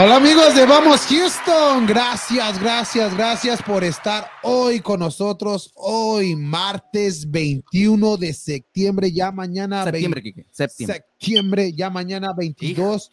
[0.00, 5.72] Hola amigos de Vamos Houston, gracias, gracias, gracias por estar hoy con nosotros.
[5.74, 10.96] Hoy martes 21 de septiembre, ya mañana septiembre, Kike, septiembre.
[10.98, 13.10] septiembre, ya mañana 22.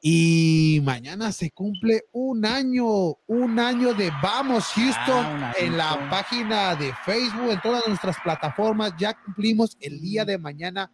[0.00, 6.76] Y mañana se cumple un año, un año de Vamos Houston Ah, en la página
[6.76, 8.92] de Facebook, en todas nuestras plataformas.
[9.00, 10.92] Ya cumplimos el día de mañana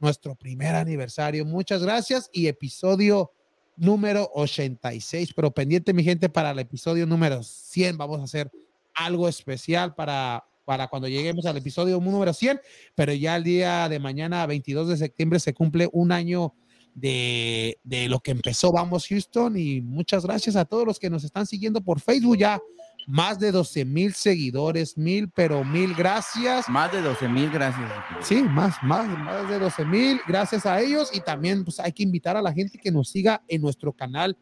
[0.00, 1.44] nuestro primer aniversario.
[1.44, 3.30] Muchas gracias y episodio
[3.76, 7.96] número 86, pero pendiente mi gente para el episodio número 100.
[7.96, 8.50] Vamos a hacer
[8.94, 12.60] algo especial para, para cuando lleguemos al episodio número 100,
[12.94, 16.54] pero ya el día de mañana, 22 de septiembre, se cumple un año
[16.94, 21.24] de, de lo que empezó Vamos Houston y muchas gracias a todos los que nos
[21.24, 22.60] están siguiendo por Facebook ya.
[23.06, 26.68] Más de 12 mil seguidores, mil, pero mil gracias.
[26.68, 27.90] Más de 12 mil, gracias.
[28.22, 31.10] Sí, más, más, más de 12 mil, gracias a ellos.
[31.12, 34.36] Y también pues, hay que invitar a la gente que nos siga en nuestro canal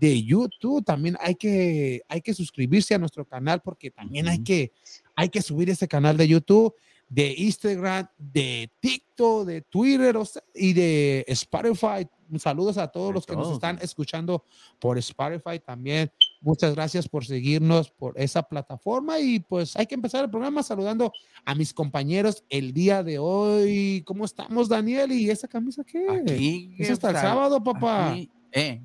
[0.00, 0.84] de YouTube.
[0.84, 4.72] También hay que, hay que suscribirse a nuestro canal porque también hay, que,
[5.14, 6.74] hay que subir ese canal de YouTube,
[7.08, 12.08] de Instagram, de TikTok, de Twitter o sea, y de Spotify.
[12.38, 14.44] Saludos a todos De los que nos están escuchando
[14.78, 16.10] por Spotify también.
[16.42, 21.12] Muchas gracias por seguirnos por esa plataforma y pues hay que empezar el programa saludando
[21.44, 24.02] a mis compañeros el día de hoy.
[24.06, 25.12] ¿Cómo estamos, Daniel?
[25.12, 26.06] ¿Y esa camisa qué?
[26.08, 28.12] Aquí, ¿Es hasta el sábado, papá?
[28.12, 28.80] aquí, eh.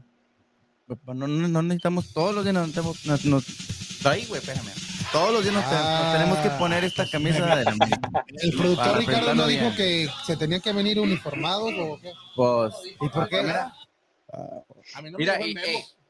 [0.86, 4.70] Papá, No, no, no necesitamos todos los días, nos, tenemos- nos, nos- ahí, güey, espérame.
[5.14, 7.76] Todos los días nos, nos tenemos que poner esta camisa de la
[8.42, 9.76] El productor Para Ricardo no dijo bien.
[9.78, 12.12] que se tenían que venir uniformados o qué.
[12.36, 13.42] Pues, ¿Y por qué?
[13.44, 13.74] Mira,
[14.94, 15.56] A mí no mira me y.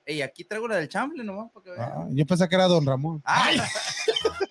[0.06, 1.52] ey, aquí traigo la del chamble nomás.
[1.52, 1.72] Porque.
[1.78, 3.22] Ah, yo pensé que era Don Ramón.
[3.26, 3.58] Ay.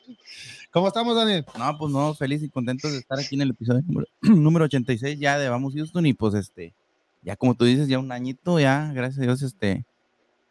[0.75, 1.47] ¿Cómo estamos, Daniel?
[1.57, 5.21] No, pues no, feliz y contentos de estar aquí en el episodio número, número 86
[5.21, 6.75] ya de Vamos Houston y pues este,
[7.23, 9.85] ya como tú dices, ya un añito, ya, gracias a Dios, este,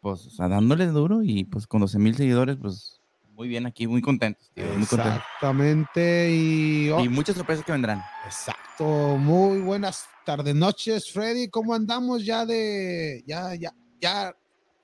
[0.00, 3.02] pues o sea, dándole duro y pues con 12 mil seguidores, pues
[3.34, 5.16] muy bien aquí, muy contentos, tío, muy contentos.
[5.16, 6.30] Exactamente.
[6.32, 8.02] Y, oh, Y muchas sorpresas que vendrán.
[8.24, 9.18] exacto.
[9.18, 11.48] Muy buenas tardes, noches, Freddy.
[11.48, 14.34] ¿Cómo andamos ya de, ya, ya, ya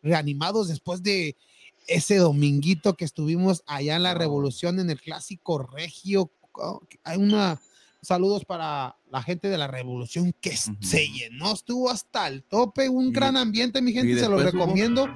[0.03, 1.37] reanimados después de
[1.87, 4.15] ese dominguito que estuvimos allá en la.
[4.15, 6.31] Revolución en el clásico regio?
[7.05, 7.61] Hay una
[8.03, 10.83] saludos para la gente de la Revolución que s- Ujú.
[10.83, 14.43] se llenó, estuvo hasta el tope, un Y- gran ambiente, mi gente, se lo hubo-
[14.45, 15.09] recomiendo.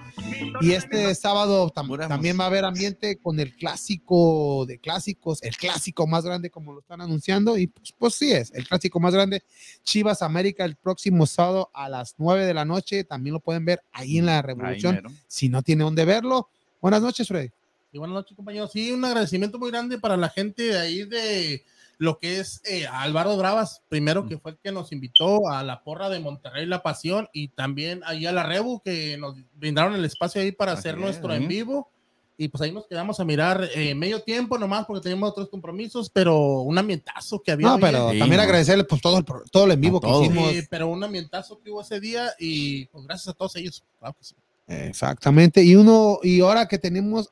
[0.60, 5.56] Y este sábado tam- también va a haber ambiente con el clásico de clásicos, el
[5.56, 9.15] clásico más grande como lo están anunciando y pues, pues sí es, el clásico más
[9.15, 9.43] grande,
[9.84, 13.81] Chivas América el próximo sábado a las 9 de la noche, también lo pueden ver
[13.93, 16.49] ahí en la Revolución, si no tiene dónde verlo.
[16.81, 17.50] Buenas noches, Freddy.
[17.93, 18.72] Y buenas noches, compañeros.
[18.72, 21.65] Sí, un agradecimiento muy grande para la gente de ahí de
[21.99, 25.82] lo que es eh, Álvaro Bravas, primero que fue el que nos invitó a la
[25.82, 30.05] porra de Monterrey La Pasión y también ahí a la Rebu que nos brindaron el
[30.05, 31.88] espacio ahí para Así hacer es, nuestro en vivo.
[32.37, 36.10] Y pues ahí nos quedamos a mirar eh, medio tiempo nomás porque teníamos otros compromisos,
[36.10, 37.69] pero un ambientazo que había.
[37.69, 38.43] No, hoy, pero Sí, también no.
[38.43, 40.25] agradecerle pues todo el, todo el en vivo A que todos.
[40.26, 40.50] hicimos.
[40.50, 43.84] Sí, pero un ambientazo que hubo ese día y pues gracias a todos ellos.
[44.00, 44.34] Claro que sí.
[44.66, 45.62] Exactamente.
[45.62, 47.30] Y uno, y ahora que tenemos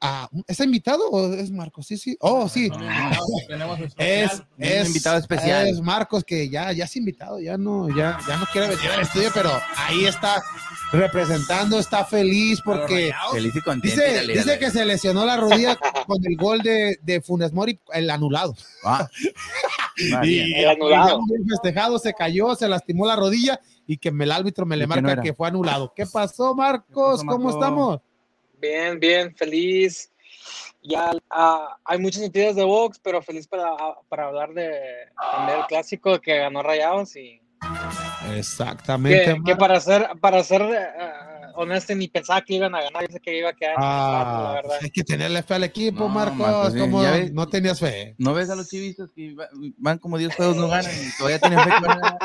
[0.00, 1.86] a, ¿es invitado o es Marcos?
[1.86, 2.16] Sí, sí.
[2.20, 2.70] Oh, sí.
[3.48, 5.66] Tenemos Es, es invitado especial.
[5.68, 9.02] Es Marcos que ya, ya es invitado, ya no, ya, ya no quiere venir al
[9.02, 10.42] estudio, pero ahí está
[10.92, 13.94] representando, está feliz porque Feliz y contento.
[13.96, 15.76] dice, dice que se lesionó la rodilla
[16.06, 18.54] con el gol de, de Funes Mori, el anulado.
[18.84, 19.08] Ah.
[20.22, 20.54] Y.
[20.54, 21.20] El anulado.
[21.46, 23.60] festejado, se cayó, se lastimó la rodilla
[23.92, 25.92] y que el árbitro me le ¿Y qué marca no que fue anulado.
[25.96, 27.18] ¿Qué pasó, Marcos?
[27.18, 27.50] pasó, ¿Cómo Marco?
[27.50, 28.00] estamos?
[28.60, 30.12] Bien, bien, feliz.
[30.80, 33.74] Ya ah, hay muchas noticias de Vox, pero feliz para,
[34.08, 34.70] para hablar de
[35.32, 37.42] también el clásico que ganó Rayados y
[38.36, 39.34] Exactamente.
[39.34, 43.12] que, que para ser para ser ah, honesto ni pensaba que iban a ganar, yo
[43.12, 44.78] sé que iba a quedar en empate, la Ah, verdad.
[44.82, 46.74] hay que tenerle fe al equipo, No, Marcos.
[46.78, 47.32] ¿Cómo ves.
[47.32, 48.14] no tenías fe?
[48.18, 49.48] ¿No ves a los chivistas que va-
[49.78, 52.20] van como 10 juegos no ganan y todavía tienen fe que van a ganar?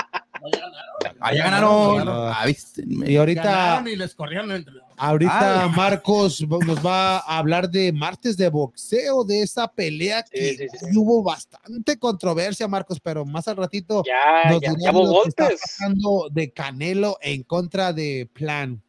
[1.20, 2.08] Ah, ya ganaron.
[2.08, 2.84] Ah, viste.
[2.88, 5.70] Y ahorita, Ganaron y les corrieron entre ahorita Ay.
[5.76, 10.70] Marcos nos va a hablar de martes de boxeo, de esa pelea que Sí, sí,
[10.72, 10.86] sí, sí.
[10.92, 15.06] sí hubo bastante controversia, Marcos, pero más al ratito Ya, nos ya, dirás ya hubo
[15.18, 15.62] lo que está golpes.
[15.62, 18.82] pasando de Canelo en contra de Plan.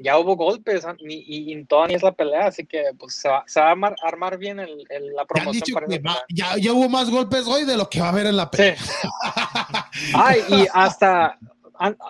[0.00, 3.28] Ya hubo golpes ah, y, y, y todavía es la pelea, así que pues se
[3.28, 6.02] va, se va a armar, armar bien el, el- la promoción dicho para que esa
[6.08, 8.50] va- ya, ya hubo más golpes hoy de lo que va a haber en la
[8.50, 8.76] pelea.
[8.76, 9.08] Sí.
[10.14, 11.38] Ay, y hasta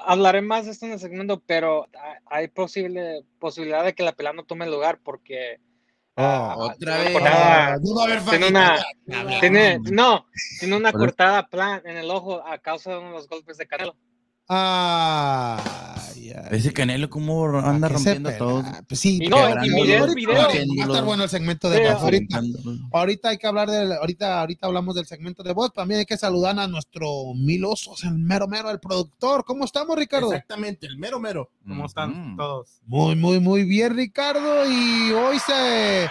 [0.07, 1.87] hablaré más de esto en el segmento, pero
[2.27, 5.61] hay- posible posibilidad de que la pelea no tome lugar porque
[6.17, 7.13] ah, otra tiene vez.
[7.13, 8.77] cortada- Ah, no va a haber tiene una
[9.41, 10.27] tiene no
[10.59, 13.67] tiene una cortada plan en el ojo a causa de uno de los golpes de
[13.67, 13.95] Canelo.
[14.51, 18.65] Ay, ay, Ese Canelo, ¿cómo anda ¿a qué se rompiendo todo?
[18.89, 20.35] Pues sí, Y no, pero- y video, ahorita- video.
[20.79, 22.03] Va a estar bueno el segmento de Sí, voz.
[22.03, 22.41] Ahorita,
[22.93, 25.73] ahorita hay que hablar del, ahorita, ahorita hablamos del segmento de voz.
[25.75, 29.45] También hay que saludar a nuestro mil osos, el mero mero, el productor.
[29.45, 30.33] ¿Cómo estamos, Ricardo?
[30.33, 31.51] Exactamente, el mero mero.
[31.67, 32.81] ¿Cómo están todos?
[32.87, 34.65] Muy, muy, muy bien, Ricardo.
[34.67, 36.09] Y hoy se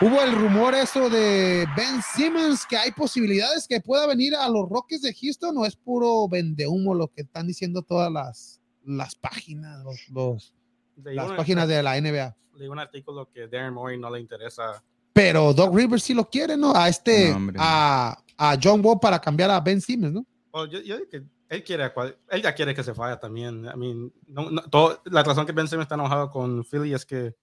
[0.00, 4.68] hubo el rumor eso de Ben Simmons, que hay posibilidades que pueda venir a los
[4.68, 9.82] Rockets de Houston, o es puro vendehumo lo que están diciendo todas las, las páginas,
[9.84, 10.54] los, los-
[10.96, 12.36] las páginas de la NBA.
[12.56, 14.82] leí un artículo que Darren Morey no le interesa.
[15.12, 16.74] Pero Doc Rivers sí lo quiere, ¿no?
[16.74, 17.56] A este, No, hombre.
[17.58, 20.26] a, a John Wall para cambiar a Ben Simmons, ¿no?
[20.52, 21.90] Well, yo, yo digo que él quiere,
[22.30, 23.64] él ya quiere que se vaya también.
[23.64, 27.04] I mean, no, no- todo- la razón que Ben Simmons está enojado con Philly es
[27.06, 27.34] que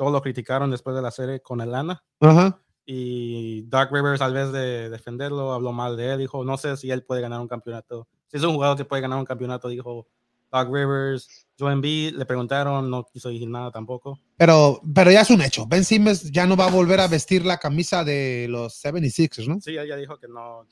[0.00, 2.58] todos lo criticaron después de la serie con Atlanta Ajá.
[2.86, 6.90] y Doc Rivers al vez de defenderlo habló mal de él, dijo, no sé si
[6.90, 8.08] él puede ganar un campeonato.
[8.26, 10.06] Si es un jugador que puede ganar un campeonato, dijo
[10.50, 11.46] Doc Rivers.
[11.58, 14.18] Joe Embiid le preguntaron, no quiso decir nada tampoco.
[14.38, 15.66] Pero, pero ya es un hecho.
[15.66, 19.60] Ben Simmons ya no va a volver a vestir la camisa de los 76ers, ¿no?
[19.60, 20.66] Sí, ella dijo que no,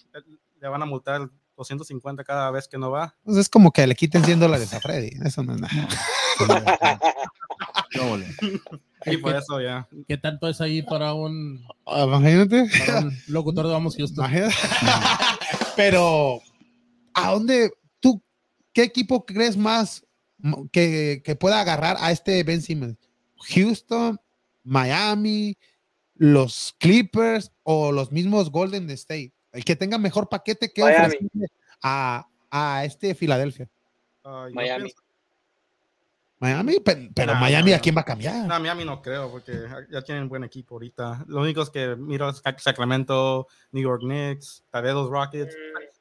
[0.58, 1.28] le van a multar
[1.58, 3.14] 250 cada vez que no va.
[3.25, 5.10] Pues es como que le quiten 100 dólares a Freddy.
[5.25, 5.88] Eso no es nada.
[9.06, 9.88] Y por eso ya.
[10.06, 12.66] ¿Qué tanto es ahí para un, Ah, Imagínate.
[12.87, 14.25] para un locutor de Vamos Houston?
[14.25, 14.55] Imagínate.
[15.76, 16.40] Pero,
[17.14, 18.22] ¿a dónde tú,
[18.72, 20.05] qué equipo crees más
[20.72, 22.99] que, que pueda agarrar a este Ben Simmons?
[23.55, 24.20] ¿Houston,
[24.64, 25.56] Miami,
[26.14, 29.32] los Clippers o los mismos Golden State?
[29.52, 30.82] El que tenga mejor paquete que
[31.82, 33.68] a, a este Filadelfia.
[34.52, 34.84] Miami.
[34.84, 35.02] pienso-
[36.40, 38.46] Miami, pe- pero, Miami, ¿a quién va a cambiar?
[38.46, 41.24] No, Miami no creo, porque ya tienen buen equipo ahorita.
[41.26, 45.56] Lo único es que miro es Sacramento, New York Knicks, tal vez los Rockets.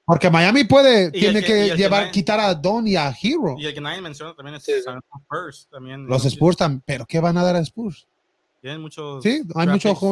[0.05, 3.55] Porque Miami puede, Y tiene que- llevar, quitar a Don y a Hero.
[3.57, 5.67] Y el que nadie menciona también es Sí, Spurs.
[5.71, 8.05] También, Los Spurs también, pero ¿qué van a dar a Spurs?
[8.67, 9.23] Tienen muchos.
[9.23, 9.67] Sí, hay.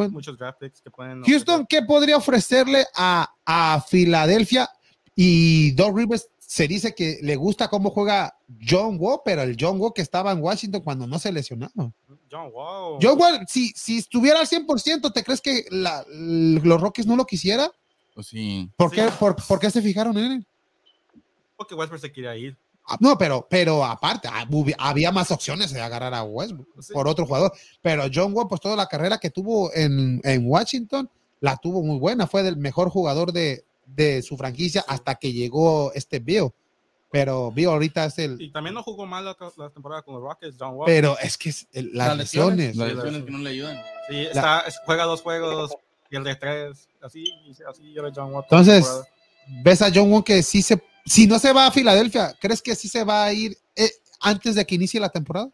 [0.10, 1.24] Muchos draft picks que pueden.
[1.24, 4.70] Houston, ¿qué podría ofrecerle a, a Filadelfia?
[5.14, 8.34] Y Doc Rivers se dice que le gusta cómo juega
[8.66, 11.70] John Wall, pero el John Wall que estaba en Washington cuando no se lesionó.
[12.32, 13.00] John Wall.
[13.02, 17.26] John Wall, si, si estuviera al 100%, ¿te crees que la- los Rockets no lo
[17.26, 17.70] quisiera?
[18.14, 18.70] Pues sí.
[18.78, 18.96] ¿Por, Sí.
[18.96, 20.46] qué, por, por qué se fijaron en él?
[21.58, 22.58] Porque Westbrook se quiere ir.
[22.88, 24.46] Ah, No, pero, pero aparte, ah,
[24.78, 26.94] había más opciones de agarrar a Westbrook Sí.
[26.94, 27.52] por otro jugador.
[27.82, 31.10] Pero John Wall, pues toda la carrera que tuvo en, en Washington,
[31.40, 32.28] la tuvo muy buena.
[32.28, 36.50] Fue el mejor jugador de, de su franquicia hasta que llegó este Bill.
[37.12, 38.42] Pero Bill ahorita es el...
[38.42, 40.86] Y también no jugó mal la, la temporada con los Rockets, John Wall.
[40.86, 42.58] Pero es que es el- las Las lesiones.
[42.58, 42.78] lesiones.
[42.78, 43.78] Las lesiones la- que no le ayudan.
[44.10, 45.72] Sí, está, es- juega dos juegos
[46.12, 46.90] y el de tres.
[47.02, 47.24] Así,
[47.70, 48.46] así era John Wall.
[48.50, 48.86] la Entonces,
[49.64, 50.82] ves a John Wall que sí se...
[51.06, 54.56] Si no se va a Filadelfia, ¿crees que sí se va a ir eh, antes
[54.56, 55.50] de que inicie la temporada?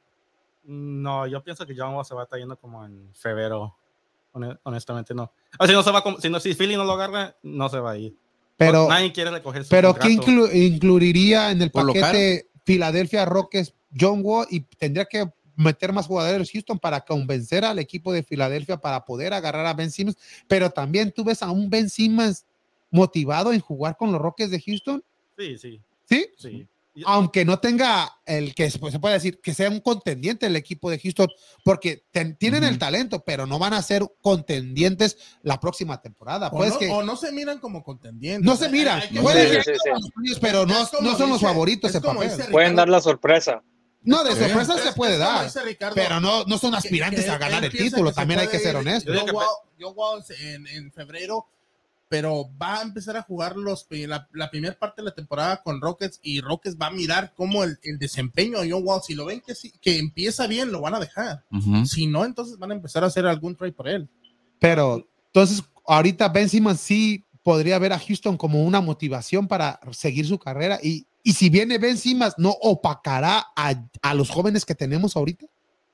[0.63, 3.75] No, yo pienso que John Wall se va a estar yendo como en febrero.
[4.33, 5.31] Hone- Honestamente, no.
[5.59, 7.91] O si no se va, si, no, si Philly no lo agarra, no se va
[7.91, 8.15] a ir.
[8.55, 8.87] Pero...
[8.87, 14.47] nadie quiere recoger su Pero ¿qué inclu- incluiría en el paquete Filadelfia Rockets John Wall
[14.49, 19.33] y tendría que meter más jugadores Houston para convencer al equipo de Filadelfia para poder
[19.33, 20.17] agarrar a Ben Simmons?
[20.47, 22.45] Pero también tú ves a un Ben Simmons
[22.91, 25.03] motivado en jugar con los Rockets de Houston,
[25.47, 25.57] Sí,
[26.07, 26.67] sí, ¿sí?
[27.05, 30.89] Aunque no tenga el que pues, se puede decir que sea un contendiente el equipo
[30.91, 31.29] de Houston,
[31.63, 36.47] porque ten- tienen el talento, pero no van a ser contendientes la próxima temporada.
[36.47, 38.45] O, Pues no, que o no se miran como contendientes.
[38.45, 39.71] no se miran, hay que pueden Sí,
[40.33, 42.29] sí, pero no, no son los dice- favoritos en papel.
[42.51, 43.63] Pueden dar la sorpresa.
[44.03, 47.29] No, de es- sorpresa es- se puede dar, Ricardo, pero no, no son aspirantes que
[47.31, 49.15] a ganar el título, también hay que ser honestos.
[49.77, 51.45] Yo Wall en, en febrero,
[52.11, 55.79] pero va a empezar a jugar los, la, la primera parte de la temporada con
[55.79, 59.23] Rockets y Rockets va a mirar cómo el, el desempeño de Joe Wall, si lo
[59.23, 61.45] ven que, sí- que empieza bien, lo van a dejar.
[61.49, 61.85] Ujú.
[61.85, 64.09] Si no, entonces van a empezar a hacer algún trade por él.
[64.59, 70.27] Pero entonces, ahorita Ben Simmons sí podría ver a Houston como una motivación para seguir
[70.27, 70.79] su carrera.
[70.83, 75.45] Y, y si viene Ben Simmons, ¿no opacará a, a los jóvenes que tenemos ahorita?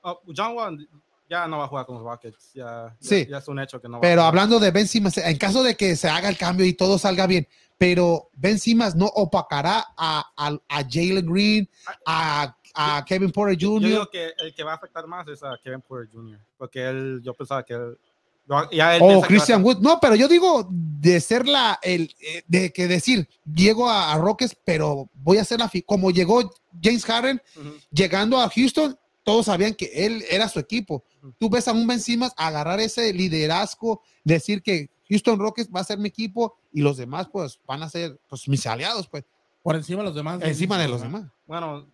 [0.02, 0.88] Oh, John Wall
[1.28, 2.52] ya no va a jugar con los Rockets.
[2.54, 3.26] Ya, ya- Sí.
[3.28, 4.28] ya es un hecho que no va Pero a jugar.
[4.28, 7.26] hablando de Ben Simmons, en caso de que se haga el cambio y todo salga
[7.26, 11.68] bien, pero Ben Simmons no opacará a, a, a Jalen Green,
[12.06, 13.88] a, a Kevin Porter Yo Jr.
[13.88, 16.38] digo que el que va a afectar más es a Kevin Porter Jr.
[16.56, 17.98] Porque él, yo pensaba que él.
[18.72, 19.78] Ya él O a Christian ser- Wood.
[19.82, 24.56] No, pero yo digo de ser la, el, eh, de que decir, llego a, Rockets,
[24.64, 26.50] pero voy a hacer la, fi- como llegó
[26.82, 27.74] James Harden, Ujú.
[27.90, 31.04] llegando a Houston, todos sabían que él era su equipo.
[31.38, 35.84] Tú ves a un Ben Simmons agarrar ese liderazgo, decir que Houston Rockets va a
[35.84, 39.24] ser mi equipo y los demás pues van a ser pues mis aliados, pues.
[39.62, 40.40] Por encima de los demás.
[40.42, 41.24] encima de los demás.
[41.46, 41.86] Bueno,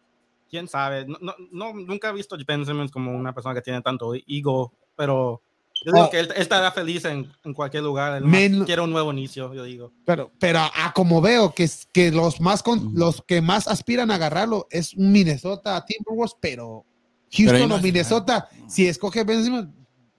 [0.48, 1.06] quién sabe.
[1.06, 4.12] No, no, no- nunca he visto a Ben Simmons como una persona que tiene tanto
[4.26, 5.40] ego, pero
[5.84, 6.10] yo digo Oh.
[6.10, 8.20] que él, él estará feliz en, en cualquier lugar.
[8.22, 9.92] Men- quiere un nuevo inicio, yo digo.
[10.04, 12.90] Pero, pero a, como veo que, que los más con, Ujú.
[12.96, 16.84] los que más aspiran a agarrarlo es un Minnesota Timberwolves, pero
[17.32, 18.70] Houston no o es- Minnesota, no.
[18.70, 19.68] si escoge Ben Simmons,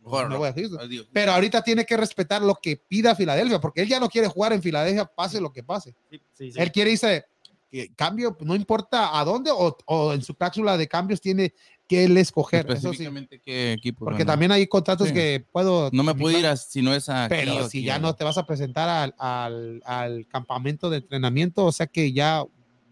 [0.03, 0.79] me voy a Houston.
[1.11, 4.53] Pero ahorita tiene que respetar lo que pida Filadelfia, porque él ya no quiere jugar
[4.53, 5.95] en Filadelfia, pase lo que pase.
[6.11, 6.59] Sí, sí, sí.
[6.61, 7.25] Él quiere irse,
[7.95, 11.53] cambio, no importa a dónde, o, o en su cápsula de cambios tiene
[11.87, 12.65] que él escoger.
[12.65, 14.05] Eso sí, Específicamente qué equipo.
[14.05, 14.31] porque ¿no?
[14.31, 15.13] también hay contratos Sí.
[15.13, 15.89] que puedo.
[15.91, 17.35] No me puedo ir a, si no es aquí.
[17.35, 21.71] Pero si ya no te vas a presentar al, al, al campamento de entrenamiento, o
[21.71, 22.43] sea que ya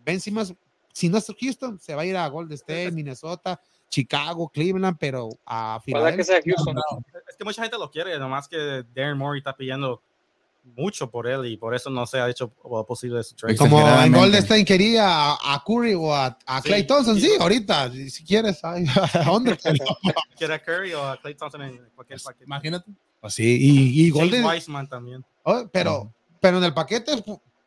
[0.05, 0.53] Ben Simmons,
[0.91, 3.60] si no es Houston, se va a ir a Golden State, Minnesota,
[3.93, 6.75] Chicago, Cleveland, pero a Ojalá que sea Houston.
[7.29, 10.01] Es que mucha gente lo quiere, nomás que Darren Morey está pidiendo
[10.63, 12.50] mucho por él y por eso no se ha hecho
[12.88, 13.55] posible su trade.
[13.55, 17.38] Como en State quería a, a Curry o a, a Sí, Clay Thompson, sí, sí.
[17.39, 18.79] ahorita, si quieres, ¿a
[19.25, 19.55] dónde?
[20.38, 22.45] Quiere a Curry o a Clay Thompson en cualquier paquete.
[22.45, 22.91] Imagínate.
[23.21, 25.23] Pues sí, y, y Golden, Wiseman también.
[25.43, 27.23] oh, pero, pero en el paquete,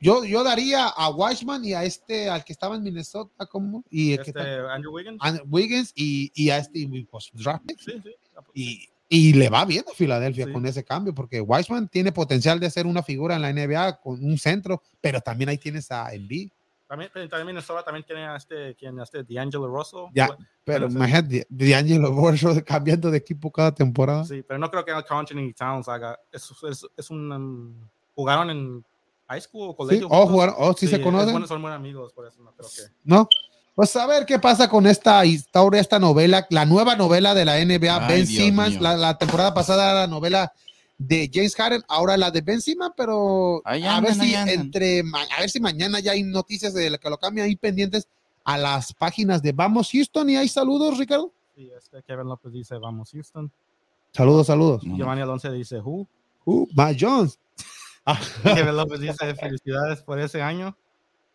[0.07, 4.13] yo, yo daría a Wiseman y a este, al que estaba en Minnesota, como, y
[4.13, 5.19] el que Este, está- Andrew Wiggins.
[5.21, 7.65] a Wiggins y, y a este pues, draft.
[7.79, 8.15] Sí, sí.
[8.55, 10.53] y, y le va bien a Filadelfia Sí.
[10.53, 14.25] con ese cambio, porque Wiseman tiene potencial de ser una figura en la NBA con
[14.25, 16.51] un centro, pero también ahí tienes a Embiid.
[16.89, 20.05] También, también Minnesota también tiene a este, quien, a este D'Angelo Russell.
[20.15, 20.29] Ya.
[20.29, 24.25] Bueno, Pero imagínate, D'Angelo Russell cambiando de equipo cada temporada.
[24.25, 26.17] Sí, pero no creo que Al Anthony Towns haga.
[26.33, 27.33] Es, es, es un.
[27.33, 27.75] um,
[28.15, 28.85] jugaron en
[29.29, 30.07] high school o Sí, colegio.
[30.07, 30.31] o juntos.
[30.31, 32.93] jugaron, o si Sí, se conocen, bueno, son buenos amigos, por eso no creo que.
[33.05, 33.29] ¿no?
[33.75, 37.57] Pues a ver qué pasa con esta historia, esta novela, la nueva novela de la
[37.63, 38.81] NBA, Ay, Ben Dios Simmons.
[38.81, 40.51] La, la temporada pasada era la novela
[40.99, 44.55] de James Harden, ahora la de Ben Simmons, pero Ahí a andan, ver si andan.
[44.61, 45.01] entre
[45.37, 48.09] a ver si mañana ya hay noticias de que lo cambian ahí pendientes
[48.45, 51.31] a las páginas de Vamos Houston y hay saludos, Ricardo.
[51.55, 53.51] Sí, este Kevin López dice: Vamos, Houston.
[54.13, 54.81] Saludos, saludos.
[54.85, 56.07] Giovanni Alonso dice: Who?
[56.47, 57.39] Uh, Matt Jones.
[58.09, 58.21] Ah,
[58.55, 60.77] Kevin López dice: Felicidades por ese año.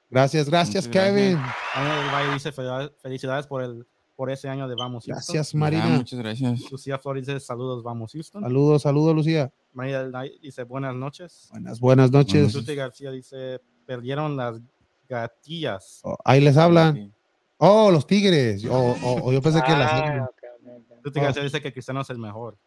[0.09, 0.87] gracias, gracias.
[0.87, 1.37] Kevin.
[1.75, 3.85] Daniel del Valle dice: "Felicidades- por, el,
[4.15, 5.15] por ese año de Vamos, Houston.
[5.15, 5.85] Gracias, Ah, Marina.
[5.87, 6.71] muchas gracias.
[6.71, 8.41] Lucía Flores dice: Saludos, Vamos, Houston.
[8.41, 9.51] Saludos, saludos, Lucía.
[9.73, 10.09] María
[10.41, 11.49] dice: Buenas noches.
[11.51, 12.53] Buenas, buenas noches.
[12.53, 14.61] Tuti García dice: Perdieron las
[15.09, 15.99] gatillas.
[16.03, 17.13] Oh, ahí les hablan.
[17.57, 18.63] Oh, los Tigres.
[18.65, 19.91] O, o- o yo pensé que las.
[19.91, 21.03] Ah, ok, ok, ok.
[21.03, 21.23] Tuti Oh.
[21.23, 22.57] García dice que Cristiano es el mejor.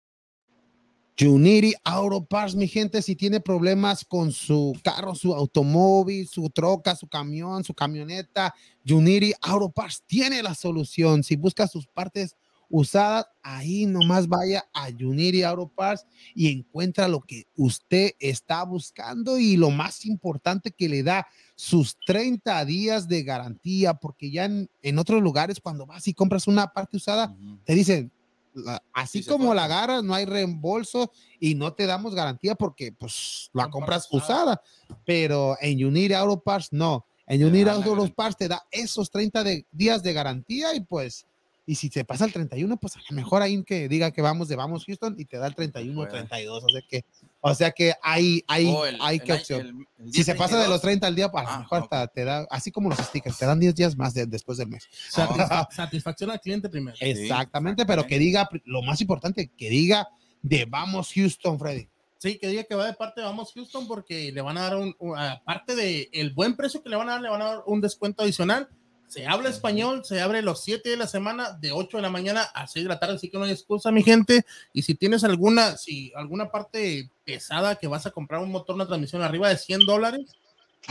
[1.21, 6.97] Unity Auto Parts, mi gente, si tiene problemas con su carro, su automóvil, su troca,
[6.97, 8.53] su camión, su camioneta,
[8.89, 11.23] Unity Auto Parts tiene la solución.
[11.23, 12.37] Si busca sus partes
[12.69, 16.05] usadas, ahí nomás vaya a Unity Auto Parts
[16.35, 21.97] y encuentra lo que usted está buscando y lo más importante que le da sus
[22.07, 26.73] 30 días de garantía, porque ya en, en otros lugares cuando vas y compras una
[26.73, 28.11] parte usada, te dicen,
[28.55, 32.93] la- así Sí como la agarras, no hay reembolso y no te damos garantía porque
[32.93, 34.63] pues la Compras usada.
[35.05, 37.05] Pero en Unity Auto Parts no.
[37.27, 38.15] En Te la Auto.
[38.15, 41.27] Parts te da esos 30 de- días de garantía y pues,
[41.67, 44.49] y si se pasa el 31, pues a lo mejor ahí que diga que vamos
[44.49, 46.11] de vamos Houston y te da el 31 o puede.
[46.19, 46.65] 32.
[46.65, 47.05] O sea que,
[47.47, 49.61] o sea que hay, hay, Oh, el- hay el que opción.
[49.99, 51.59] el- el si se pasa de 10, los 30 al día, pues a lo Ah,
[51.61, 54.57] mejor hasta te da, así como los stickers, te dan 10 días más de- después
[54.59, 54.89] del mes.
[55.11, 56.97] Satisfa- satisfacción al cliente primero.
[57.01, 60.09] Exactamente, pero que diga, lo más importante, que diga
[60.43, 61.89] de vamos Houston, Freddy.
[62.19, 64.77] Sí, que diga que va de parte de Vamos Houston porque le van a dar
[64.77, 67.45] un, un- aparte de el buen precio que le van a dar, le van a
[67.47, 68.67] dar un descuento adicional.
[69.15, 72.43] Se habla español, se abre los 7 de la semana, de 8 de la mañana
[72.53, 74.45] a 6 de la tarde, así que no hay excusa, mi gente.
[74.73, 78.89] Y si tienes alguna, si alguna parte pesada que vas a comprar un motor, una
[78.89, 80.23] transmisión arriba de 100 dólares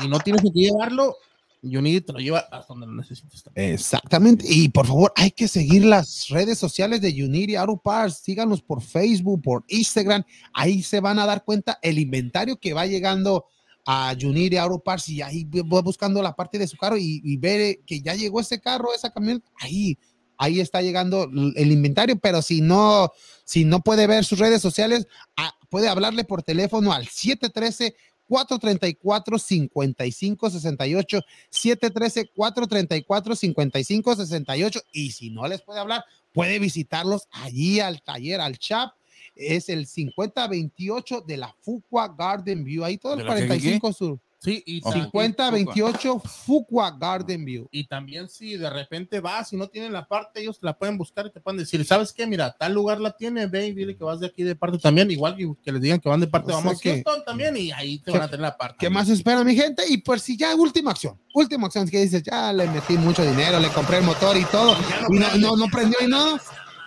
[0.01, 1.17] y no tienes que llevarlo,
[1.63, 3.43] Unity te lo lleva hasta donde lo necesites.
[3.43, 3.73] también.
[3.73, 4.45] Exactamente.
[4.47, 8.19] Y por favor, hay que seguir las redes sociales de Unity Auto Parts.
[8.19, 10.23] Síganos por Facebook, por Instagram.
[10.53, 13.47] Ahí se van a dar cuenta el inventario que va llegando
[13.85, 17.37] a Unity Auto Parts y ahí voy buscando la parte de su carro y, y
[17.37, 19.49] ver que ya llegó ese carro, esa camioneta.
[19.59, 19.97] Ahí,
[20.37, 22.17] ahí está llegando el inventario.
[22.17, 23.11] Pero si no,
[23.43, 27.95] si no puede ver sus redes sociales, ah, puede hablarle por teléfono al 713
[28.27, 38.01] 434 5568 713 434 5568 y si no les puede hablar, puede visitarlos allí al
[38.01, 38.91] taller, al chat.
[39.35, 42.83] Es el 5028 de la Fuqua Garden View.
[42.83, 44.19] Ahí todo el ¿De la qué, qué, 45 sur.
[44.39, 44.89] Sí, y, Oh.
[44.91, 47.65] ta- 5028 Fuqua Garden View.
[47.71, 51.25] y también si de repente vas y no tienen la parte, ellos la pueden buscar
[51.27, 52.27] y te pueden decir, ¿sabes qué?
[52.27, 55.09] Mira, tal lugar la tiene, ve y dile que vas de aquí de parte también,
[55.11, 57.55] igual que, que les digan que van de parte, O vamos que- a Houston también
[57.55, 58.75] y ahí te ¿Qué- van a tener la parte.
[58.81, 59.81] ¿Qué más espera mi gente?
[59.87, 63.61] Y pues si ya última acción, última acción que dices, ya le metí mucho dinero,
[63.61, 64.75] le compré el motor y todo,
[65.09, 66.37] y no, no, no prendió y no,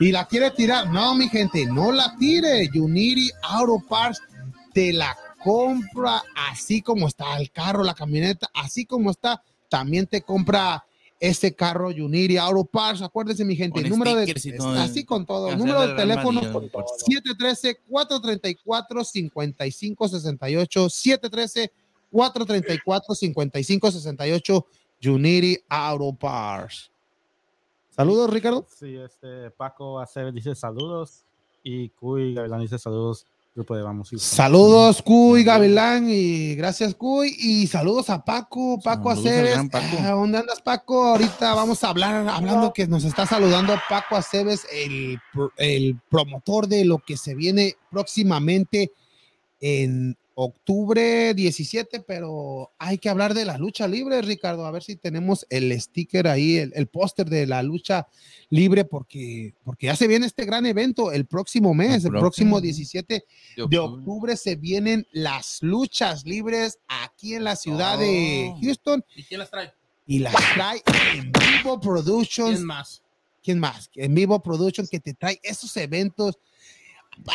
[0.01, 0.91] y la quiere tirar.
[0.91, 2.69] No, mi gente, no la tire.
[2.75, 4.21] Unity Auto Parts
[4.73, 10.23] te la compra así como está el carro, la camioneta, así como está, también te
[10.23, 10.85] compra
[11.19, 13.01] ese carro Unity Auto Parts.
[13.01, 14.27] Acuérdense, mi gente, Con el número de
[14.79, 16.85] así con todo, número de el Real teléfono Madrid, por-
[19.49, 21.71] 713-434-5568.
[22.13, 24.65] 713-434-5568.
[25.05, 26.91] Unity Auto Parts.
[27.97, 28.67] Saludos, Ricardo.
[28.69, 31.25] Sí, este Paco Aceves dice saludos
[31.63, 34.37] y Cuy Gavilán dice saludos, grupo de Vamos Houston.
[34.37, 36.07] Saludos, Cuy Gavilán.
[36.11, 37.35] Y gracias, Cuy.
[37.39, 39.71] Y saludos a Paco, Paco Saludos Aceves.
[39.71, 39.97] Paco.
[40.01, 41.05] Ah, ¿Dónde andas, Paco?
[41.07, 45.19] Ahorita vamos a hablar, hablando que nos está saludando Paco Aceves, el,
[45.57, 48.93] el promotor de lo que se viene próximamente
[49.59, 54.97] en octubre 17, pero hay que hablar de la lucha libre, Ricardo, a ver si
[54.97, 58.07] tenemos el sticker ahí, el, el póster de la lucha
[58.51, 62.57] libre, porque, porque ya se viene este gran evento el próximo mes, el, El próximo
[62.57, 63.25] próximo 17
[63.69, 68.59] de octubre se vienen las luchas libres aquí en la ciudad de Oh.
[68.63, 69.73] Houston ¿Y quién las trae?
[70.07, 70.83] y las trae
[71.15, 72.57] en Vivo Productions.
[72.57, 73.03] ¿Quién más?
[73.43, 73.91] ¿Quién más?
[73.95, 76.39] En Vivo Production que te trae esos eventos.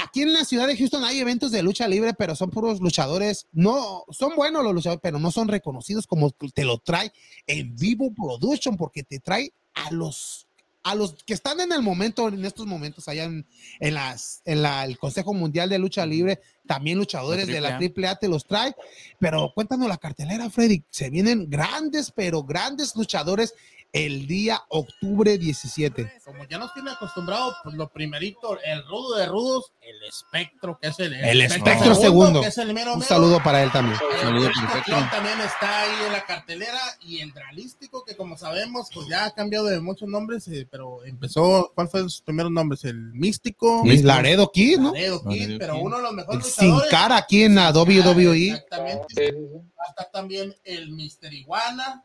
[0.04, 3.48] Aquí en la ciudad de Houston hay eventos de lucha libre, pero son puros luchadores.
[3.52, 7.12] No, son buenos los luchadores, pero no son reconocidos como te lo trae
[7.48, 10.48] en Vivo Production, porque te trae a los
[10.84, 13.46] a los que están en el momento, en estos momentos, allá en,
[13.80, 16.42] en las, en la, el Consejo Mundial de Lucha Libre,
[16.72, 18.74] también luchadores de la AAA te los trae.
[19.20, 20.86] Pero cuéntanos la cartelera, Freddy.
[20.90, 23.54] Se vienen grandes, pero grandes luchadores
[23.94, 26.22] el día octubre 17.
[26.24, 30.88] Como ya nos tiene acostumbrado, pues lo primerito, el rudo de rudos, el espectro, que
[30.88, 32.40] es el, El espectro segundo.
[32.42, 33.10] que es el mero Un mero.
[33.10, 34.00] saludo para él también.
[34.14, 34.50] El Saludo.
[34.86, 39.26] Clon también está ahí en la cartelera y el Dralístico, que como sabemos, pues ya
[39.26, 42.86] ha cambiado de muchos nombres, eh, pero empezó, ¿cuál fue sus primeros nombres?
[42.86, 44.94] El Místico, Laredo Kid, ¿no?
[44.94, 45.82] Laredo Kid, Laredo pero Kid.
[45.82, 48.48] uno de los mejores Sin cara aquí en la WWE.
[48.52, 49.06] Exactamente.
[49.10, 49.70] Sí, sí, sí.
[49.78, 52.04] Va a estar también el Mister Iguana.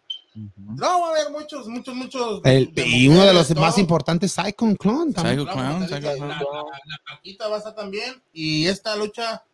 [0.56, 2.40] No, va a haber muchos, muchos, muchos.
[2.44, 4.66] El- de y uno de los más importantes, Psycho
[5.14, 5.46] también.
[5.46, 8.22] Clown, la, la- la Paquita va a estar también.
[8.34, 9.44] Y esta lucha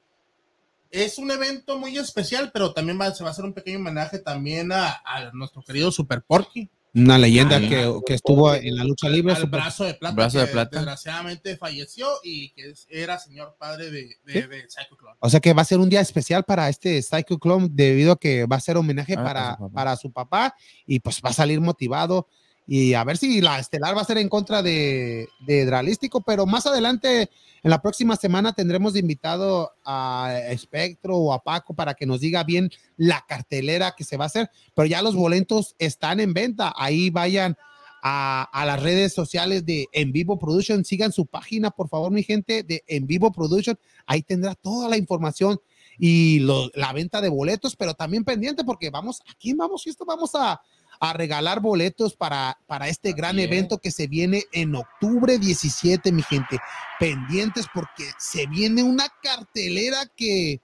[0.90, 4.18] es un evento muy especial, pero también va- se va a hacer un pequeño homenaje
[4.18, 6.68] también a, a nuestro querido Super Porky.
[6.94, 9.32] Una leyenda que, que estuvo en la lucha libre.
[9.32, 10.14] al brazo de plata.
[10.14, 10.76] Brazo de que plata.
[10.76, 14.42] Desgraciadamente falleció y que era señor padre de, de, ¿Sí?
[14.42, 15.16] de Psycho Clown.
[15.20, 18.18] O sea que va a ser un día especial para este Psycho Clone debido a
[18.18, 19.72] que va a ser homenaje Ah, para, para su papá.
[19.74, 22.28] para su papá y pues va a salir motivado
[22.66, 26.46] y a ver si la estelar va a ser en contra de, de Dralístico, pero
[26.46, 27.30] más adelante
[27.64, 32.44] en la próxima semana tendremos invitado a Espectro o a Paco para que nos diga
[32.44, 36.72] bien la cartelera que se va a hacer, pero ya los boletos están en venta,
[36.76, 37.56] ahí vayan
[38.04, 42.22] a, a las redes sociales de En Vivo Production, sigan su página por favor mi
[42.24, 45.60] gente de En Vivo Production, ahí tendrá toda la información
[45.98, 50.06] y lo- la venta de boletos, pero también pendiente porque vamos, aquí en Vamos Houston
[50.06, 50.60] vamos a,
[51.02, 53.46] a regalar boletos para, para este gran es.
[53.46, 56.60] evento que se viene en octubre 17, mi gente.
[57.00, 60.60] Pendientes porque se viene una cartelera que,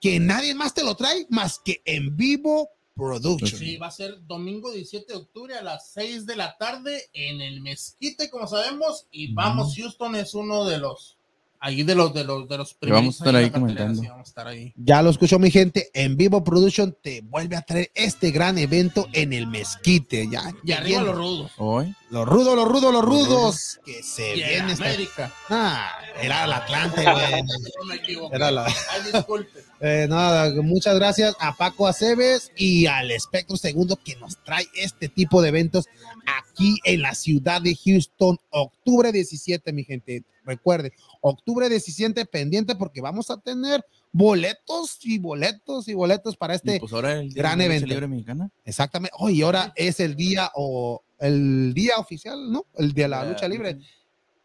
[0.00, 3.60] que nadie más te lo trae más que en vivo production.
[3.60, 7.42] Sí, va a ser domingo 17 de octubre a las 6 de la tarde en
[7.42, 9.06] el Mezquite, como sabemos.
[9.10, 11.18] Y vamos, Houston es uno de los
[11.62, 14.02] ahí de los de los de los Que vamos a estar la ahí comentando.
[14.02, 14.72] sí, vamos a estar ahí.
[14.76, 19.08] Ya lo escuchó mi gente, en Vivo Production te vuelve a traer este gran evento
[19.14, 20.28] en el Mezquite.
[20.30, 21.52] Ya, Y arriba los rudos.
[21.56, 21.94] Hoy.
[22.10, 23.80] Los rudos, los rudos, los rudos.
[23.86, 25.32] Que se viene esta- América.
[25.48, 27.42] Ah, era el Atlante, güey.
[27.42, 28.36] No me equivoqué.
[28.36, 29.60] Era la- Ay, disculpe.
[29.84, 35.08] Eh, nada, muchas gracias a Paco Aceves y al Espectro Segundo que nos trae este
[35.08, 35.86] tipo de eventos
[36.24, 40.22] aquí en la ciudad de Houston, octubre 17, mi gente.
[40.44, 40.92] Recuerden,
[41.22, 43.82] octubre 17 pendiente porque vamos a tener
[44.12, 47.86] boletos y boletos y boletos para este pues ahora el día gran evento.
[47.86, 48.50] libre mexicana.
[48.64, 49.16] Exactamente.
[49.18, 52.66] Hoy ahora es el día o el día oficial, ¿no?
[52.76, 53.78] El de la lucha libre.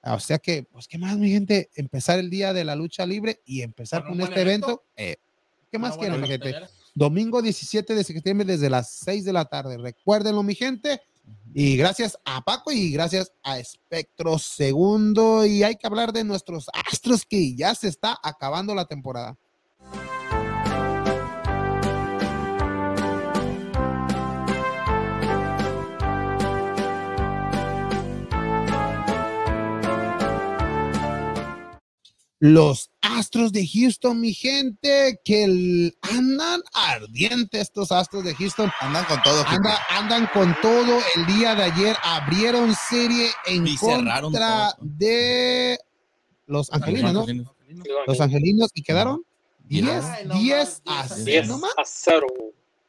[0.03, 1.69] O sea que, pues, ¿qué más, mi gente?
[1.75, 4.67] Empezar el día de la lucha libre y empezar Con este evento.
[4.67, 4.83] evento.
[4.95, 5.17] eh,
[5.69, 6.55] ¿Qué más quieren, mi gente?
[6.95, 9.77] Domingo 17 de septiembre desde las 6 de la tarde.
[9.77, 11.01] Recuérdenlo, mi gente.
[11.53, 15.45] Y gracias a Paco y gracias a Espectro Segundo.
[15.45, 19.37] Y hay que hablar de nuestros astros que ya se está acabando la temporada.
[32.39, 38.69] Los Astros de Houston, mi gente, que el- andan ardientes estos Astros de Houston.
[38.79, 39.43] Andan con todo.
[39.47, 40.99] Anda- andan con todo.
[41.15, 45.79] El día de ayer abrieron serie en Y cerraron contra de
[46.45, 47.25] los angelinos, ¿no?
[48.05, 49.23] Los angelinos y quedaron
[49.65, 51.25] 10, Ay, no 10 más, a 10 a 0.
[51.25, 52.27] 10 Nomás, a 0.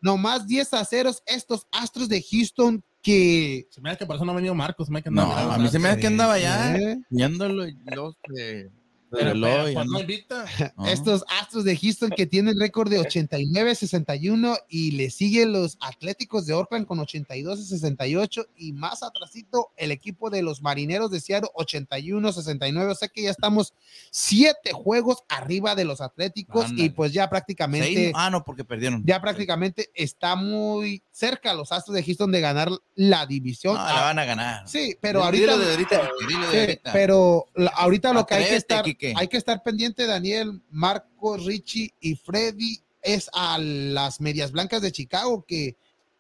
[0.01, 3.67] nomás 10 a 0 estos Astros de Houston que...
[3.71, 4.87] Se me da que por eso no ha venido Marcos.
[4.87, 6.99] Se me da que No, andaba a mí se me da que andaba ya Eh,
[7.11, 8.71] viéndolo y los de
[9.11, 9.75] Pero, pues,
[10.77, 10.87] no.
[10.87, 16.55] Estos Astros de Houston que tienen récord de 89-61 y le siguen los Atléticos de
[16.55, 22.91] Oakland con 82-68 y más atrasito el equipo de los Marineros de Seattle 81-69.
[22.91, 23.75] O sea que ya estamos
[24.11, 29.03] siete juegos arriba de los Atléticos y pues ya Seis, prácticamente, Ah, no, porque perdieron.
[29.05, 33.75] ya prácticamente está muy cerca los Astros de Houston de ganar la división.
[33.75, 34.69] No, la van a ganar.
[34.69, 35.59] Sí, pero Dilo ahorita...
[35.67, 36.93] de ahorita, Ricky, dilo de Sí, ahorita.
[36.93, 38.85] pero ahorita lo que hay que estar,
[39.17, 44.93] Hay que estar pendiente, Daniel, Marco, Richie y Freddy, es a las medias blancas de
[44.93, 45.77] Chicago, que,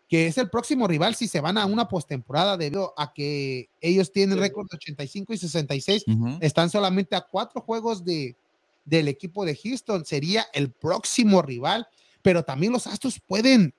[0.09, 4.13] que es el próximo rival si se van a una postemporada, debido a que ellos
[4.13, 4.41] tienen Sí.
[4.41, 6.39] récord de 85 y 66, Ujú.
[6.41, 8.37] están solamente a cuatro juegos de,
[8.85, 11.87] del equipo de Houston, sería el próximo rival,
[12.23, 13.75] pero también los Astros pueden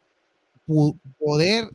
[0.67, 1.69] pu- poder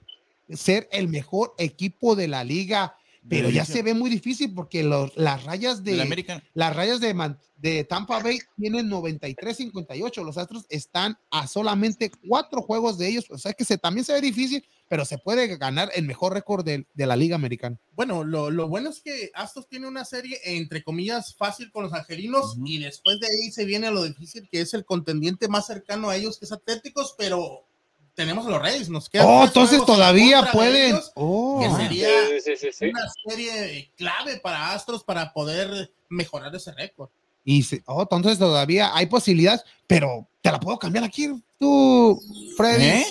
[0.50, 2.96] ser el mejor equipo de la liga,
[3.28, 6.42] pero ya se ve muy difícil porque los, las rayas de American.
[6.54, 12.62] las rayas de, Man- de Tampa Bay tienen 93-58, los Astros están a solamente cuatro
[12.62, 15.90] juegos de ellos, o sea que se, también se ve difícil, pero se puede ganar
[15.94, 17.78] el mejor récord de, de la liga americana.
[17.92, 21.92] Bueno, lo, lo bueno es que Astros tiene una serie, entre comillas, fácil con los
[21.92, 22.66] angelinos Ujú.
[22.66, 26.16] y después de ahí se viene lo difícil que es el contendiente más cercano a
[26.16, 27.66] ellos, que es Atléticos, pero
[28.14, 30.86] tenemos a los Reyes, nos queda Oh, entonces juegos en todavía pueden.
[30.94, 32.84] ellos, Oh, que Sí, sería sí, sí, sí, sí.
[32.90, 37.08] una serie clave para Astros para poder mejorar ese récord.
[37.46, 42.18] y se- oh, entonces todavía hay posibilidades, pero te la puedo cambiar aquí, tú,
[42.56, 42.84] Freddy.
[42.84, 43.06] ¿Eh?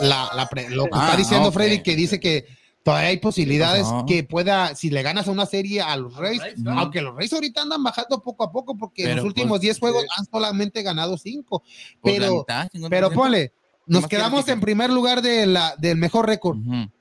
[0.00, 1.54] La, la pre- lo que Ah, está diciendo ok.
[1.54, 2.46] Freddy, que dice que
[2.84, 7.00] todavía hay posibilidades que pueda, si le ganas a una serie a los Reyes, aunque
[7.02, 10.04] los Reyes ahorita andan bajando poco a poco porque en los últimos pues, 10 juegos
[10.04, 11.62] eh, han solamente ganado 5.
[12.00, 12.88] Pues la Pero, mitad, 50%.
[12.88, 13.52] pero ponle,
[13.90, 16.58] nos quedamos en primer lugar de la, del mejor récord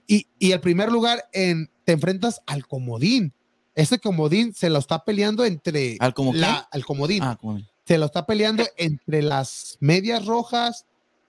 [0.07, 3.33] y, y el primer lugar en, te enfrentas al comodín.
[3.75, 6.39] Ese comodín se lo está peleando entre ¿Al como qué?
[6.39, 10.85] la, al comodín Ah, como- se lo está peleando entre las medias rojas,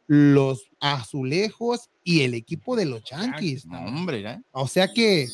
[0.06, 3.64] los azulejos y el equipo de los Yankees.
[3.66, 4.40] no, hombre, ¿eh?
[4.52, 5.28] O sea que,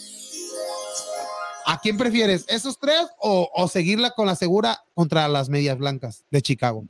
[1.66, 2.44] ¿a quién prefieres?
[2.48, 6.84] ¿Esos tres o, o seguirla con la segura contra las medias blancas de Chicago?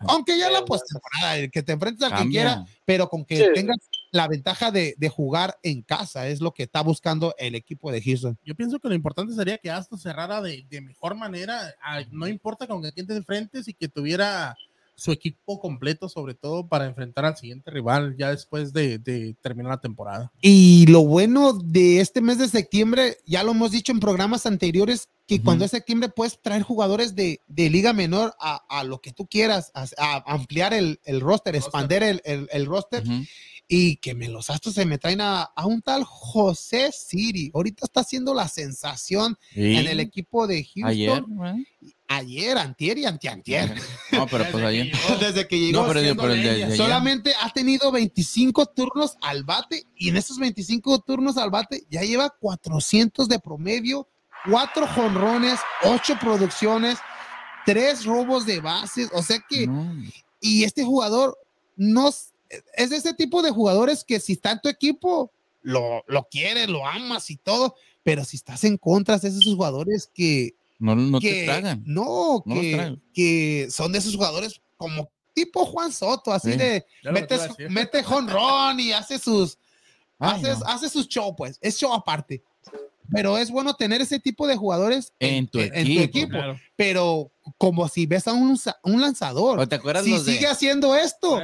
[0.00, 3.44] Aunque ya la postemporada, el que te enfrentes al que quiera, pero con que Sí.
[3.54, 3.76] tengas
[4.10, 8.02] la ventaja de, de jugar en casa, es lo que está buscando el equipo de
[8.02, 8.36] Houston.
[8.44, 12.26] Yo pienso que lo importante sería que Astros cerrara de, de mejor manera, a- no
[12.26, 14.56] importa con quién te enfrentes y que tuviera
[14.94, 19.70] su equipo completo, sobre todo para enfrentar al siguiente rival ya después de, de terminar
[19.72, 20.32] la temporada.
[20.40, 25.08] Y lo bueno de este mes de septiembre, ya lo hemos dicho en programas anteriores,
[25.26, 29.12] que cuando es septiembre puedes traer jugadores de, de liga menor a, a lo que
[29.12, 31.56] tú quieras, a, a ampliar el, el roster, Roster.
[31.56, 33.02] expander el, el- el roster
[33.68, 37.50] y que me los astros se me traen a, a un tal José Siri.
[37.54, 39.76] Ahorita está haciendo la sensación Sí.
[39.76, 40.86] en el equipo de Houston.
[40.86, 41.24] Ayer,
[42.16, 43.74] Ayer, antier y antiantier.
[44.10, 44.92] No, pero pues ayer.
[45.20, 46.58] Desde que llegó No, pero, siendo pero el de, leña.
[46.58, 46.76] de ayer.
[46.76, 52.02] Solamente ha tenido 25 turnos al bate y en esos 25 turnos al bate ya
[52.02, 54.08] lleva 400 de promedio,
[54.50, 56.98] 4 jonrones, 8 producciones.
[57.64, 59.94] tres robos de bases, o sea que, No.
[60.40, 61.38] y este jugador
[61.76, 65.30] no es de ese tipo de jugadores que si está en tu equipo,
[65.62, 69.44] lo, lo quieres, lo amas y todo, pero si estás en contra es de esos
[69.54, 71.82] jugadores que, No, no que te tragan.
[71.86, 73.02] no, No que, tragan.
[73.14, 76.58] que son de esos jugadores como tipo Juan Soto, así Sí.
[76.58, 79.56] de te mete, jonrón y hace sus
[80.18, 80.66] Ay, hace, no.
[80.66, 82.42] hace sus show, pues, es show aparte.
[83.10, 86.02] Pero es bueno tener ese tipo de jugadores En tu en equipo.
[86.02, 86.30] equipo.
[86.30, 86.58] Claro.
[86.76, 90.46] Pero como si ves a un, un lanzador, ¿O te acuerdas si los de- sigue
[90.46, 91.38] haciendo esto,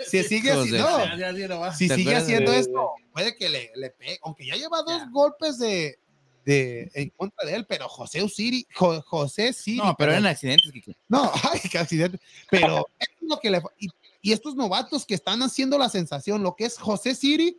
[0.00, 4.18] si sigue de- no, si ¿Te sigue haciendo de- esto, puede que le, le pegue,
[4.22, 5.08] aunque ya lleva dos Ya.
[5.12, 5.98] golpes de,
[6.44, 10.70] de en contra de él, pero José Usiri, Jo- José Siri, No, pero eran accidentes.
[10.72, 10.96] Kike.
[11.08, 12.18] No, ay, qué accidente.
[12.50, 13.88] Pero es lo que le y,
[14.20, 17.56] y estos novatos que están haciendo la sensación, lo que es José Siri,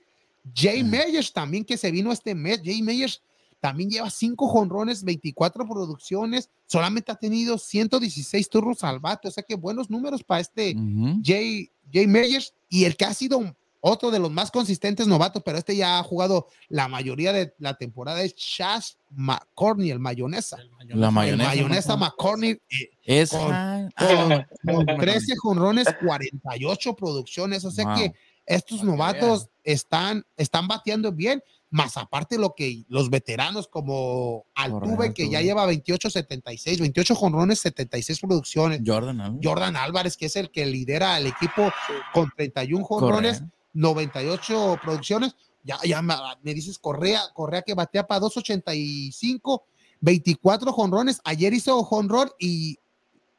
[0.55, 3.21] Jay Meyers también que se vino este mes, Jay Meyers
[3.61, 9.41] también lleva cinco jonrones, 24 producciones, solamente ha tenido 116 turnos al bate, o sea
[9.41, 10.75] que buenos números para este.
[11.23, 15.57] Jay, Jay Meyers y el que ha sido otro de los más consistentes novatos, pero
[15.57, 20.55] este ya ha jugado la mayoría de la temporada es Chas McCorney, el mayonesa.
[20.57, 21.49] El La El mayonesa.
[21.49, 21.97] mayonesa ¿no?
[21.97, 27.65] McCorney eh, Es con- ah, con, con ah, 13 jonrones, 48 producciones.
[27.65, 27.95] O sea Wow.
[27.97, 28.13] que
[28.45, 34.45] estos Para que novatos están, están bateando bien, más aparte lo que los veteranos como
[34.55, 38.81] Altuve, que ya lleva 28, 76, 28 jonrones, 76 producciones.
[38.85, 39.39] Jordan, ¿no?
[39.43, 41.69] Jordan Álvarez, que es el que lidera el equipo
[42.13, 43.43] con 31 jonrones.
[43.73, 45.35] 98 producciones.
[45.63, 49.65] Ya, ya me, me dices Correa, Correa que batea para 285,
[50.01, 51.21] 24 jonrones.
[51.23, 52.77] Ayer hizo jonrón y,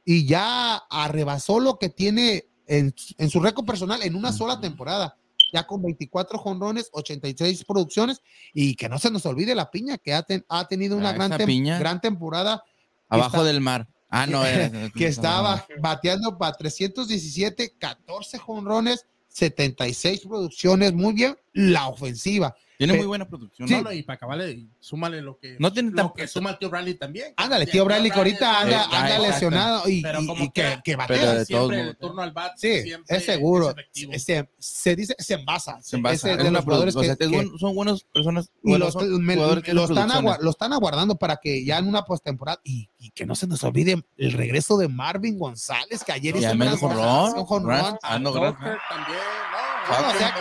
[0.04, 5.16] y ya arrebasó lo que tiene en, en su récord personal en una sola temporada.
[5.52, 8.22] Ya con 24 jonrones, 86 producciones.
[8.54, 11.12] Y que no se nos olvide la piña, que ha, ten- ha tenido una Ah,
[11.12, 11.78] gran, esa tem- piña.
[11.78, 12.64] gran temporada
[13.08, 13.86] Abajo está- del mar.
[14.08, 20.92] Ah, no, era- que estaba bateando para 317, 14 jonrones, 76 producciones.
[20.92, 22.54] Muy bien, la ofensiva.
[22.84, 23.68] Tiene Pe- muy buena producción.
[23.68, 23.80] Sí.
[23.82, 23.92] ¿no?
[23.92, 27.34] Y para acabarle, súmale lo que, No tiene lo que suma el tío Bradley también.
[27.36, 30.62] Ándale, tío Bradley, que ahorita anda, Eh, anda lesionado y, Pero y- como y que,
[30.84, 31.16] que Pero batea.
[31.18, 31.98] de todos siempre el modos.
[31.98, 32.52] turno al bat.
[32.56, 33.70] Sí, siempre es seguro.
[33.70, 34.12] efectivo.
[34.18, 35.80] Se, se dice, se envasa.
[35.82, 36.30] Se envasa.
[36.32, 38.50] Es de los jugadores produ- o sea, que, que es son buenas personas.
[38.62, 41.78] y buenos los- son me- jugadores que lo, están lo están aguardando para que ya
[41.78, 46.04] en una postemporada y, y que no se nos olvide el regreso de Marvin González,
[46.04, 48.56] que ayer hizo una jonrón, ah, no, Grant.
[48.58, 49.18] también,
[49.52, 50.34] no, Bueno, no, o, sea,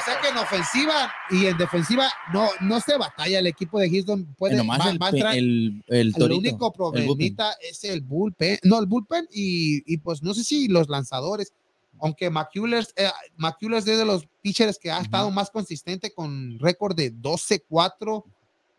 [0.00, 3.88] o sea que en ofensiva y en defensiva no, no se batalla el equipo de
[3.90, 4.24] Houston.
[4.38, 7.04] Puede, nomás va- el, va el, el torito, único el bullpen.
[7.06, 8.58] problemita es el bullpen.
[8.64, 11.52] No, el bullpen y, y pues no sé si los lanzadores,
[12.00, 15.04] aunque McCullers, eh, McCullers es de los pitchers que ha Ujú.
[15.04, 18.24] estado más consistente con récord de 12-4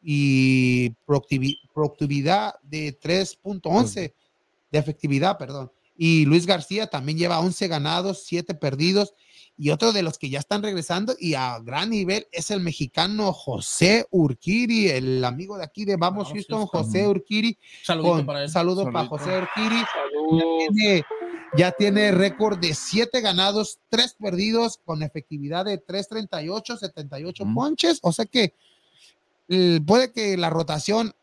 [0.04, 4.14] y productivi- productividad de 3.11
[4.72, 5.72] de efectividad, perdón.
[5.98, 9.14] Y Luis García también lleva 11 ganados, 7 perdidos.
[9.58, 13.32] Y otro de los que ya están regresando y a gran nivel es el mexicano
[13.32, 16.84] José Urquiri, el amigo de aquí de Vamos Vamos, Houston, Houston.
[16.84, 17.58] José Urquiri.
[17.84, 18.50] Saludito Con, para él.
[18.50, 19.18] saludos para Saludito.
[19.18, 19.84] José Urquiri.
[19.94, 20.44] Saludos.
[20.74, 21.04] Tiene-
[21.58, 27.54] ya tiene récord de 7 ganados, 3 perdidos, con efectividad de 3.38, 78 Ujú.
[27.54, 28.00] ponches.
[28.04, 28.54] O sea que
[29.50, 31.14] eh, puede que la rotación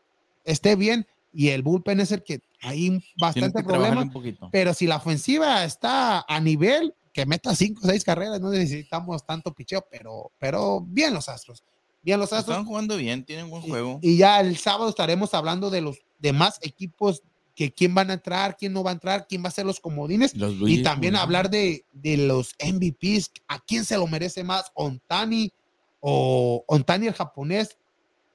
[0.45, 4.07] esté bien y el bullpen es el que hay bastante problema.
[4.51, 9.25] Pero si la ofensiva está a nivel, que meta 5 o 6 carreras, no necesitamos
[9.25, 11.63] tanto picheo, pero, pero bien los Astros.
[12.01, 12.55] Bien los Astros.
[12.55, 13.99] Están jugando bien, tienen buen juego.
[14.01, 17.23] Y, ya el sábado estaremos hablando de los demás equipos,
[17.55, 19.79] que quién van a entrar, quién no va a entrar, quién va a ser los
[19.79, 20.33] comodines.
[20.35, 25.51] Los Y también hablar de, de los MVPs, a quién se lo merece más, Ontani
[25.99, 27.77] o Ontani el japonés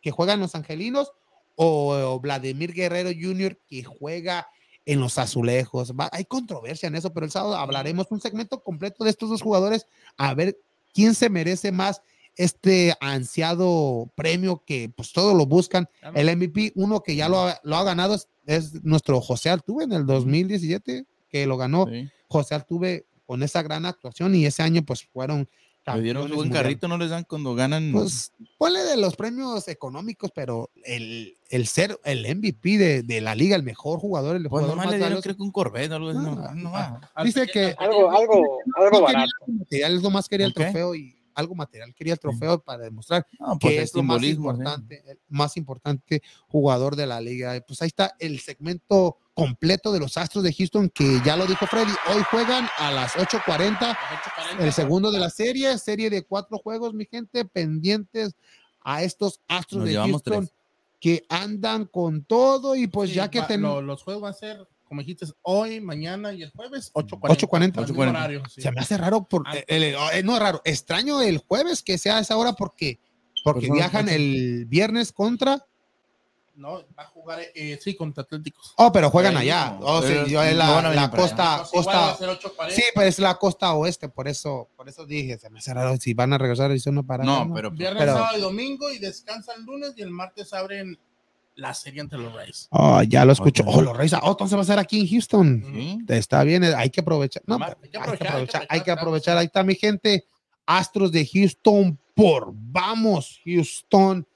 [0.03, 1.13] que juega en los Angelinos
[1.57, 3.59] o, o Vladimir Guerrero Jr.
[3.67, 4.47] que juega
[4.87, 5.93] en los azulejos.
[5.93, 9.43] Va- hay controversia en eso, pero el sábado hablaremos un segmento completo de estos dos
[9.43, 10.59] jugadores a ver
[10.93, 12.03] quién se merece más
[12.37, 15.89] este ansiado premio que pues todos lo buscan.
[16.15, 19.85] El MVP, uno que ya lo ha, lo ha ganado es, es nuestro José Altuve
[19.85, 22.09] en el 2017, que lo ganó Sí.
[22.29, 25.49] José Altuve con esa gran actuación y ese año pues fueron
[25.87, 27.93] Le dieron campeones buen carrito, no les dan cuando ganan.
[27.93, 33.35] Pues ponle de los premios económicos, pero el, el ser el MVP de, de la
[33.35, 35.97] liga, el mejor jugador, el pues jugador más le dieron, creo que un Corvette o
[35.97, 36.19] algo así.
[36.21, 37.01] Ah, No, no va.
[37.15, 39.31] Hasta dice que- Algo, algo, algo no quería barato.
[39.45, 43.27] algo material, lo más quería el trofeo y algo material, quería el trofeo para demostrar
[43.39, 44.31] No, pues que es lo más sí.
[44.31, 47.61] importante, el más importante jugador de la liga.
[47.67, 51.67] Pues ahí está el segmento completo de los Astros de Houston, que ya lo dijo
[51.67, 53.97] Freddy, hoy juegan a las 8.40,
[54.61, 58.37] el segundo de la serie, serie de cuatro juegos, mi gente, pendientes
[58.83, 60.55] a estos Astros Nos de Houston tres.
[61.01, 64.31] que andan con todo y pues Sí, ya que va- ten- lo- los juegos van
[64.31, 67.29] a ser como dijiste, hoy, mañana y el jueves, 8.40.
[67.37, 67.81] 8:40.
[67.81, 68.09] Mismo 8:40.
[68.11, 68.63] horario, sí.
[68.63, 69.55] Se me hace raro, por, Ah.
[69.67, 73.01] el- el- eh, no raro, extraño el jueves que sea a esa hora porque,
[73.43, 74.13] porque Pues no, viajan no.
[74.13, 75.67] el viernes contra.
[76.57, 78.73] No, va a jugar, eh, sí, contra Atléticos.
[78.77, 79.73] Oh, pero juegan Ahí allá.
[79.81, 81.11] no, Oh, sí, yo es no la, venir la allá.
[81.11, 82.17] costa, igual va a costa.
[82.17, 82.75] ser 8.40.
[82.77, 85.97] Sí, pero es la costa oeste, por eso, por eso dije, se me hace raro
[85.97, 87.25] si van a regresar a Arizona para.
[87.25, 90.11] No, acá, pero pues, Viernes, Pero- sábado y domingo y descansa el lunes y el
[90.11, 90.97] martes abren
[91.57, 92.69] la serie entre los Reyes.
[92.71, 93.65] Oh, ya lo escucho.
[93.67, 94.15] Oh, los Reyes.
[94.23, 96.05] Oh, entonces va a ser aquí en Houston.
[96.09, 97.43] Está bien, hay que aprovechar.
[97.47, 99.25] No, pero hay que aprovechar, hay que aprovechar.
[99.25, 99.41] claro.
[99.41, 100.27] Ahí está mi gente.
[100.67, 104.27] Astros de Houston por vamos, Houston.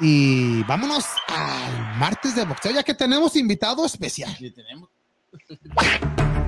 [0.00, 4.34] Y vámonos al martes de boxeo, ya que tenemos invitado especial.
[4.36, 4.88] Sí, tenemos.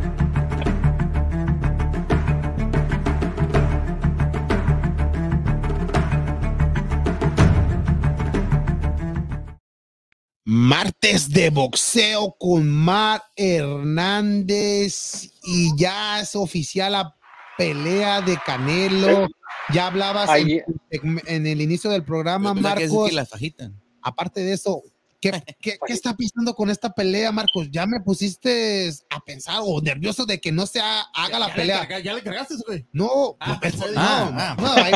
[10.49, 17.17] Martes de boxeo con Mar Hernández y ya es oficial la
[17.59, 19.27] pelea de Canelo.
[19.75, 23.11] Ya hablabas en, el inicio del programa, que Marcos.
[23.11, 23.71] que
[24.03, 24.85] aparte de eso,
[25.47, 27.69] ¿qué, qué, qué está pasando con esta pelea, Marcos?
[27.71, 31.47] ¿Ya me pusiste a pensar o nervioso de que no se ha- haga Ya- la
[31.49, 31.81] ya le pelea?
[31.89, 32.87] carga- Ya le cargaste, güey.
[32.93, 34.93] No, Ah, no, pensé- no, ah, no, hay,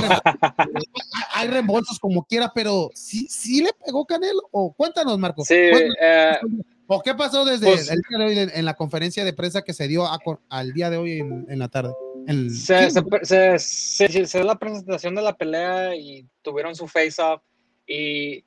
[1.34, 4.42] hay reembolsos como quiera, pero ¿sí, sí le pegó Canelo?
[4.50, 5.46] O cuéntanos, Marcos.
[5.48, 6.38] Sí, Cuéntanos, eh,
[6.92, 9.62] ¿O qué pasó desde pues- el día de hoy en, en la conferencia de prensa
[9.62, 11.92] que se dio a al día de hoy en, en la tarde?
[12.26, 16.88] El- se, se, se, se- se dio la presentación de la pelea y tuvieron su
[16.88, 17.40] face-off
[17.86, 18.44] y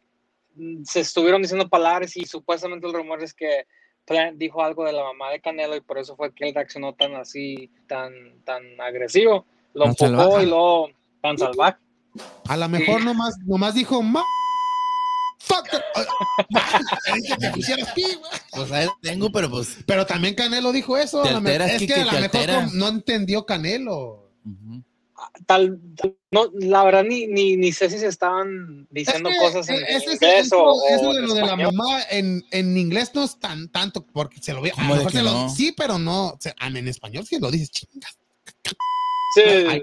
[0.85, 3.65] se estuvieron diciendo palabras y supuestamente el rumor es que
[4.05, 6.93] Plant dijo algo de la mamá de Canelo y por eso fue que él reaccionó
[6.93, 8.11] tan así, tan,
[8.43, 9.45] tan agresivo.
[9.73, 10.43] Lo salvaje.
[10.43, 10.89] y luego
[11.21, 11.77] tan salvaje.
[12.47, 13.05] a lo mejor sí.
[13.05, 14.23] nomás, nomás dijo, "Ma-
[15.39, 15.83] fucker".
[17.05, 18.31] Te dije que pusieras pi, güey.
[18.51, 19.77] Pues ahí tengo, pero pues.
[19.87, 21.23] Pero también Canelo dijo eso.
[21.23, 24.31] Lo alteras, es que a lo mejor no entendió Canelo.
[24.43, 24.83] Tal,
[25.45, 25.79] tal-
[26.31, 29.75] no, la verdad ni, ni, ni sé si se estaban diciendo Es que, cosas en
[29.75, 32.77] eh, ese es- inglés eso, o, eso o de lo de la mamá en, en
[32.77, 34.71] inglés no es tan tanto porque se lo ve.
[34.71, 35.49] A ¿Cómo lo de mejor que se lo- no?
[35.49, 36.37] sí, pero no.
[36.39, 38.07] se- en español sí lo dices, chinga.
[39.35, 39.81] Sí, Ay,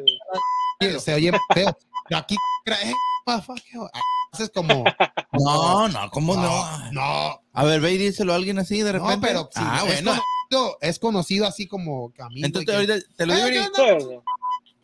[1.01, 1.77] Se oye feo.
[2.09, 2.37] Pero aquí,
[2.67, 2.93] eh,
[3.27, 4.01] motherfucker, ah,
[4.39, 4.85] Es como.
[5.33, 6.43] No, no, ¿cómo no?
[6.43, 9.15] no, no, A ver, ve y díselo a alguien así de repente.
[9.17, 10.11] no, pero sí, ah, es, bueno.
[10.51, 12.41] conocido, es conocido así como amigo.
[12.41, 13.83] y Entonces que- ahorita te lo digo Eh, ahorita.
[13.85, 14.21] ¿qué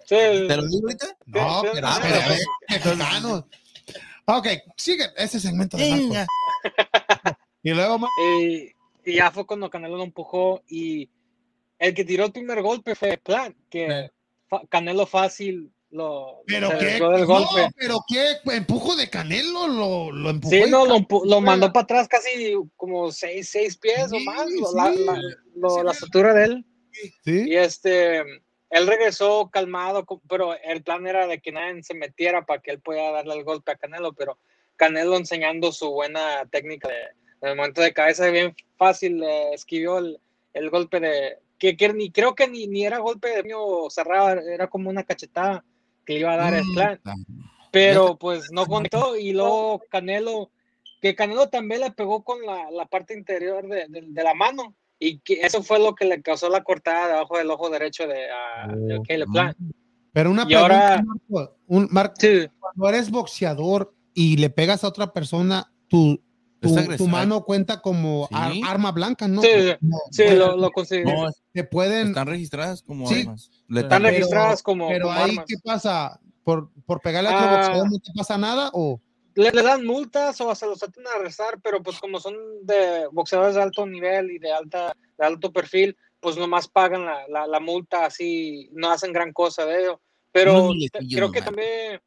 [0.06, 0.16] sí.
[0.48, 1.16] ¿Te lo digo ahorita?
[1.26, 2.42] No, Sí, pero, sí, pero, sí.
[2.42, 3.44] eh, mexicanos.
[4.28, 6.26] Ok, sigue ese segmento de.
[7.62, 8.08] Y luego, ma-
[8.40, 8.72] Y,
[9.04, 11.08] y ya fue cuando Canelo lo empujó y
[11.78, 14.10] el que tiró el primer golpe fue Plan, que
[14.48, 17.68] fa- Canelo fácil lo pero se qué, del no, golpe.
[17.76, 20.50] pero qué empujo de Canelo lo, lo empujó.
[20.54, 24.18] Sí, y no, lo, empu- lo mandó para atrás casi como seis, seis pies o
[24.18, 25.20] Sí, más, lo- la, la-
[25.56, 25.96] lo- Sí, la sí.
[25.98, 26.64] estatura de él.
[27.24, 27.44] Sí.
[27.50, 28.22] Y este,
[28.70, 32.80] él regresó calmado, pero el plan era de que nadie se metiera para que él
[32.80, 34.38] pueda darle el golpe a Canelo, pero
[34.76, 36.94] Canelo enseñando su buena técnica de,
[37.46, 40.18] del momento de cabeza, bien fácil, le esquivió el,
[40.52, 44.40] el golpe de, que, que ni creo que ni, ni era golpe de puño cerrado,
[44.40, 45.64] era como una cachetada
[46.04, 46.74] que le iba a dar el Mm.
[46.74, 47.00] plan,
[47.70, 50.50] pero pues no conectó y luego Canelo,
[51.00, 54.74] que Canelo también le pegó con la, la parte interior de, de- de la mano
[54.98, 58.24] y que eso fue lo que le causó la cortada debajo del ojo derecho de,
[58.30, 59.56] a- de Oh, Caleb Plant.
[60.12, 60.62] Pero una Y pregunta,
[60.94, 66.22] ahora- Marco, un, Marco, Sí, cuando eres boxeador y le pegas a otra persona, tu,
[66.60, 68.34] tu, tu mano cuenta como Sí.
[68.34, 69.42] ar- arma blanca, ¿no?
[69.42, 69.48] Sí,
[69.82, 70.70] No, sí, puede- lo, lo.
[71.04, 73.20] No, te pueden, están registradas como Sí.
[73.20, 73.50] armas.
[73.68, 75.44] Están registradas como, pero como ahí, armas.
[75.46, 76.18] ¿qué pasa?
[76.42, 77.56] ¿Por, por pegarle a otro Ah.
[77.58, 78.70] boxeador no te pasa nada?
[78.72, 79.00] ¿O
[79.36, 83.06] Le, le dan multas o se los tratan de arrestar, pero pues como son de
[83.12, 87.46] boxeadores de alto nivel y de, alta, de alto perfil, pues nomás pagan la, la,
[87.46, 90.00] la multa así, no hacen gran cosa de ello.
[90.32, 90.68] Pero
[91.14, 92.00] creo que también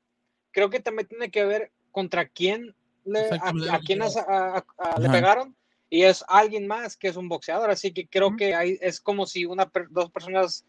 [0.52, 2.76] creo que también tiene que ver contra quién
[3.06, 5.56] le, a, a quién lo as- a- a- a- le pegaron
[5.90, 9.26] y es alguien más que es un boxeador, así que creo que ahí es como
[9.26, 10.66] si una dos personas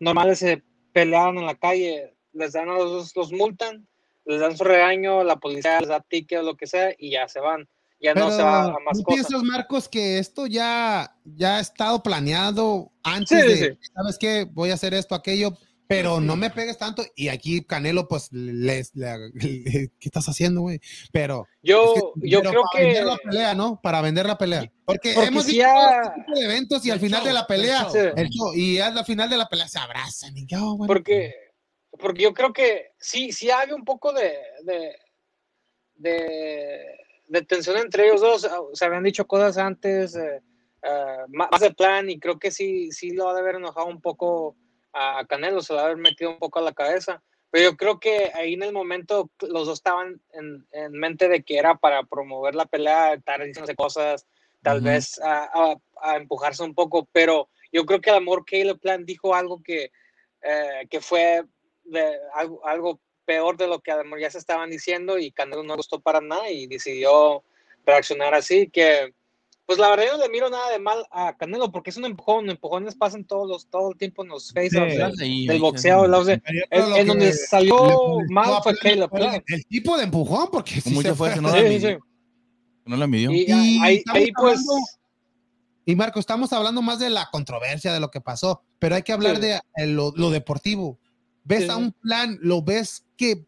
[0.00, 0.62] normales se
[0.92, 3.86] pelearan en la calle, les dan a los dos, los multan,
[4.24, 7.28] les dan su regaño, la policía les da ticket o lo que sea y ya
[7.28, 7.68] se van,
[8.00, 9.26] ya no se va a más ¿no cosas.
[9.26, 13.78] piensas, Marcos, que esto ya, ya ha estado planeado antes Sí, de, sí.
[13.94, 14.46] ¿sabes qué?
[14.50, 15.56] Voy a hacer esto, aquello,
[15.86, 17.04] pero no me pegues tanto.
[17.14, 19.34] Y aquí Canelo, pues, les, le- le-
[20.00, 20.80] ¿qué estás haciendo, güey?
[21.12, 23.80] Pero, Yo, es que- yo pero creo para vender que la pelea, ¿no?
[23.82, 24.60] Para vender la pelea.
[24.86, 27.32] Porque, Porque hemos visto ya- todo tipo de eventos y al El final show, de
[27.34, 27.90] la el pelea, show.
[27.92, 27.98] Sí.
[28.16, 30.36] el show, y al final de la pelea se abrazan.
[30.36, 31.34] Y yo, bueno, porque,
[31.98, 34.96] porque yo creo que sí, sí hay un poco de, de,
[35.96, 38.48] de, de tensión entre ellos dos.
[38.72, 40.14] Se habían dicho cosas antes.
[40.16, 40.40] eh,
[40.82, 44.00] eh, más, de plan y creo que sí, sí lo ha de haber enojado un
[44.02, 44.54] poco
[44.92, 47.22] a, Canelo, se lo ha de haber metido un poco a la cabeza.
[47.50, 51.42] Pero yo creo que ahí en el momento los dos estaban en, en mente de
[51.42, 54.26] que era para promover la pelea, estar diciéndose cosas,
[54.62, 54.86] tal Ujú.
[54.88, 59.06] vez a, a- a empujarse un poco, pero yo creo que el amor Caleb Plant
[59.06, 59.90] dijo algo que,
[60.42, 61.44] eh, que fue
[61.84, 65.30] de, algo, algo peor de lo que a lo mejor ya se estaban diciendo y
[65.32, 67.42] Canelo no gustó para nada y decidió
[67.86, 69.14] reaccionar así que
[69.66, 72.04] pues la verdad yo no le miro nada de mal a Canelo porque es un
[72.04, 74.76] empujón, empujones pasan todos los, todo el tiempo en los face Sí.
[74.76, 76.36] offs del- boxeo, Pero yo
[76.68, 79.42] creo en, donde le salió mal fue Caleb Plant.
[79.48, 81.36] El tipo de empujón, porque sí Mucho se fue, fue.
[81.36, 81.88] se no Sí, la sí, midió.
[81.88, 81.96] sí.
[82.84, 83.30] No la midió.
[83.32, 84.86] Y, Y ahí, estamos ahí, pues hablando-
[85.86, 89.12] Y Marco, estamos hablando más de la controversia de lo que pasó, pero hay que
[89.14, 89.42] hablar Sí.
[89.42, 90.98] de eh, lo, lo deportivo.
[91.44, 91.68] ¿Ves Sí.
[91.70, 93.44] a un plan, lo ves que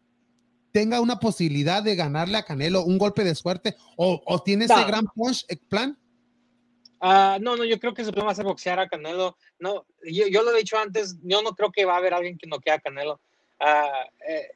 [0.71, 4.83] tenga una posibilidad de ganarle a Canelo un golpe de suerte o, o tiene ese
[4.85, 5.97] gran punch eh, plan?
[6.99, 9.37] Ah, no, no, yo creo que su plan va a ser boxear a Canelo.
[9.59, 12.37] No, yo, yo lo he dicho antes, yo no creo que va a haber alguien
[12.37, 13.19] que noquee a Canelo.
[13.59, 14.51] Ah, eh,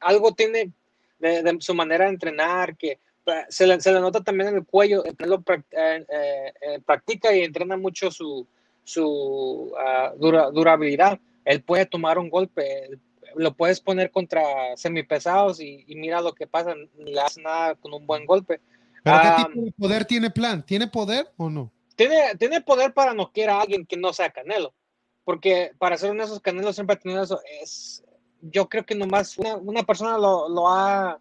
[0.00, 0.72] algo tiene
[1.18, 4.56] de, de su manera de entrenar que ah, se le, se le nota también en
[4.56, 5.04] el cuello.
[5.04, 6.52] El Canelo eh,
[6.84, 8.46] practica y entrena mucho su,
[8.84, 11.18] su ah, dura- durabilidad.
[11.44, 12.88] Él puede tomar un golpe,
[13.36, 14.42] lo puedes poner contra
[14.76, 18.60] semipesados y, y mira lo que pasa, ni le hace nada con un buen golpe.
[19.02, 20.64] ¿Pero Ah, qué tipo de poder tiene plan?
[20.64, 21.70] ¿Tiene poder o no?
[21.96, 24.72] tiene, tiene poder para noquear a alguien que no sea Canelo.
[25.24, 27.40] Porque para ser honestos, Canelo siempre ha tenido eso.
[27.60, 28.02] Es,
[28.40, 31.20] yo creo que nomás una, una persona lo, lo ha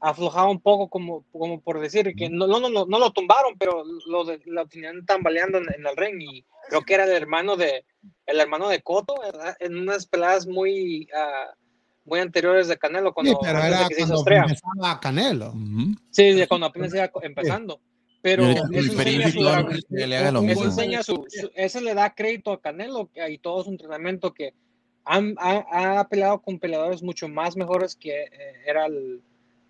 [0.00, 3.82] aflojado un poco, como, como por decir que no, no, no, no lo tumbaron, pero
[4.06, 6.20] lo, de- lo tenían tambaleando en, en el ring.
[6.22, 7.84] Y creo que era el hermano de,
[8.26, 9.56] el hermano de Cotto, ¿verdad?
[9.60, 11.52] en unas peladas muy, ah,
[12.04, 13.12] muy anteriores de Canelo.
[13.12, 15.48] Cuando, Sí, pero era cuando empezaba Canelo.
[15.50, 15.94] Ujú.
[16.10, 17.80] Sí, de cuando apenas iba empezando.
[18.22, 19.40] Pero eso el enseña su
[19.88, 20.64] le haga lo un Eso mismo.
[20.64, 24.52] enseña su, su- eso le da crédito a Canelo que- y todo su entrenamiento que
[25.06, 28.30] han- ha, ha peleado con peleadores mucho más mejores que eh,
[28.66, 29.22] era el-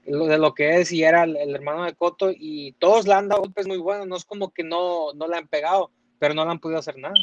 [0.05, 3.15] lo de lo que es y era el, el hermano de Cotto y todos le
[3.15, 6.33] han dado golpes muy buenos, no es como que no, no le han pegado, pero
[6.35, 7.15] no le han podido hacer nada.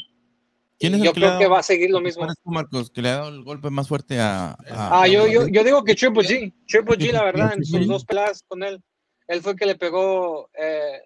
[0.80, 2.20] ¿Quién es el yo que le creo que dado- va a seguir lo mismo.
[2.20, 4.50] ¿Cuál es tú, Marcos, que le ha dado el golpe más fuerte a.
[4.52, 7.64] a- Ah, yo, a- yo, yo digo que Triple G, Triple G, la verdad, en
[7.64, 8.84] sus dos peleas con él,
[9.28, 11.02] él fue el que le pegó eh,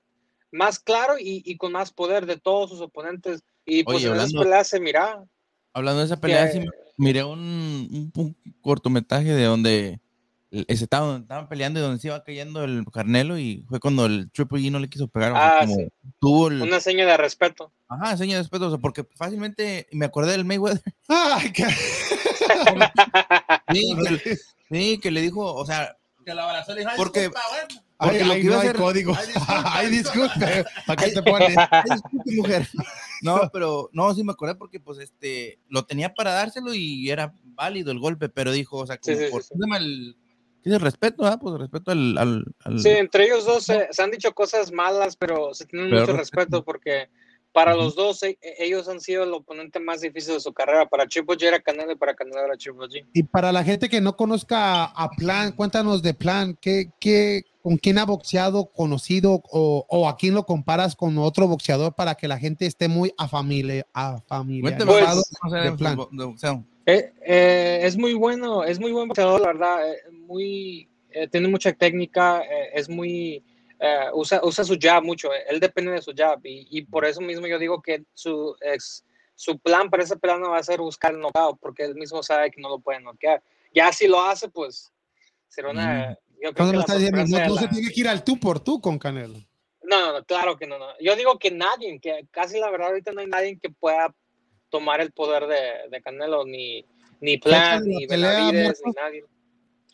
[0.52, 3.44] más claro y, y con más poder de todos sus oponentes.
[3.66, 5.24] Y pues Oye, en esas hablando- peleas se miraba.
[5.74, 6.68] Hablando de esa pelea, que- sí
[6.98, 10.02] miré un, un- un cortometraje de donde el-
[10.52, 14.30] se estaban, estaban peleando y donde se iba cayendo el Carnelo y fue cuando el
[14.32, 15.32] Triple G no le quiso pegar.
[15.36, 15.88] Ah, como sí.
[16.20, 16.62] tuvo el.
[16.62, 17.72] Una seña de respeto.
[17.88, 20.82] Ajá, seña de respeto, o sea, porque fácilmente me acordé del Mayweather.
[21.08, 21.66] Ay, qué-
[23.72, 24.38] Sí, que,
[24.70, 25.95] sí, que le dijo, o sea,
[26.26, 27.84] Que la abrazó le dijo, "Ay, Porque- disculpa, bueno".
[27.97, 29.14] Porque ay, lo ay, que iba no a hay hacer- código.
[29.47, 30.66] Ay, disculpe.
[30.88, 31.56] ¿Para qué te pones?
[31.58, 32.68] Ay, disculpe, mujer.
[33.22, 37.36] No, pero no, sí me acordé porque pues este lo tenía para dárselo y era
[37.43, 39.54] válido el golpe, pero dijo, o sea, como Sí, sí, por sí, sí.
[39.54, 40.18] ¿cómo se llama el
[40.64, 41.38] ¿qué es el respeto, ah?
[41.39, 45.16] Pues respeto al, al, al- Sí, entre ellos dos se, se han dicho cosas malas,
[45.16, 47.09] pero se tienen Pero mucho respeto porque
[47.54, 50.88] para los dos e- ellos han sido el oponente más difícil de su carrera.
[50.88, 53.06] Para Triple G era Canelo y para Canelo era Triple G.
[53.14, 57.78] Y para la gente que no conozca a Plan, cuéntanos de Plan, ¿qué, qué, ¿con
[57.78, 62.28] quién ha boxeado, conocido o, o a quién lo comparas con otro boxeador para que
[62.28, 65.22] la gente esté muy afamili- Cuéntame, afamiliarizado?
[65.43, 65.97] o sea, de plan.
[66.12, 66.64] de boxeo.
[66.86, 69.91] Eh, eh, es muy bueno, es muy buen boxeador, la verdad.
[69.91, 73.43] eh, muy, eh, tiene mucha técnica, eh, es muy.
[73.84, 76.40] Eh, usa, usa su jab mucho, eh, él depende de su jab.
[76.46, 79.04] Y, y por eso mismo yo digo que su, ex-
[79.36, 82.22] su plan para ese plan no va a ser buscar el knockout, porque él mismo
[82.22, 83.42] sabe que no lo puede noquear.
[83.74, 84.92] Ya si lo hace, pues
[85.48, 86.18] será una.
[86.42, 88.24] Yo creo que no, la está diciendo, no- no se la- tiene que ir al
[88.24, 89.40] tú por tú con Canelo.
[89.84, 90.88] no, no, no, claro que no, no.
[91.00, 94.14] Yo digo que nadie, que casi la verdad ahorita no hay nadie que pueda
[94.70, 96.86] tomar el poder de, de Canelo, ni,
[97.20, 99.26] ni Plan, ni Benavides, ni nadie.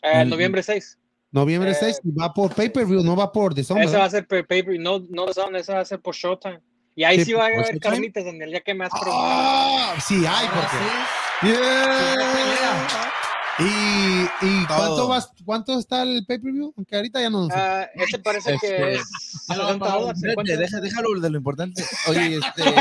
[0.02, 0.28] Eh, Mm.
[0.28, 0.96] noviembre 6.
[1.30, 4.10] Noviembre Eh, 6 y va por pay-per-view, no va por The Zone, Ese va a
[4.10, 6.60] ser per pay no, no The Zone, ese va a ser por Showtime.
[6.94, 7.80] Y ahí Sí, sí, va a haber Showtime.
[7.80, 9.26] carnitas, Daniel, ya que me has preguntado.
[9.26, 10.76] Ah, sí hay, Ahora porque.
[10.76, 11.48] sí.
[11.48, 13.12] Yeah.
[13.60, 16.72] ¿Y, y cuánto, vas, cuánto está el pay-per-view?
[16.76, 17.48] Aunque ahorita ya no.
[17.52, 19.02] Ah, ese parece Este, que es
[19.48, 20.22] ya lo 60 vamos a dólares.
[20.22, 20.62] Espérate, 50.
[20.62, 21.84] deja- déjalo de lo importante.
[22.08, 22.72] Oye, este, no,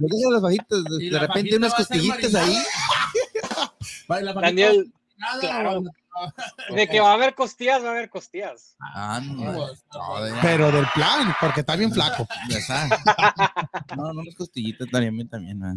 [0.00, 2.58] no deja las bajitas, de, repente unas ser costillitas ahí.
[4.08, 5.82] Daniel, nada, claro.
[6.74, 8.76] De que va a haber costillas, va a haber costillas.
[8.80, 9.66] Ah, no,
[10.42, 12.26] Pero del plan, porque está bien flaco.
[12.48, 12.88] ya está.
[13.96, 15.62] No, no las costillitas también, también.
[15.64, 15.74] ah.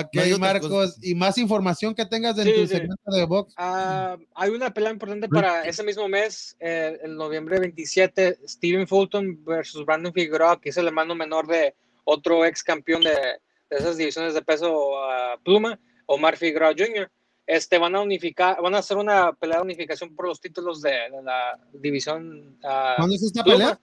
[0.00, 0.98] Ok, No otras Marcos.
[1.02, 2.66] Y más información que tengas en Sí, tu sí.
[2.68, 3.54] segmento de box.
[3.56, 9.42] Ah, hay una pelea importante para ese mismo mes, eh, el noviembre 27, Steven Fulton
[9.44, 11.74] versus Brandon Figueroa, que es el hermano menor de
[12.04, 17.10] otro ex campeón de, de esas divisiones de peso a pluma, Omar Figueroa Jr.
[17.48, 20.90] Este, van a unificar, van a hacer una pelea de unificación por los títulos de,
[20.90, 22.58] de la división.
[22.62, 23.80] ah, ¿Cuándo es esta pelea?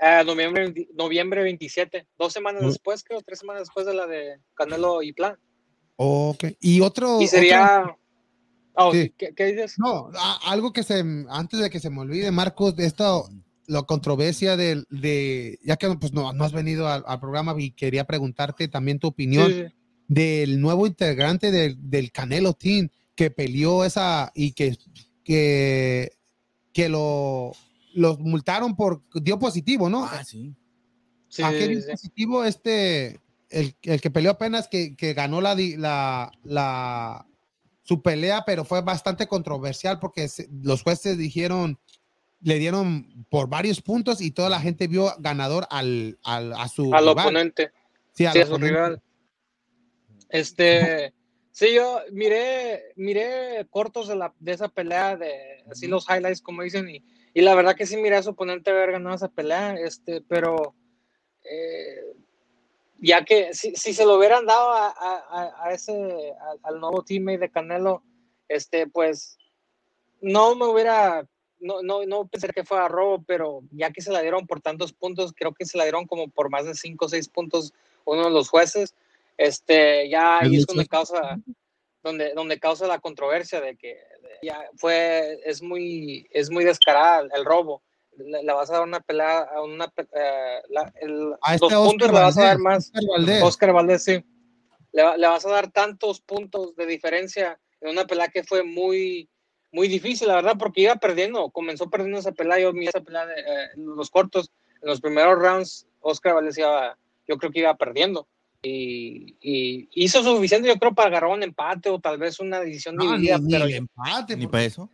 [0.00, 4.40] Ah, noviembre, 20 noviembre 27, dos semanas después, creo, tres semanas después de la de
[4.54, 5.36] Canelo y Plan.
[5.94, 6.44] Ok.
[6.60, 7.20] Y otro.
[7.20, 7.96] Y otro- sería.
[8.74, 9.14] Oh, Sí.
[9.16, 9.78] ¿qué, qué dices?
[9.78, 13.12] No, a- algo que se, antes de que se me olvide, Marcos, de esta,
[13.68, 17.70] la controversia del, de, ya que pues no, no has venido al, al programa y
[17.70, 19.74] quería preguntarte también tu opinión Sí, sí.
[20.08, 24.76] Del nuevo integrante del, del Canelo Team que peleó esa y que,
[25.24, 26.12] que,
[26.72, 27.52] que lo
[27.94, 30.04] los multaron por dio positivo, ¿no?
[30.04, 30.54] Ah, sí.
[31.28, 35.54] Sí, ¿A qué sí, positivo este el, el que peleó apenas que, que ganó la,
[35.54, 37.26] la, la
[37.82, 41.78] su pelea, pero fue bastante controversial porque se- los jueces dijeron
[42.40, 46.92] le dieron por varios puntos y toda la gente vio ganador al, al- a su
[46.94, 47.18] Al rival.
[47.26, 47.70] oponente.
[48.12, 49.02] Sí, al Sí, a su rival.
[50.32, 51.12] Este,
[51.52, 56.62] sí, yo miré, miré cortos de, la, de esa pelea, de así los highlights, como
[56.62, 57.04] dicen, y,
[57.34, 60.74] y la verdad que sí miré a su oponente haber ganado esa pelea, este, pero
[61.44, 62.14] eh,
[62.98, 65.92] ya que si, si se lo hubieran dado a, a- a- ese,
[66.40, 68.02] a- al nuevo teammate de Canelo,
[68.48, 69.36] este, pues
[70.22, 71.28] no me hubiera,
[71.60, 74.62] no, no, no pensé que fue a robo, pero ya que se la dieron por
[74.62, 77.74] tantos puntos, creo que se la dieron como por más de 5 o 6 puntos
[78.06, 78.94] uno de los jueces,
[79.36, 81.38] este, ya ahí es donde causa,
[82.02, 83.98] donde, donde causa la controversia de que
[84.42, 87.82] ya fue, es muy, es muy descarada el robo.
[88.16, 91.76] Le, le vas a dar una pelea a una, eh, la- el- A los este
[91.76, 92.88] puntos Oscar le vas a dar más.
[92.94, 93.42] Oscar Valdez.
[93.42, 94.24] Oscar Valdez, sí.
[94.92, 98.62] Le, va- le vas a dar tantos puntos de diferencia en una pelea que fue
[98.62, 99.30] muy,
[99.70, 101.50] muy difícil, la verdad, porque iba perdiendo.
[101.50, 102.58] Comenzó perdiendo esa pelea.
[102.58, 104.50] Yo esa pelea de, eh, en los cortos.
[104.82, 108.28] En los primeros rounds, Oscar Valdez iba, yo creo que iba perdiendo.
[108.64, 112.94] Y, y hizo suficiente, yo creo, para agarrar un empate o tal vez una decisión
[112.94, 113.38] No, ni, dividida.
[113.38, 114.36] ni pero, el empate.
[114.36, 114.88] Ni para eso.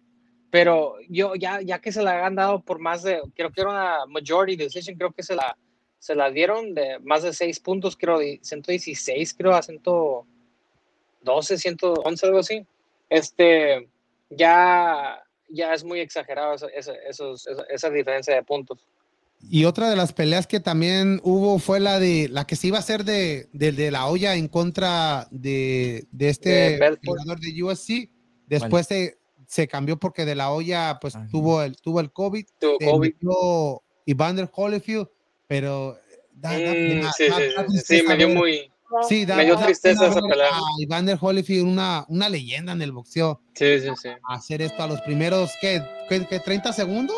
[0.51, 3.71] pero yo ya, ya que se la han dado por más de, creo que era
[3.71, 5.55] una majority decision, creo que se la,
[5.99, 12.27] se la dieron de más de 6 puntos, creo, de 116, creo, a 112, 111,
[12.27, 12.65] algo así.
[13.11, 13.87] Este,
[14.31, 18.79] ya, ya es muy exagerado esa, esa, esos- esa, esa diferencia de puntos.
[19.41, 22.77] Y otra de las peleas que también hubo fue la de la que se iba
[22.77, 28.11] a hacer de, de, de la olla en contra de, de este jugador de USC.
[28.47, 31.21] Después se, se cambió porque de la olla pues sí.
[31.31, 32.45] tuvo el tuvo el COVID.
[32.59, 33.13] Tuvo COVID.
[34.07, 35.07] Evander Holyfield,
[35.47, 35.99] pero
[36.33, 37.37] da, da Mm, da- sí, da
[37.69, 38.73] sí, sí, me dio ver- muy,
[39.09, 40.49] sí, da- me dio da tristeza esa pelea.
[40.49, 44.09] a Evander Holyfield, una, una leyenda en el boxeo, sí, sí, sí.
[44.29, 45.83] hacer esto a los primeros, ¿qué?
[46.09, 47.17] ¿Qué, qué, 30 segundos?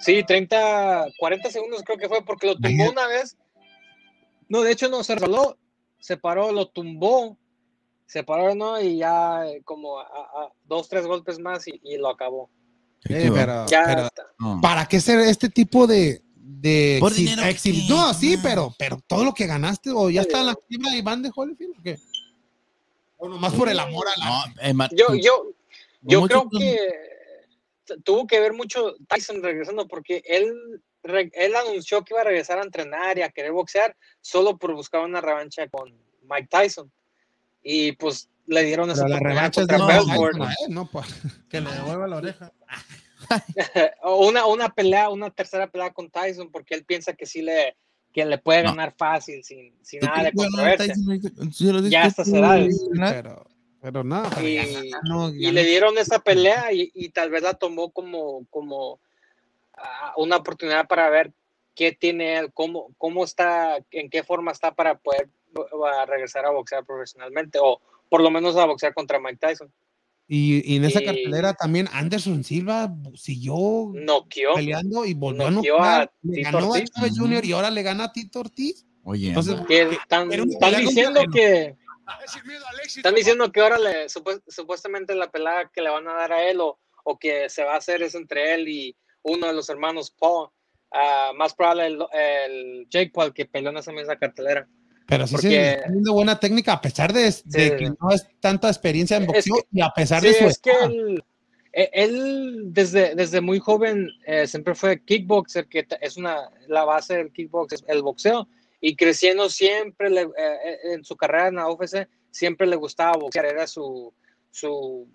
[0.00, 3.36] Sí, 30, 40 segundos creo que fue porque lo tumbó una vez.
[4.48, 5.56] No, de hecho no, se resbaló,
[5.98, 7.36] se paró, lo tumbó,
[8.06, 8.80] se paró, ¿no?
[8.80, 12.48] Y ya eh, como a, a- dos, tres golpes más y, y lo acabó.
[13.08, 14.22] Eh, pero- Ya, pero- está.
[14.38, 14.60] No.
[14.60, 19.24] ¿Para qué ser este tipo de, de Por exhi- exhi- No, sí, pero, pero todo
[19.24, 20.28] lo que ganaste, o ya Sí.
[20.28, 21.98] está en la fibra de Iván de Holyfield, ¿o qué?
[23.16, 24.26] O nomás por el amor a la.
[24.72, 25.46] No, eh, yo, yo,
[26.02, 26.76] yo creo que
[28.04, 30.52] tuvo que ver mucho Tyson regresando porque él,
[31.02, 34.74] re- él anunció que iba a regresar a entrenar y a querer boxear solo por
[34.74, 36.90] buscar una revancha con Mike Tyson.
[37.62, 39.76] Y pues le dieron esa Pero la revancha es de
[40.68, 40.88] ¿no?
[40.90, 41.06] Pues,
[41.48, 42.52] Que le devuelva la oreja.
[44.02, 47.76] o una, una pelea, una tercera pelea con Tyson, porque él piensa que sí le,
[48.12, 48.70] que le puede No.
[48.70, 50.94] ganar fácil, sin, sin ¿Tú nada de controversia.
[50.94, 51.90] Tyson?
[51.90, 52.76] Ya tú, estas edades.
[53.92, 57.42] Pero, pero no, Y, no, ya y le dieron esa pelea y, y tal vez
[57.42, 58.98] la tomó como, como
[59.74, 61.32] ah, una oportunidad para ver
[61.74, 65.28] qué tiene él, cómo, cómo está, en qué forma está para poder
[65.86, 69.72] ah, regresar a boxear profesionalmente o por lo menos a boxear contra Mike Tyson.
[70.28, 74.54] Y, y en esa y- cartelera también Anderson Silva siguió Noqueó.
[74.54, 76.02] peleando y volvió a noqueó noquear.
[76.02, 76.80] a Le Tito ganó a.
[76.82, 77.12] Chávez.
[77.18, 77.44] Jr.
[77.44, 78.84] y ahora le gana a Tito Ortiz.
[79.04, 81.76] Oye, Entonces, que están, están diciendo que
[82.86, 86.42] están diciendo que ahora le supu- supuestamente la pelea que le van a dar a
[86.48, 89.68] él o, o que se va a hacer es entre él y uno de los
[89.68, 90.48] hermanos Paul.
[90.92, 94.66] Ah, más probable el, el Jake Paul que peleó en esa misma cartelera.
[95.08, 97.44] Pero sí Porque- se está teniendo buena técnica, a pesar de, de Sí.
[97.76, 100.44] que no es tanta experiencia en Es boxeo que- y a pesar Sí, de su
[100.46, 101.24] es que él,
[101.72, 107.16] e- él desde, desde muy joven eh, siempre fue kickboxer, que es una, la base
[107.16, 108.48] del kickbox, es el boxeo,
[108.80, 113.16] y creciendo siempre, le- eh, eh, en su carrera en la UFC, siempre le gustaba
[113.16, 114.12] boxear, era su,
[114.50, 115.08] su,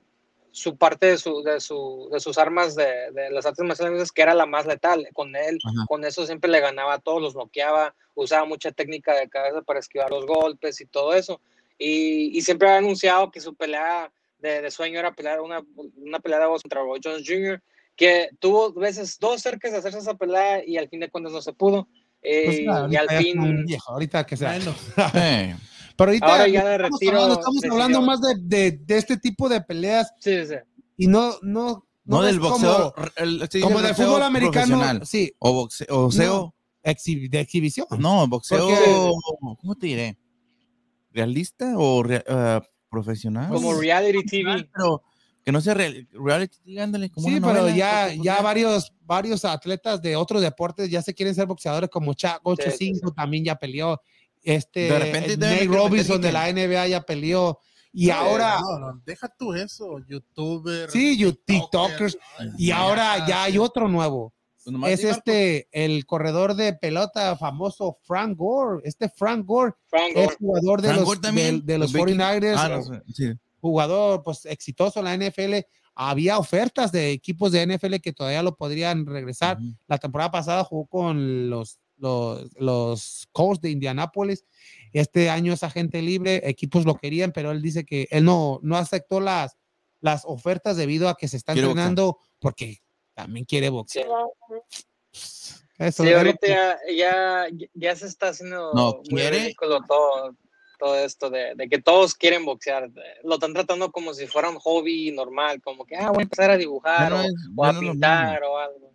[0.52, 4.22] su parte de, su, de, su, de sus armas de, de las artes marciales que
[4.22, 5.08] era la más letal.
[5.14, 5.86] Con él, Ajá.
[5.88, 9.80] con eso siempre le ganaba a todos, los noqueaba, usaba mucha técnica de cabeza para
[9.80, 11.40] esquivar los golpes y todo eso.
[11.78, 15.64] Y, y siempre ha anunciado que su pelea de, de sueño era pelear una,
[15.96, 17.62] una pelea de voz contra Roy Jones Jr.,
[17.96, 21.42] que tuvo veces dos cercas de hacerse esa pelea y al fin de cuentas no
[21.42, 21.88] se pudo.
[22.24, 24.52] Eh, Pues, y ahorita al fin, viejo, ahorita que sea.
[24.58, 24.76] Bueno,
[25.16, 25.56] Eh,
[25.98, 28.98] Pero ahorita Ahora ya de estamos retiro hablando, estamos decidió- hablando más de, de, de
[28.98, 30.56] este tipo de peleas sí, sí.
[30.98, 32.94] y no, no, no, del como- boxeo.
[33.18, 35.88] el- Como, del boxeo fútbol americano, sí, O boxeo.
[35.90, 36.56] O boxeo.
[36.84, 37.86] exhi- de exhibición.
[38.00, 38.68] No, boxeo.
[38.68, 40.18] Porque- ¿Cómo te diré?
[41.12, 43.50] ¿Realista o ah, profesional?
[43.50, 44.70] Como reality TV.
[44.74, 45.04] Pero
[45.44, 47.10] que no sea real- reality ándale.
[47.10, 51.34] Como Sí, pero novela, ya, ya varios, varios atletas de otros deportes ya se quieren
[51.36, 54.00] ser boxeadores, como Chuck 85 también ya peleó.
[54.44, 57.60] Este De repente Nate Robinson de la NBA ya peleó.
[57.94, 60.90] Y ahora, No, no, deja tú eso, youtuber.
[60.90, 62.18] sí, you TikTokers.
[62.58, 63.58] Y ahora ya hay sí.
[63.58, 64.34] otro nuevo.
[64.80, 68.82] pues Es este, el corredor de pelota famoso Frank Gore.
[68.86, 70.36] Este Frank Gore Frank es Gore.
[70.40, 72.18] jugador de Frank los, de, de los los Vikings.
[72.24, 72.56] 49ers.
[72.58, 73.34] Ah, sí.
[73.62, 75.66] Jugador pues exitoso en la NFL.
[75.94, 79.58] Había ofertas de equipos de NFL que todavía lo podrían regresar.
[79.88, 84.46] La temporada pasada jugó con los, los, los Colts de Indianápolis.
[84.94, 88.78] Este año es agente libre, equipos lo querían, pero él dice que él no, no
[88.78, 89.58] aceptó las,
[90.00, 92.82] las ofertas debido a que se está Quiere entrenando porque
[93.14, 94.08] también quiere boxear.
[95.78, 99.22] Eso Sí, ahorita que- ya, ya, ya se está haciendo No, muy
[99.88, 100.36] todo,
[100.82, 102.90] todo esto de, de que todos quieren boxear.
[103.24, 106.50] Lo están tratando como si fuera un hobby normal, como que, ah, voy a empezar
[106.50, 108.92] a dibujar no o, es- o ya a pintar o algo.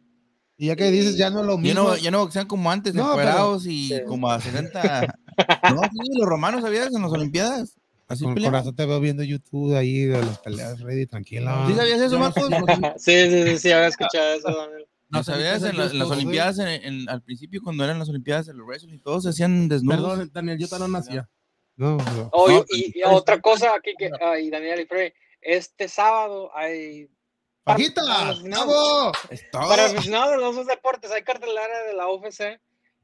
[0.58, 1.82] y ya que dices, ya no es lo Ya mismo.
[1.84, 4.00] no, ya no boxean como antes, No, pero- y Sí.
[4.06, 5.14] como a 60.
[5.74, 6.92] no, sí, los romanos, ¿sabías?
[6.94, 7.76] En las Olimpiadas.
[8.08, 8.60] Así Con peleaban.
[8.60, 11.64] corazón te veo viendo YouTube ahí de las peleas, Ready, tranquila.
[11.68, 12.48] ¿Sí sabías eso, Marcos?
[12.98, 14.48] sí, sí, sí, sí, había escuchado eso.
[14.48, 14.86] Daniel.
[15.08, 15.62] ¿No sabías?
[15.62, 18.60] En, el la- en las Olimpiadas, en, en- al principio, cuando eran las Olimpiadas, el
[18.62, 20.00] wrestling y todos se hacían desnudos.
[20.10, 21.28] Perdón, Daniel, yo todavía no nacía.
[21.76, 22.30] No, no.
[22.32, 27.08] Oh, No, y, y otra cosa aquí que, ay, Daniel y Frey, este sábado hay
[27.64, 28.02] ¡Pajita!
[28.02, 29.12] para aficionados- ¡Bravo!
[29.30, 29.68] Es todo.
[29.68, 32.60] Para aficionados de los dos deportes, hay cartelera de la UFC,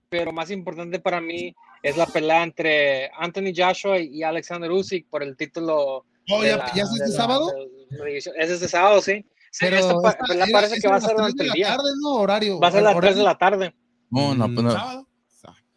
[0.08, 5.22] pero más importante para mí es la pelea entre Anthony Joshua y Alexander Usyk por
[5.22, 6.04] el título.
[6.30, 7.50] Oh, ¿ya, la- ya es de este la- sábado?
[7.90, 8.16] de.
[8.16, 9.26] Es este sábado, sí.
[9.50, 11.66] Sí, Pero esta pelea parece es que va a ser durante de el la día.
[11.76, 12.14] tarde, ¿no?
[12.14, 12.58] Horario.
[12.58, 13.08] Va a ser a las horario.
[13.10, 13.74] 3 de la tarde.
[14.10, 15.06] No, no, pues no.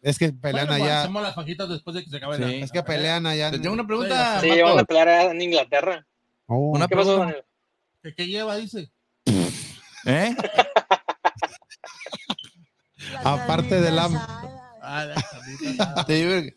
[0.06, 1.00] Es que pelean Bueno, allá.
[1.00, 2.42] hacemos las fajitas después de que se acabe Sí.
[2.42, 3.50] la- Es que pelean allá.
[3.50, 4.40] Te en- tengo una pregunta.
[4.40, 6.06] Sí, van a pelear en Inglaterra.
[6.46, 6.70] Oh.
[6.70, 7.26] Una ¿Qué pasó, pregunta.
[7.34, 7.44] Daniel?
[8.04, 8.88] ¿Qué, qué lleva, dice?
[10.06, 10.36] ¿Eh?
[13.24, 14.14] Aparte del ham.
[14.80, 16.04] Ah, la.
[16.06, 16.52] Te digo,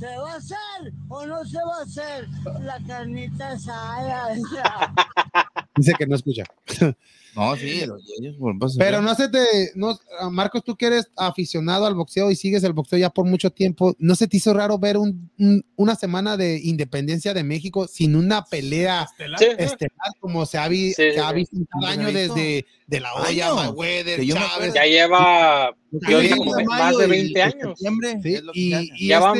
[0.00, 2.26] ¿Se va a hacer o no se va a hacer
[2.62, 4.34] la carnita asada?
[5.76, 6.44] Dice que no escucha.
[7.36, 9.38] No, sí, los ellos, pues, Pero no se te.
[9.76, 13.24] No, ah, Marcos, tú que eres aficionado al boxeo y sigues el boxeo ya por
[13.24, 17.44] mucho tiempo, ¿no se te hizo raro ver un- un- una semana de independencia de
[17.44, 19.38] México sin una pelea Estelar.
[19.38, 19.54] Sí, sí.
[19.58, 21.34] estelar como se ha, vi- Sí, se sí, ha sí.
[21.36, 23.54] visto cada Nunca año desde de la olla.
[23.54, 24.74] Mayweather, Chávez.
[24.74, 27.62] Ya lleva Sí, yo sí, como más de y- 20 y años.
[27.78, 28.70] septiembre Sí, es lo que y,
[29.06, 29.38] Ya este, van-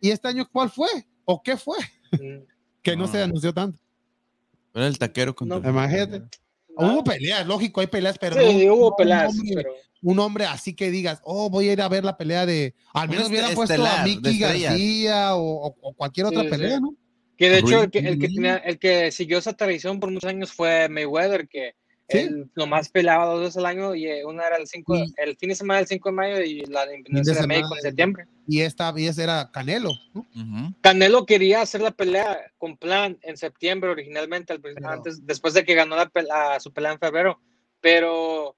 [0.00, 0.88] ¿y este año cuál fue?
[1.24, 1.78] ¿O qué fue?
[2.12, 2.44] Mm,
[2.82, 3.12] Que no, No.
[3.12, 3.78] se anunció tanto.
[4.74, 5.68] Era el taquero contra No.
[5.70, 6.22] Imagínate.
[6.76, 10.18] Hubo peleas, lógico, hay peleas, pero Sí, no- hubo no peleas, un, hombre, pero un
[10.20, 12.74] hombre así que digas, oh, voy a ir a ver la pelea de.
[12.94, 14.38] Al menos hubiera puesto a Mickey.
[14.38, 16.48] García o, o- o cualquier otra sí.
[16.48, 16.94] pelea, ¿no?
[17.36, 20.28] Que de hecho, el que, el, que tenía- el que siguió esa tradición por muchos
[20.30, 21.74] años fue Mayweather, que
[22.08, 22.18] Sí.
[22.18, 25.36] él nomás peleaba dos veces al año y eh, una era el, 5, Y- el
[25.36, 28.24] fin de semana del 5 de mayo y la de independencia de, México en septiembre.
[28.46, 29.90] Y esta vez era Canelo.
[30.80, 35.74] Canelo quería hacer la pelea con plan en septiembre originalmente, Pero- antes, después de que
[35.74, 37.40] ganó la su pelea en febrero,
[37.80, 38.56] pero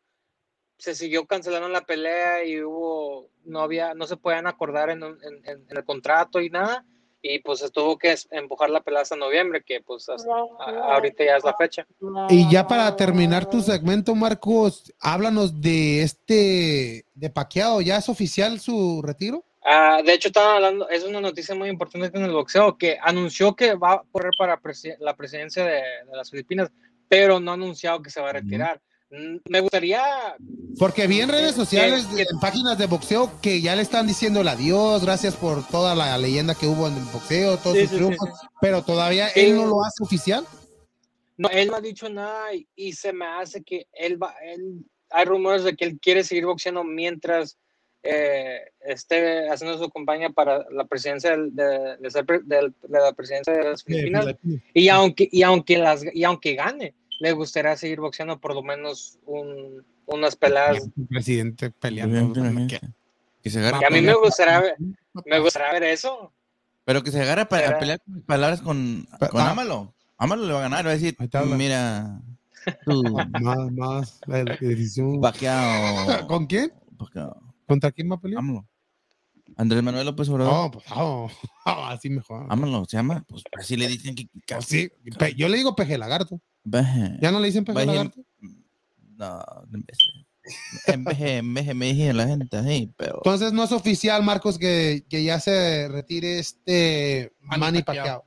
[0.79, 5.19] se siguió cancelando la pelea y hubo, no había, no se podían acordar en, un-
[5.25, 6.87] en- en- en el contrato y nada,
[7.23, 11.25] y pues se tuvo que empujar la pelea hasta noviembre, que pues hasta- a- ahorita
[11.25, 11.87] ya es la fecha.
[12.31, 18.59] Y ya para terminar tu segmento, Marcos, háblanos de este, de Paquiao, ¿ya es oficial
[18.61, 19.45] su retiro?
[19.63, 23.55] Ah, de hecho, estaban hablando, es una noticia muy importante en el boxeo, que anunció
[23.55, 25.73] que va a correr para presi- la presidencia de,
[26.11, 26.71] de las Filipinas,
[27.09, 28.77] pero no ha anunciado que se va a retirar.
[28.79, 30.01] Mm, Me gustaría
[30.79, 34.41] Porque vi en redes sociales, que- en páginas de boxeo, que ya le están diciendo
[34.41, 37.91] el adiós, gracias por toda la leyenda que hubo en el boxeo, todos Sí, sus
[37.91, 38.29] sí, sí, triunfos,
[38.61, 40.47] pero todavía él no lo hace oficial.
[41.37, 44.85] No, él no ha dicho nada y, y se me hace que él va, él,
[45.11, 47.59] hay rumores de que él quiere seguir boxeando mientras
[48.03, 53.83] eh, esté haciendo su campaña para la presidencia del- de, de la presidencia de las
[53.83, 54.27] Filipinas.
[54.73, 59.19] Y aunque, y aunque las y aunque gane, le gustaría seguir boxeando por lo menos
[59.27, 60.89] un, unas peladas.
[60.97, 62.33] Un presidente peleando.
[63.43, 64.75] Que se agarre Y a mí me gustaría ver,
[65.25, 66.33] me gustaría ver eso.
[66.85, 69.51] Pero que se agarre pa- a Será- pelear con palabras con, con Ah.
[69.53, 69.95] Ámalo.
[70.19, 71.17] Ámalo le va a ganar, va a decir,
[71.57, 72.21] mira,
[72.85, 73.03] tú,
[73.41, 74.21] Más, más.
[74.27, 75.21] La decisión.
[75.21, 76.27] Paquiao.
[76.27, 76.73] ¿Con quién?
[76.99, 78.41] Pacquiao, ¿Contra quién va a pelear?
[78.41, 78.67] Ámalo.
[79.57, 80.53] Andrés Manuel López Obrador.
[80.53, 81.31] No, pues, oh,
[81.67, 82.47] oh, así mejor.
[82.51, 83.25] Ámalo, se llama.
[83.29, 84.27] Pues así le dicen que.
[84.47, 86.41] que- Pues sí, pe- yo le digo peje lagarto.
[87.21, 88.21] ¿Ya no le dicen peje lagarto?
[89.17, 92.93] No, en vez de- en vez de- en vez de me dije la gente así,
[92.97, 93.17] pero.
[93.17, 98.25] Entonces no es oficial, Marcos, que, que ya se retire este Manny Manny Pacquiao.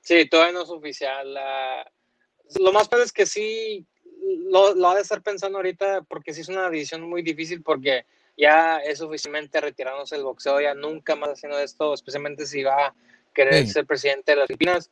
[0.00, 1.34] Sí, todavía no es oficial.
[2.60, 3.86] lo más peor es que sí
[4.50, 8.04] lo, lo ha de estar pensando ahorita porque sí es una decisión muy difícil porque
[8.36, 12.94] ya es oficialmente retirándose del boxeo, ya nunca más haciendo esto, especialmente si va a
[13.34, 13.72] querer Sí.
[13.72, 14.90] ser presidente de las Filipinas.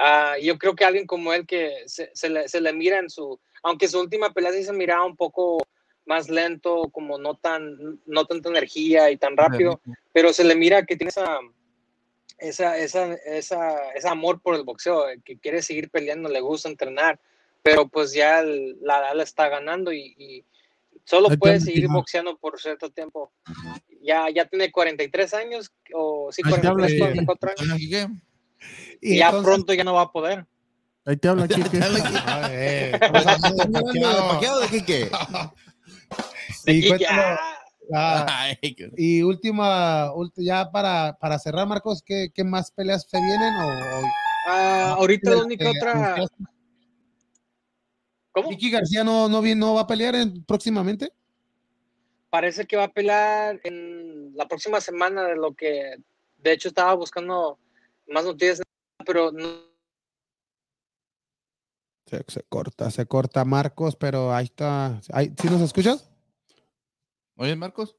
[0.00, 3.10] Ah, yo creo que alguien como él que se, se le, se le mira en
[3.10, 5.58] su, aunque su última pelea sí se miraba un poco
[6.06, 9.80] más lento, como no tan, no tanta energía y tan rápido,
[10.12, 11.40] pero se le mira que tiene esa,
[12.38, 16.68] esa, esa, esa, ese amor por el boxeo, eh, que quiere seguir peleando, le gusta
[16.68, 17.18] entrenar,
[17.62, 20.44] pero pues ya el- la la está ganando y, y
[21.04, 23.32] solo puede seguir boxeando por cierto tiempo.
[24.00, 27.06] Ya, ya tiene 43 años, o sí, Ahí te habla, 43, Tina.
[27.26, 28.06] 44 años, Aquí qué?
[29.00, 30.46] Y ya entonces- pronto ya no va a poder.
[31.04, 31.78] Ahí te habla, Quique.
[31.78, 32.90] De
[33.72, 34.28] Pacquiao.
[34.28, 35.10] ¿Paquiao de qué qué?
[36.66, 36.92] Y
[37.94, 38.46] ah,
[38.96, 43.54] y última, ya para, para cerrar, Marcos, ¿qué, qué más peleas se vienen?
[43.54, 44.08] O, o-
[44.48, 46.16] ah, ahorita la única otra.
[48.32, 48.50] ¿Cómo?
[48.50, 51.10] Vicky García no, no, viene- no va a pelear en- próximamente.
[52.30, 55.96] Parece que va a pelear en la próxima semana de lo que,
[56.36, 57.58] de hecho, estaba buscando
[58.06, 58.60] más noticias,
[59.08, 59.48] pero no,
[62.06, 65.00] Se, se corta, se corta Marcos, pero ahí está.
[65.12, 66.10] Ahí, ¿Sí nos escuchas?
[67.36, 67.96] ¿Oyes, Marcos?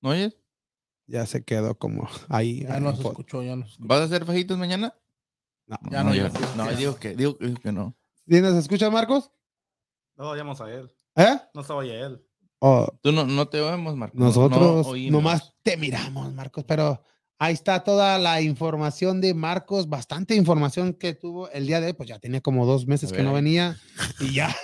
[0.00, 0.36] ¿No oyes?
[1.06, 2.62] Ya se quedó como ahí.
[2.64, 3.88] Ya ahí, nos escuchó, ya nos escuchó.
[3.88, 4.94] ¿Vas a hacer fajitos mañana?
[5.66, 5.76] No.
[5.90, 6.54] Ya no, yo- ya.
[6.56, 7.94] no, digo que, digo que que no.
[8.26, 9.30] ¿Sí nos escuchas, Marcos?
[10.16, 10.90] No oíamos a él.
[11.16, 11.38] ¿Eh?
[11.54, 12.24] No se oye él.
[12.60, 14.18] O Tú no, no te oímos, Marcos.
[14.18, 17.02] no- nosotros no nomás te miramos, Marcos, pero
[17.38, 21.92] ahí está toda la información de Marcos, bastante información que tuvo el día de hoy,
[21.92, 23.76] pues ya tenía como dos meses que no venía
[24.20, 24.54] y ya.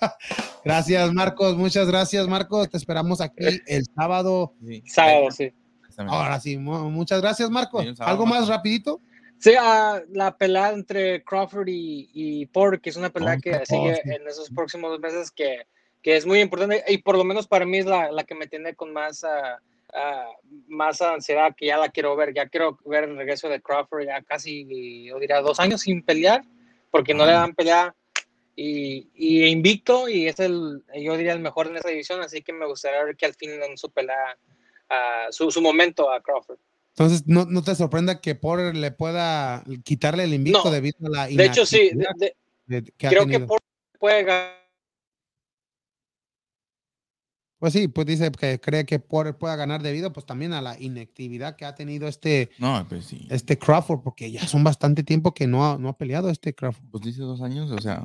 [0.64, 2.68] gracias, Marcos, muchas gracias, Marcos.
[2.70, 4.54] Te esperamos aquí el sábado.
[4.66, 4.82] Sí.
[4.86, 5.52] sábado, sí.
[5.96, 7.84] Ahora sí, mu- muchas gracias, Marcos.
[7.84, 9.00] Sí, ¿Algo más rapidito?
[9.38, 13.94] Sí, ah, la pelea entre Crawford y, y Porter, que es una pelea que sigue
[13.94, 14.20] Porter.
[14.20, 15.66] en esos próximos meses, que,
[16.02, 18.46] que es muy importante y por lo menos para mí es la, la que me
[18.46, 19.60] tiene con más, ah,
[19.94, 20.26] ah,
[20.68, 22.34] más ansiedad, que ya la quiero ver.
[22.34, 26.42] Ya quiero ver el regreso de Crawford, ya casi, yo diría, dos años sin pelear,
[26.90, 27.94] porque no le dan pelea
[28.56, 32.52] y, y invicto, y es el, yo diría, el mejor en esa división, así que
[32.52, 34.36] me gustaría ver que al fin den su pelea,
[34.90, 36.58] ah, su, su momento a Crawford.
[36.90, 40.70] Entonces, no, no te sorprenda que Porter le pueda quitarle el invicto No.
[40.72, 42.34] debido a la De hecho, sí, de- inactividad
[42.66, 43.38] de- de- que ha creo que.
[43.38, 43.68] Porter
[44.00, 44.57] puede ganar.
[47.58, 50.78] Pues sí, pues dice que cree que Porter pueda ganar debido pues también a la
[50.80, 53.26] inactividad que ha tenido este, No, pues sí.
[53.30, 56.84] este Crawford, porque ya son bastante tiempo que no ha, no ha peleado este Crawford.
[56.90, 58.04] Pues dice dos años, o sea,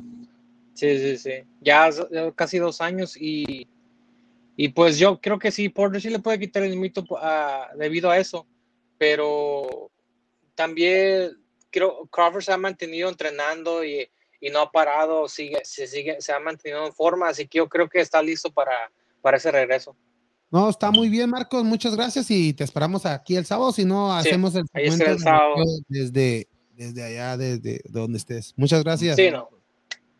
[0.74, 1.30] Sí, sí, sí.
[1.60, 1.88] Ya
[2.34, 3.68] casi dos años y,
[4.56, 8.10] y pues yo creo que sí, Porter sí le puede quitar el mito ah, debido
[8.10, 8.44] a eso,
[8.98, 9.90] pero
[10.56, 11.38] también
[11.70, 14.08] creo Crawford se ha mantenido entrenando y,
[14.40, 17.68] y no ha parado, sigue, se, sigue, se ha mantenido en forma, así que yo
[17.68, 18.90] creo que está listo para,
[19.24, 19.96] para ese regreso.
[20.50, 24.12] No, está muy bien, Marcos, muchas gracias y te esperamos aquí el sábado, si no
[24.20, 25.54] Sí, hacemos el ahí el sábado.
[25.88, 28.52] desde, desde allá, desde donde estés.
[28.58, 29.16] Muchas gracias.
[29.16, 29.48] Sí, no.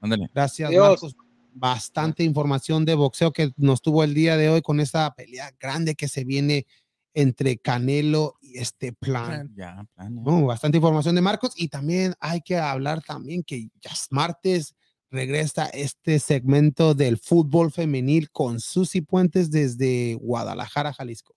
[0.01, 0.31] ándale.
[0.35, 0.89] Gracias, Adiós.
[0.89, 1.17] Marcos.
[1.53, 5.95] Bastante información de boxeo que nos tuvo el día de hoy con esta pelea grande
[5.95, 6.67] que se viene
[7.13, 9.53] entre Canelo y este plan.
[9.55, 10.15] Ya, plan.
[10.15, 10.23] ya.
[10.23, 14.75] No, bastante información de Marcos y también hay que hablar también que ya es martes
[15.15, 21.37] regresa este segmento del fútbol femenil con Susi Puentes desde Guadalajara, Jalisco.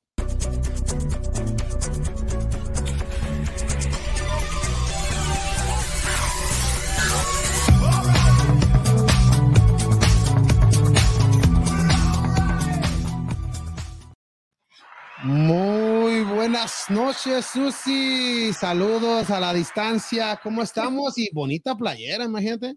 [15.24, 18.53] Muy buenas noches, Susi.
[18.53, 20.39] Saludos a la distancia.
[20.43, 21.18] ¿Cómo estamos?
[21.18, 22.76] Y bonita playera, imagínate.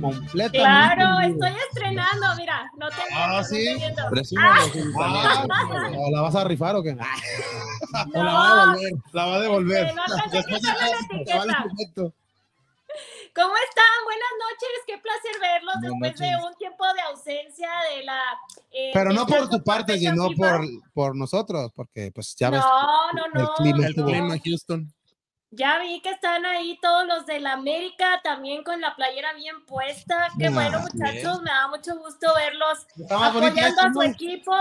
[0.00, 0.52] Completa.
[0.52, 3.64] Claro, estoy estrenando, mira, no te Ah, no ¿sí?
[3.64, 5.44] te Ah,
[5.96, 6.96] ¿o ¿La vas a rifar o qué?
[8.14, 8.92] O la va a devolver.
[9.12, 9.86] La va a devolver.
[9.88, 11.64] Que no Después la.
[11.64, 12.14] Perfecto.
[13.34, 14.04] ¿Cómo están?
[14.04, 16.46] Buenas noches, qué placer verlos Buenas después de noches.
[16.50, 18.20] un tiempo de ausencia de la...
[18.72, 20.62] eh, Pero no por tu parte, sino por,
[20.92, 22.60] por nosotros, porque pues ya ves.
[22.60, 23.54] No, no, el no.
[23.56, 24.92] clima El clima Houston.
[25.52, 29.64] Ya vi que están ahí todos los de la América también con la playera bien
[29.66, 30.28] puesta.
[30.38, 30.82] Qué Ah, bueno, bien.
[30.92, 34.02] muchachos, me da mucho gusto verlos bonita apoyando a su ¿no?
[34.02, 34.52] equipo.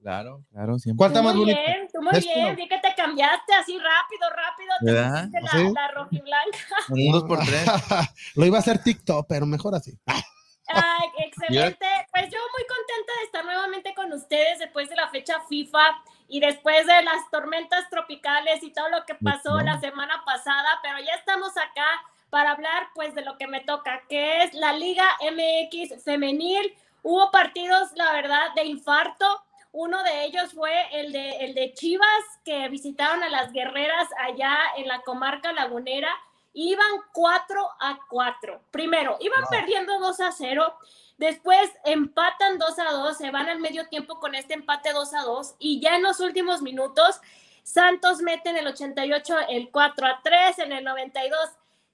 [0.00, 0.96] Claro, claro, siempre.
[0.98, 1.60] ¿Cuál está más muy bonita?
[1.60, 2.32] bien, tú muy Esto.
[2.34, 5.28] bien, vi que te cambiaste así rápido, rápido, te ¿Verdad?
[5.42, 5.72] la, ¿Sí?
[5.74, 6.58] la rojiblanca.
[6.88, 7.64] Un dos por tres.
[8.34, 9.98] Lo iba a hacer TikTok, pero mejor así.
[10.72, 11.86] Ay, excelente.
[12.12, 15.80] Pues yo muy contenta de estar nuevamente con ustedes después de la fecha FIFA
[16.28, 19.64] y después de las tormentas tropicales y todo lo que pasó Ujú.
[19.64, 21.86] la semana pasada, pero ya estamos acá
[22.30, 26.72] para hablar pues de lo que me toca, que es la Liga MX femenil.
[27.02, 29.26] Hubo partidos, la verdad, de infarto.
[29.72, 32.08] Uno de ellos fue el de, el de Chivas,
[32.44, 36.10] que visitaron a las guerreras allá en la comarca lagunera.
[36.52, 38.62] Iban 4 a 4.
[38.72, 40.74] Primero, iban perdiendo 2 a 0.
[41.18, 45.22] Después empatan 2 a 2, se van al medio tiempo con este empate 2 a
[45.22, 47.20] 2 y ya en los últimos minutos
[47.62, 51.38] Santos mete en el 88 el 4 a 3, en el 92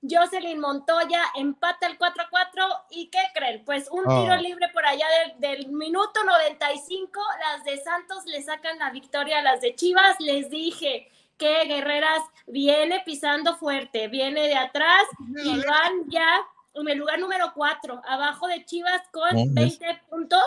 [0.02, 3.64] Jocelyn Montoya empata el 4 a 4 y ¿qué creen?
[3.64, 4.22] Pues un Oh.
[4.22, 5.06] tiro libre por allá
[5.38, 10.16] del, del minuto 95, las de Santos le sacan la victoria a las de Chivas,
[10.20, 15.02] les dije que Guerreras viene pisando fuerte, viene de atrás
[15.44, 16.40] y van ya
[16.74, 20.46] en el lugar número 4, abajo de Chivas con Oh, es- 20 puntos.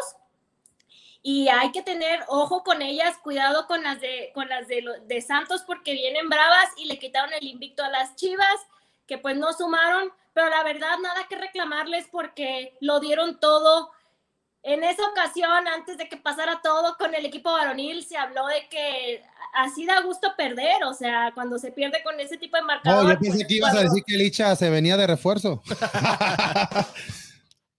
[1.22, 5.64] Y hay que tener ojo con ellas, cuidado con las de con las de Santos
[5.68, 8.56] porque vienen bravas y le quitaron el invicto a las Chivas,
[9.10, 13.90] que pues no sumaron, pero la verdad nada que reclamarles porque lo dieron todo.
[14.62, 18.68] En esa ocasión, antes de que pasara todo con el equipo varonil, se habló de
[18.70, 23.14] que así da gusto perder, o sea, cuando se pierde con ese tipo de marcador.
[23.14, 25.64] Yo pensé pues, que ibas a decir que Licha se venía de refuerzo.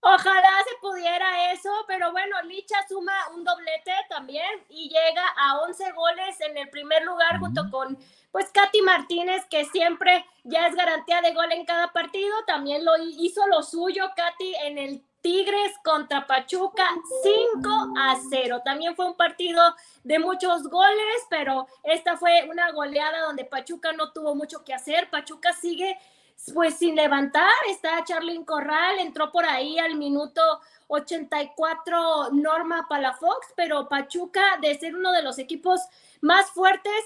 [0.03, 5.93] Ojalá se pudiera eso, pero bueno, Licha suma un doblete también y llega a 11
[5.93, 7.99] goles en el primer lugar junto con
[8.33, 12.97] pues Katy Martínez, que siempre ya es garantía de gol en cada partido, también lo
[12.97, 16.89] hi- hizo lo suyo Katy en el Tigres contra Pachuca
[17.23, 18.63] 5 a 0.
[18.65, 24.13] También fue un partido de muchos goles, pero esta fue una goleada donde Pachuca no
[24.13, 25.11] tuvo mucho que hacer.
[25.11, 25.99] Pachuca sigue
[26.55, 30.41] pues sin levantar, está Charlyn Corral, entró por ahí al minuto
[30.89, 35.81] 84 Norma Palafox, pero Pachuca, de ser uno de los equipos
[36.21, 37.05] más fuertes,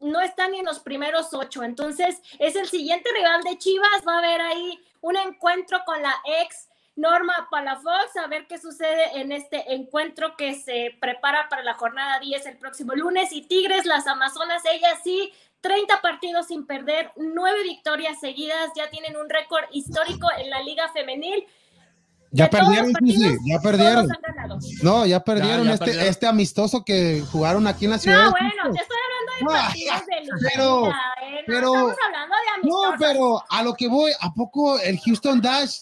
[0.00, 1.62] no está ni en los primeros ocho.
[1.62, 4.02] Entonces, es el siguiente rival de Chivas.
[4.06, 9.18] Va a haber ahí un encuentro con la ex Norma Palafox, a ver qué sucede
[9.20, 13.32] en este encuentro que se prepara para la jornada 10 el próximo lunes.
[13.32, 15.32] Y Tigres, las Amazonas, ellas sí,
[15.62, 20.90] 30 partidos sin perder, 9 victorias seguidas, ya tienen un récord histórico en la Liga
[20.92, 21.44] Femenil.
[22.34, 24.10] Ya perdieron, partidos, ya perdieron.
[24.10, 24.58] han ganado.
[24.82, 26.08] No, ya perdieron, ya este, perdieron.
[26.10, 28.24] este amistoso que jugaron aquí en la ciudad.
[28.24, 31.96] No, bueno, te estoy hablando de Ah, partidos de liga, pero- eh, no pero- estamos
[32.06, 32.96] hablando de No, amistosos.
[33.12, 35.80] pero a lo que voy, ¿a poco el Houston Dash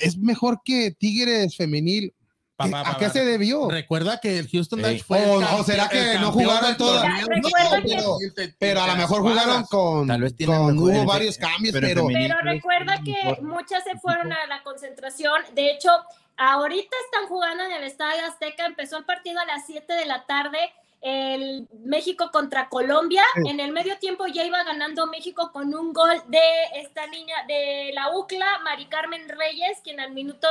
[0.00, 2.14] es mejor que Tigres femenil?
[2.62, 3.12] Pa, ¿Qué- pa, ¿A qué pa.
[3.12, 3.70] se debió?
[3.70, 4.82] Recuerda que el Houston.
[4.82, 5.18] Dash fue.
[5.18, 8.18] O- el o campe- será que no jugaron todas- No, que- pero-
[8.58, 11.86] Pero a lo mejor jugaron con, Tal vez tienen con hubo el- varios cambios, pero
[11.86, 12.06] pero.
[12.08, 15.42] Pero recuerda que muchas se fueron a la concentración.
[15.54, 15.90] De hecho,
[16.36, 18.66] ahorita están jugando en el Estadio Azteca.
[18.66, 20.58] Empezó el partido a las 7 de la tarde.
[21.02, 23.22] El México contra Colombia.
[23.34, 23.50] Sí.
[23.50, 26.40] En el medio tiempo ya iba ganando México con un gol de
[26.76, 30.48] esta niña de la UCLA, Mari Carmen Reyes, quien al minuto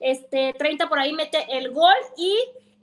[0.00, 1.94] este, 30 por ahí mete el gol.
[2.16, 2.36] Y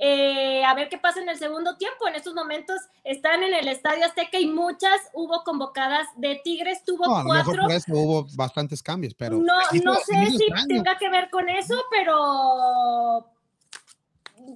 [0.04, 2.08] eh, a ver qué pasa en el segundo tiempo.
[2.08, 6.84] En estos momentos están en el Estadio Azteca y muchas hubo convocadas de Tigres.
[6.84, 7.62] Tuvo no, cuatro.
[7.62, 10.68] por eso hubo bastantes cambios, pero No, no sé si extraño.
[10.68, 13.28] tenga que ver con eso, pero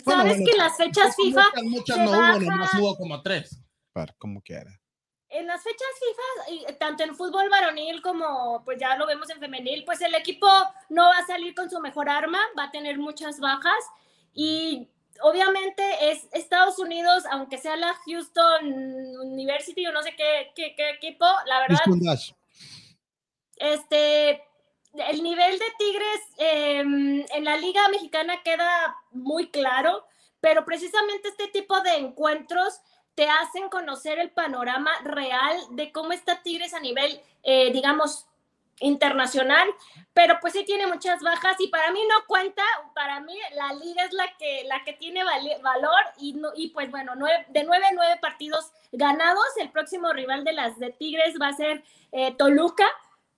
[0.03, 3.59] Bueno, sabes bueno, que las fechas FIFA, Muchas, muchas no hubo, nomás hubo como tres.
[3.93, 4.71] Pero como quiera.
[5.29, 9.39] en las fechas FIFA, y tanto en fútbol varonil como pues ya lo vemos en
[9.39, 10.47] femenil, pues el equipo
[10.89, 13.83] no va a salir con su mejor arma, va a tener muchas bajas
[14.33, 14.89] y
[15.21, 18.65] obviamente es Estados Unidos, aunque sea la Houston
[19.21, 21.79] University o no sé qué, qué, qué equipo, la verdad
[23.57, 24.43] este,
[25.07, 30.05] el nivel de Tigres eh, en la Liga Mexicana queda muy claro,
[30.39, 32.81] pero precisamente este tipo de encuentros
[33.15, 38.27] te hacen conocer el panorama real de cómo está Tigres a nivel, eh, digamos,
[38.81, 39.69] internacional,
[40.13, 42.61] pero pues sí tiene muchas bajas y para mí no cuenta,
[42.93, 46.91] para mí la liga es la que, la que tiene valor y, no, y pues
[46.91, 51.53] bueno, de nueve, nueve partidos ganados, el próximo rival de las de Tigres va a
[51.53, 52.87] ser eh, Toluca,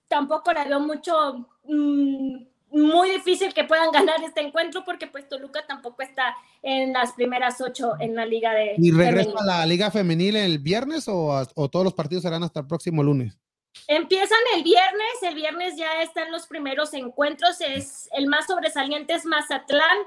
[0.08, 2.36] tampoco la veo mucho, mm,
[2.70, 7.60] muy difícil que puedan ganar este encuentro porque pues Toluca tampoco está en las primeras
[7.60, 8.74] ocho en la liga de...
[8.78, 12.60] ¿Y regresa a la liga femenil el viernes o, o todos los partidos serán hasta
[12.60, 13.38] el próximo lunes?
[13.86, 19.24] Empiezan el viernes, el viernes ya están los primeros encuentros, es el más sobresaliente es
[19.24, 19.98] Mazatlán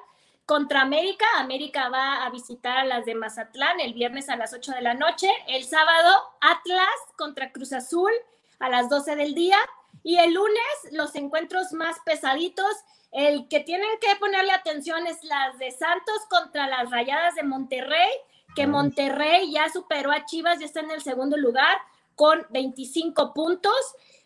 [0.45, 4.73] contra América, América va a visitar a las de Mazatlán el viernes a las 8
[4.73, 8.11] de la noche, el sábado Atlas contra Cruz Azul
[8.59, 9.57] a las 12 del día
[10.03, 12.71] y el lunes los encuentros más pesaditos,
[13.11, 18.09] el que tienen que ponerle atención es las de Santos contra las Rayadas de Monterrey,
[18.55, 21.77] que Monterrey ya superó a Chivas, ya está en el segundo lugar
[22.15, 23.73] con 25 puntos.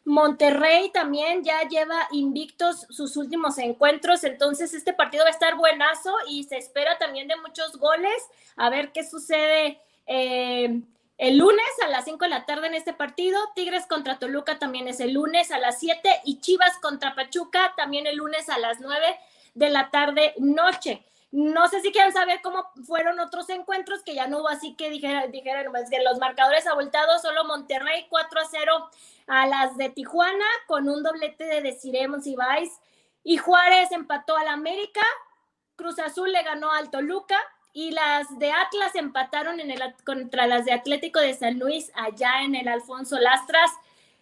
[0.03, 6.13] Monterrey también ya lleva invictos sus últimos encuentros, entonces este partido va a estar buenazo
[6.27, 8.15] y se espera también de muchos goles.
[8.55, 10.81] A ver qué sucede eh,
[11.17, 13.39] el lunes a las 5 de la tarde en este partido.
[13.55, 18.05] Tigres contra Toluca también es el lunes a las 7 y Chivas contra Pachuca también
[18.07, 19.17] el lunes a las 9
[19.53, 21.05] de la tarde noche.
[21.31, 24.89] No sé si quieren saber cómo fueron otros encuentros, que ya no hubo así que
[24.89, 28.89] dijeran, dijeran pues, que los marcadores abultados, solo Monterrey 4 a 0
[29.27, 32.75] a las de Tijuana, con un doblete de Desiremos y Vice.
[33.23, 35.01] Y Juárez empató al América,
[35.75, 37.37] Cruz Azul le ganó al Toluca,
[37.75, 42.41] y las de Atlas empataron en el, contra las de Atlético de San Luis allá
[42.41, 43.69] en el Alfonso Lastras.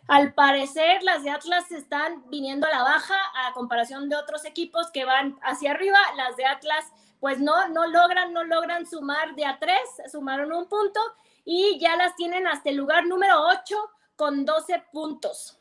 [0.07, 4.89] Al parecer, las de Atlas están viniendo a la baja a comparación de otros equipos
[4.91, 5.99] que van hacia arriba.
[6.17, 6.83] Las de Atlas
[7.19, 10.99] pues no, no logran, no logran sumar de a tres, sumaron un punto
[11.45, 13.75] y ya las tienen hasta el lugar número 8
[14.15, 15.59] con 12 puntos.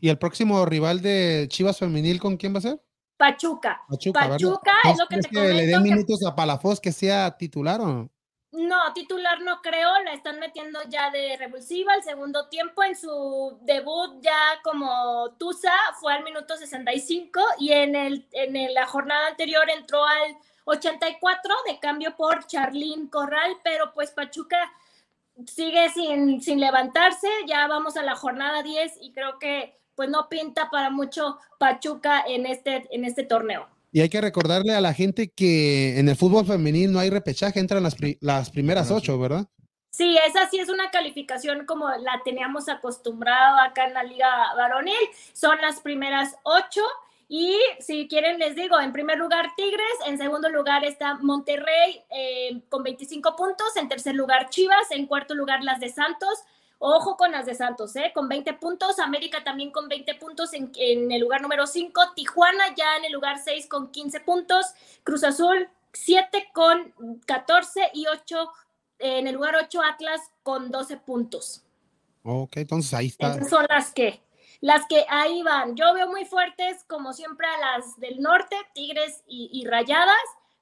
[0.00, 2.80] ¿Y el próximo rival de Chivas Femenil con quién va a ser?
[3.16, 3.82] Pachuca.
[3.88, 7.86] Pachuca, es lo que te que le den minutos a Palafos que sea titular o
[7.86, 8.10] no?
[8.52, 12.84] No, titular no creo, la están metiendo ya de revulsiva el segundo tiempo.
[12.84, 18.86] En su debut ya como Tusa fue al minuto 65 y en, el, en la
[18.86, 20.36] jornada anterior entró al
[20.66, 24.72] 84 de cambio por Charlín Corral, pero pues Pachuca
[25.46, 30.28] sigue sin, sin levantarse, ya vamos a la jornada 10 y creo que pues no
[30.28, 33.68] pinta para mucho Pachuca en este, en este torneo.
[33.92, 37.60] Y hay que recordarle a la gente que en el fútbol femenil no hay repechaje,
[37.60, 39.46] entran las, las primeras ocho, ¿verdad?
[39.90, 44.96] Sí, esa sí es una calificación como la teníamos acostumbrado acá en la Liga Varonil.
[45.32, 46.80] Son las primeras ocho
[47.28, 52.60] y si quieren, les digo, en primer lugar Tigres, en segundo lugar está Monterrey eh,
[52.68, 56.42] con 25 puntos, en tercer lugar Chivas, en cuarto lugar las de Santos.
[56.86, 58.12] Ojo con las de Santos, ¿eh?
[58.14, 62.74] con 20 puntos, América también con 20 puntos en, en el lugar número 5, Tijuana
[62.76, 64.66] ya en el lugar 6 con 15 puntos,
[65.02, 66.92] Cruz Azul 7 con
[67.24, 68.52] 14 y 8
[68.98, 71.64] en el lugar 8 Atlas con 12 puntos.
[72.22, 73.34] Ok, entonces ahí está.
[73.34, 74.20] Esas son las que
[74.60, 75.76] las que ahí van.
[75.76, 80.16] Yo veo muy fuertes, como siempre, a las del norte, Tigres y, Rayadas.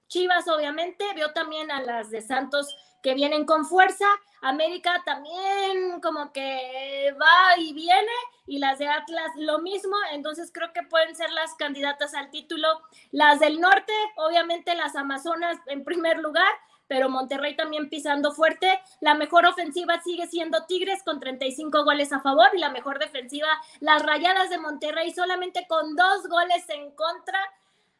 [0.09, 1.05] Chivas, obviamente.
[1.15, 4.07] Veo también a las de Santos que vienen con fuerza.
[4.41, 8.13] América también como que va y viene.
[8.47, 9.97] Y las de Atlas lo mismo.
[10.13, 12.69] Entonces creo que pueden ser las candidatas al título.
[13.11, 16.53] Las del norte, obviamente las Amazonas en primer lugar
[16.93, 18.79] pero Monterrey también pisando fuerte.
[19.01, 23.49] La mejor ofensiva sigue siendo Tigres con 35 goles a favor y la mejor defensiva,
[23.81, 27.39] las Rayadas de Monterrey solamente con dos goles en contra.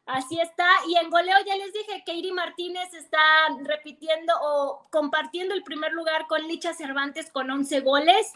[0.05, 0.67] Así está.
[0.87, 3.19] Y en goleo ya les dije que Iri Martínez está
[3.63, 8.33] repitiendo o compartiendo el primer lugar con Licha Cervantes con 11 goles.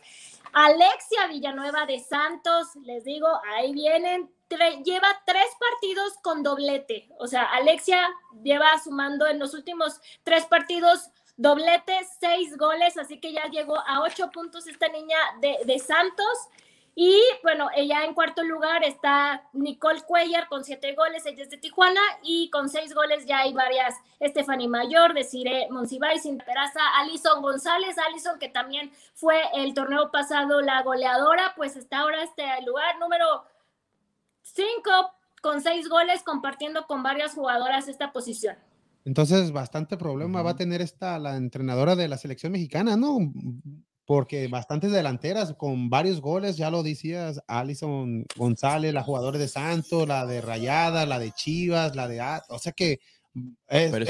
[0.54, 4.32] Alexia Villanueva de Santos, les digo, ahí vienen
[4.84, 7.10] lleva tres partidos con doblete.
[7.20, 8.08] O sea, Alexia
[8.44, 14.02] lleva sumando en los últimos tres partidos dobletes, seis goles, así que ya llegó a
[14.02, 16.50] ocho puntos esta niña de, de Santos.
[17.00, 21.58] Y bueno, ella en cuarto lugar está Nicole Cuellar con siete goles, ella es de
[21.58, 27.44] Tijuana, y con seis goles ya hay varias, Stephanie Mayor, Desiree Monsiváis, Sin Peraza, Alison
[27.44, 32.98] González, Alison que también fue el torneo pasado la goleadora, pues está ahora este lugar
[32.98, 33.44] número
[34.42, 38.56] cinco con seis goles compartiendo con varias jugadoras esta posición.
[39.06, 43.20] Entonces, bastante problema va a tener esta la entrenadora de la selección mexicana, ¿no?
[44.08, 50.08] Porque bastantes delanteras con varios goles, ya lo decías, Alison González, la jugadora de Santos,
[50.08, 52.22] la de Rayada, la de Chivas, la de...
[52.48, 53.00] O sea que
[53.68, 54.10] Es, Pero es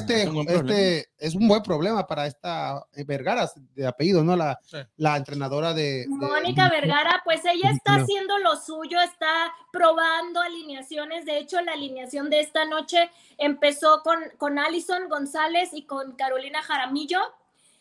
[0.00, 4.24] este, es un buen este es un buen problema para esta eh, Vergara de apellido,
[4.24, 4.34] ¿no?
[4.34, 4.78] La, Sí.
[4.96, 8.02] la entrenadora de, de- Mónica Vergara, pues ella está No.
[8.02, 11.24] haciendo lo suyo, está probando alineaciones.
[11.24, 16.60] De hecho, la alineación de esta noche empezó con, con Alison González y con Carolina
[16.62, 17.20] Jaramillo.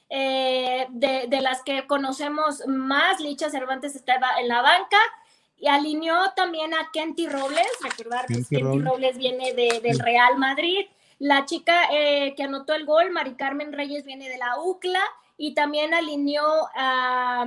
[0.10, 4.98] Eh, de, de las que conocemos más, Licha Cervantes estaba en la banca
[5.58, 8.86] y alineó también a Kenty Robles, recordar que Kenty Kenty Robles.
[8.86, 10.86] Robles viene de- del Real Madrid.
[11.20, 15.02] La chica eh, que anotó el gol, Mari Carmen Reyes, viene de la UCLA
[15.38, 16.46] y también alineó
[16.76, 17.46] a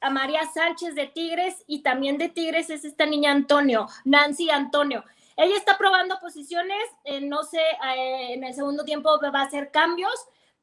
[0.00, 5.02] a María Sánchez de Tigres y también de Tigres es esta niña Antonio, Nancy Antonio.
[5.34, 7.62] Ella está probando posiciones, eh, no sé,
[7.96, 10.12] eh, en el segundo tiempo va a hacer cambios,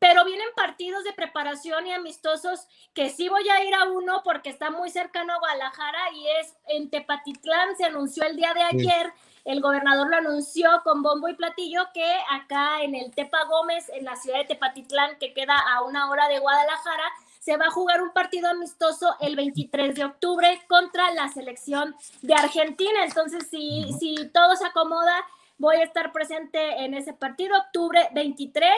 [0.02, 4.50] pero vienen partidos de preparación y amistosos que sí voy a ir a uno porque
[4.50, 9.14] está muy cercano a Guadalajara y es en Tepatitlán, se anunció el día de ayer,
[9.46, 14.04] el gobernador lo anunció con bombo y platillo que acá en el Tepa Gómez, en
[14.04, 17.06] la ciudad de Tepatitlán, que queda a una hora de Guadalajara,
[17.40, 22.34] se va a jugar un partido amistoso el 23 de octubre contra la selección de
[22.34, 23.06] Argentina.
[23.06, 25.24] Entonces, si, si todo se acomoda,
[25.60, 28.74] voy a estar presente en ese partido, octubre 23.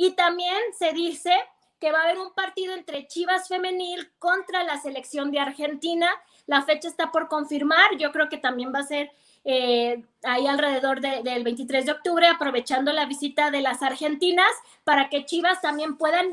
[0.00, 1.32] Y también se dice
[1.80, 6.08] que va a haber un partido entre Chivas Femenil contra la selección de Argentina.
[6.46, 7.96] La fecha está por confirmar.
[7.98, 9.10] Yo creo que también va a ser
[9.44, 14.50] eh, ahí alrededor de- del 23 de octubre, aprovechando la visita de las argentinas
[14.84, 16.26] para que Chivas también puedan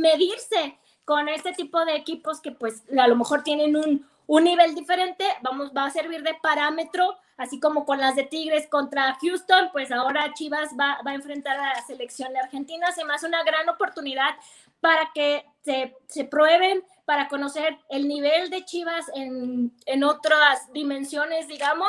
[0.00, 4.74] medirse con este tipo de equipos que pues a lo mejor tienen un, un nivel
[4.74, 9.70] diferente, vamos, va a servir de parámetro, así como con las de Tigres contra Houston,
[9.72, 13.42] pues ahora Chivas va, va a enfrentar a la selección de Argentina, se me una
[13.42, 14.36] gran oportunidad
[14.80, 21.48] para que se, se prueben, para conocer el nivel de Chivas en, en otras dimensiones,
[21.48, 21.88] digamos,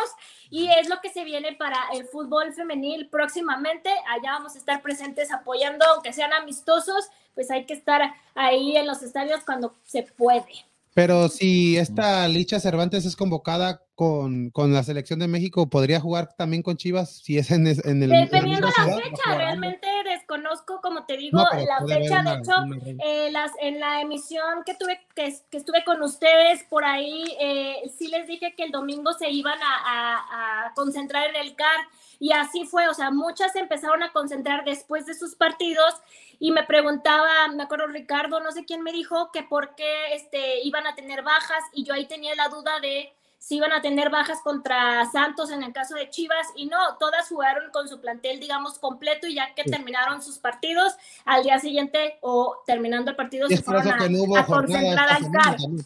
[0.50, 3.90] y es lo que se viene para el fútbol femenil próximamente.
[4.08, 8.02] Allá vamos a estar presentes apoyando, aunque sean amistosos, pues hay que estar
[8.34, 10.69] ahí en los estadios cuando se puede.
[11.00, 16.36] Pero si esta Licha Cervantes es convocada con, con la selección de México, ¿podría jugar
[16.38, 18.12] también con Chivas si es en, en el...
[18.12, 19.88] en Dependiendo la fecha, realmente
[20.34, 22.20] desconozco, como te digo, No, la fecha.
[22.22, 26.02] una- de hecho, una eh, las, en la emisión que tuve, que, que estuve con
[26.04, 30.74] ustedes por ahí, eh, sí les dije que el domingo se iban a, a- a
[30.74, 31.80] concentrar en el CAR
[32.20, 35.96] y así fue, o sea, muchas se empezaron a concentrar después de sus partidos
[36.40, 40.62] y me preguntaba, me acuerdo Ricardo, no sé quién me dijo que por qué este,
[40.64, 44.10] iban a tener bajas y yo ahí tenía la duda de si iban a tener
[44.12, 48.40] bajas contra Santos en el caso de Chivas y no, todas jugaron con su plantel,
[48.40, 49.72] digamos, completo y ya que Sí.
[49.72, 50.94] terminaron sus partidos,
[51.26, 54.10] al día siguiente o terminando el partido Y se es por eso fueron a, que
[54.12, 55.84] no hubo a jornada concentrar al semana.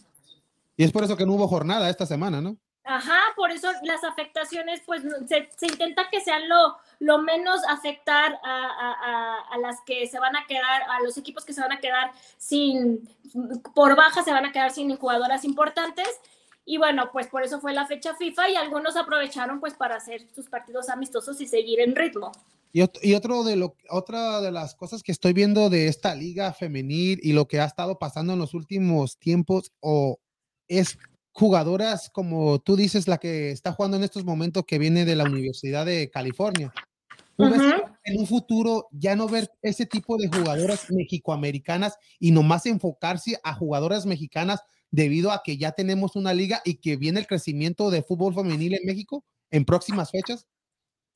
[0.76, 2.56] Y es por eso que no hubo jornada esta semana, ¿no?
[2.86, 5.02] Ajá, por eso las afectaciones, pues
[5.56, 10.18] se intenta que sean lo, lo menos afectar a, a- a- a las que se
[10.18, 13.08] van a quedar, a los equipos que se van a quedar sin,
[13.74, 16.06] por baja se van a quedar sin jugadoras importantes.
[16.66, 20.26] Y bueno, pues por eso fue la fecha FIFA y algunos aprovecharon pues para hacer
[20.34, 22.32] sus partidos amistosos y seguir en ritmo.
[22.72, 26.14] Y, ot- y otro de lo, otra de las cosas que estoy viendo de esta
[26.14, 30.18] liga femenil y lo que ha estado pasando en los últimos tiempos o
[30.66, 30.98] es
[31.32, 35.24] jugadoras como tú dices, la que está jugando en estos momentos que viene de la
[35.24, 36.72] Universidad de California.
[37.36, 37.82] ¿Tú ves Ujú.
[38.04, 43.52] en un futuro ya no ver ese tipo de jugadoras mexicoamericanas y nomás enfocarse a
[43.54, 44.60] jugadoras mexicanas
[44.94, 48.74] debido a que ya tenemos una liga y que viene el crecimiento de fútbol femenil
[48.74, 50.46] en México en próximas fechas?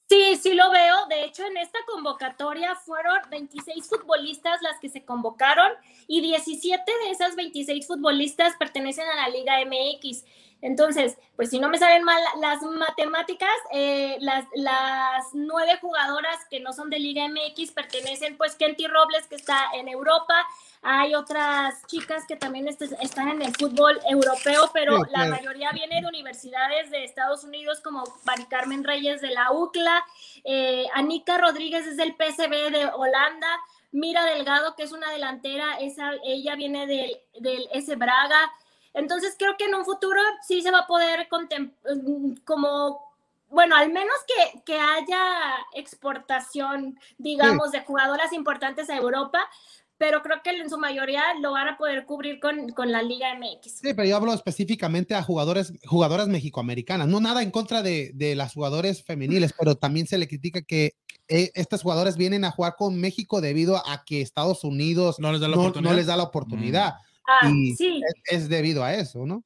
[0.09, 1.07] Sí, sí lo veo.
[1.09, 5.70] De hecho, en esta convocatoria fueron 26 futbolistas las que se convocaron
[6.09, 10.24] y 17 de esas 26 futbolistas pertenecen a la Liga MX.
[10.60, 16.59] Entonces, pues si no me salen mal las matemáticas, eh, las, las nueve jugadoras que
[16.59, 20.35] no son de Liga MX pertenecen, pues Kenty Robles, que está en Europa.
[20.82, 25.30] Hay otras chicas que también est- están en el fútbol europeo, pero Sí, la claro.
[25.30, 30.05] mayoría viene de universidades de Estados Unidos, como Mari Carmen Reyes de la UCLA,
[30.44, 33.48] eh, Anika Rodríguez es del PSV de Holanda,
[33.93, 38.39] Mira Delgado, que es una delantera, esa, ella viene del, del S Braga.
[38.94, 43.01] Entonces creo que en un futuro sí se va a poder mm, como,
[43.51, 45.23] bueno, al menos que, que haya
[45.74, 49.40] exportación, digamos, de jugadoras importantes a Europa,
[49.98, 53.35] pero creo que en su mayoría lo van a poder cubrir con, con la Liga
[53.35, 53.81] MX.
[53.81, 57.09] Sí, pero yo hablo específicamente a jugadores, jugadoras mexicoamericanas.
[57.09, 60.94] No nada en contra de, de las jugadores femeniles, pero también se le critica que
[61.27, 65.40] eh, estas jugadoras vienen a jugar con México debido a que Estados Unidos No les
[65.40, 65.90] da la no, oportunidad.
[65.90, 66.94] no les da la oportunidad.
[67.29, 68.01] Ah, Y sí.
[68.27, 69.45] es, es debido a eso, ¿no?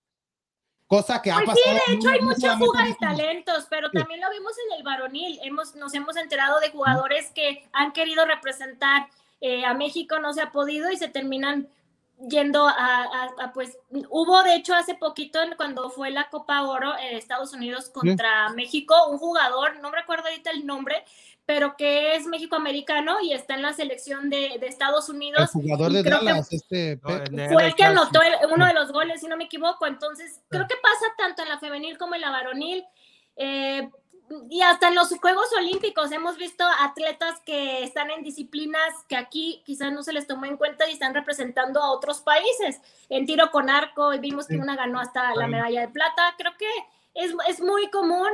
[0.86, 1.78] cosa que ha Pues pasado.
[1.86, 5.38] sí, de hecho hay mucha fuga de talentos, pero también lo vimos en el varonil.
[5.42, 9.08] Hemos, nos hemos enterado de jugadores que han querido representar
[9.40, 11.66] eh, a México, no se ha podido y se terminan
[12.28, 13.78] yendo a, a- a, pues
[14.10, 18.94] hubo de hecho hace poquito cuando fue la Copa Oro en Estados Unidos contra México
[19.10, 21.04] un jugador no me recuerdo ahorita el nombre
[21.44, 25.50] pero que es México americano y está en la selección de, de Estados El Unidos
[25.52, 26.98] jugador de Dallas, este.
[27.02, 29.86] No, de fue el que anotó el- uno de los goles, si no me equivoco.
[29.86, 32.84] Entonces, creo que pasa tanto en la femenil como en la varonil.
[33.36, 33.90] eh,
[34.48, 39.62] y hasta en los Juegos Olímpicos hemos visto atletas que están en disciplinas que aquí
[39.66, 42.80] quizás no se les tomó en cuenta y están representando a otros países.
[43.10, 44.60] En tiro con arco, y vimos que Sí.
[44.60, 46.34] una ganó hasta la medalla de plata.
[46.38, 46.68] Creo que
[47.14, 48.30] es, es muy común,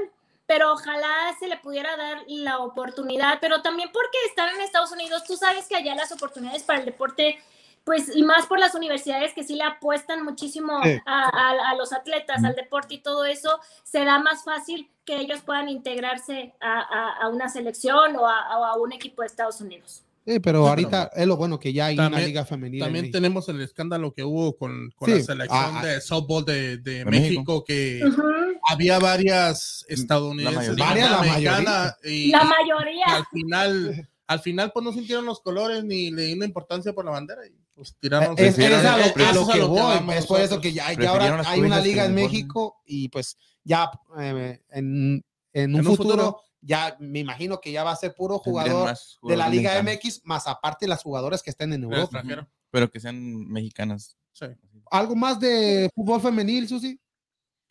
[0.49, 3.39] pero ojalá se le pudiera dar la oportunidad.
[3.41, 6.87] Pero también porque están en Estados Unidos, tú sabes que allá las oportunidades para el
[6.87, 7.39] deporte
[7.85, 11.93] pues y más por las universidades que sí le apuestan muchísimo a, a- a los
[11.95, 16.81] atletas, al deporte y todo eso, se da más fácil que ellos puedan integrarse a,
[17.23, 20.03] a- una selección o a, o a un equipo de Estados Unidos.
[20.28, 22.82] Sí, pero ahorita es lo bueno que ya hay una También- liga femenil.
[22.82, 26.44] en También tenemos el escándalo que hubo con, con Sí, la selección ah, de softball
[26.44, 27.40] de, de México.
[27.40, 28.22] México, que Ujú.
[28.68, 31.06] había varias estadounidenses, La y mayoría.
[31.06, 33.05] una Varias, la mexicana, y, La y mayoría.
[33.06, 37.12] al final, al final pues no sintieron los colores ni le dieron importancia por la
[37.12, 38.34] bandera y pues tiraron.
[38.36, 40.72] Es, es Prefirieron- a lo, a lo Eso es que voy, es por eso que
[40.74, 43.90] ya, ya ahora hay una liga en México y pues ya
[44.20, 45.24] eh, en,
[45.55, 46.40] en un En un futuro, futuro.
[46.60, 50.20] Ya me imagino que ya va a ser puro jugador de la Liga mexicanos, MX,
[50.24, 52.22] más aparte las jugadoras que estén en Europa.
[52.70, 54.16] Pero que sean mexicanas.
[54.32, 54.47] Sí.
[54.90, 57.01] ¿Algo más de fútbol femenil, Susi?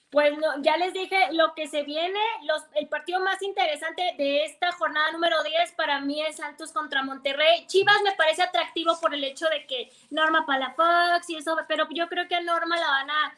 [0.10, 4.46] Pues no, ya les dije lo que se viene, los, el partido más interesante de
[4.46, 7.66] esta jornada número 10 para mí es Santos contra Monterrey.
[7.68, 12.08] Chivas me parece atractivo por el hecho de que Norma Palafox y eso, pero yo
[12.08, 13.38] creo que a Norma la van a,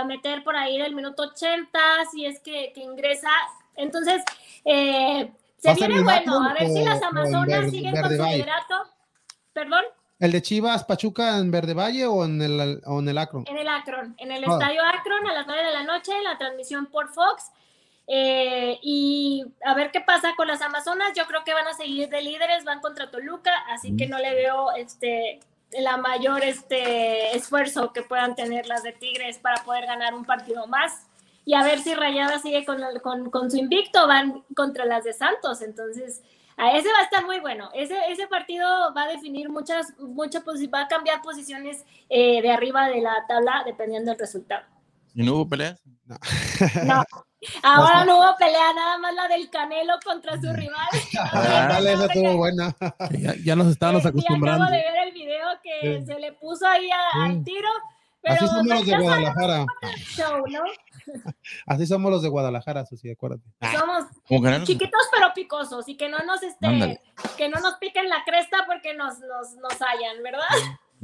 [0.00, 1.78] a meter por ahí del minuto 80
[2.10, 3.28] si es que, que ingresa.
[3.76, 4.22] Entonces,
[4.64, 7.94] eh, se ¿Va a ser viene en bueno, a ver si las Amazonas Verde- siguen
[8.00, 8.74] con su liderato.
[9.52, 9.84] Perdón.
[10.18, 13.44] ¿El de Chivas Pachuca en Verde Valle o en el, o en el Akron?
[13.48, 14.52] En el Akron, en el Ah.
[14.52, 17.50] estadio Akron a las 9 de la noche, la transmisión por Fox.
[18.08, 21.12] Eh, y a ver qué pasa con las Amazonas.
[21.16, 24.34] Yo creo que van a seguir de líderes, van contra Toluca, así que no le
[24.34, 25.40] veo este
[25.72, 30.66] la mayor este esfuerzo que puedan tener las de Tigres para poder ganar un partido
[30.68, 31.06] más.
[31.48, 35.04] Y a ver si Rayada sigue con, el- con, con su invicto, van contra las
[35.04, 35.62] de Santos.
[35.62, 36.20] Entonces,
[36.56, 37.70] a ese va a estar muy bueno.
[37.72, 42.88] Ese, ese partido va a definir muchas, muchas va a cambiar posiciones eh, de arriba
[42.88, 44.64] de la tabla dependiendo del resultado.
[45.14, 45.80] ¿Y no hubo peleas?
[46.84, 47.04] No.
[47.62, 50.88] Ahora no hubo pelea, nada más la del Canelo contra su rival.
[51.32, 52.74] Ah, Dale, esa estuvo buena.
[53.20, 54.64] Ya, ya nos estábamos sí, acostumbrando.
[54.64, 56.06] acabo de ver el video que Sí.
[56.06, 57.44] se le puso ahí a- al Sí.
[57.44, 57.68] tiro.
[58.20, 59.66] Pero Así somos los de Guadalajara.
[60.16, 60.60] show, ¿no?
[61.66, 63.44] Así somos los de Guadalajara, Susi, acuérdate.
[63.78, 64.64] Somos Como Canelo.
[64.64, 67.00] chiquitos pero picosos y que no nos este, Ándale.
[67.36, 70.40] que no nos piquen la cresta porque nos, nos, nos hallan, ¿verdad?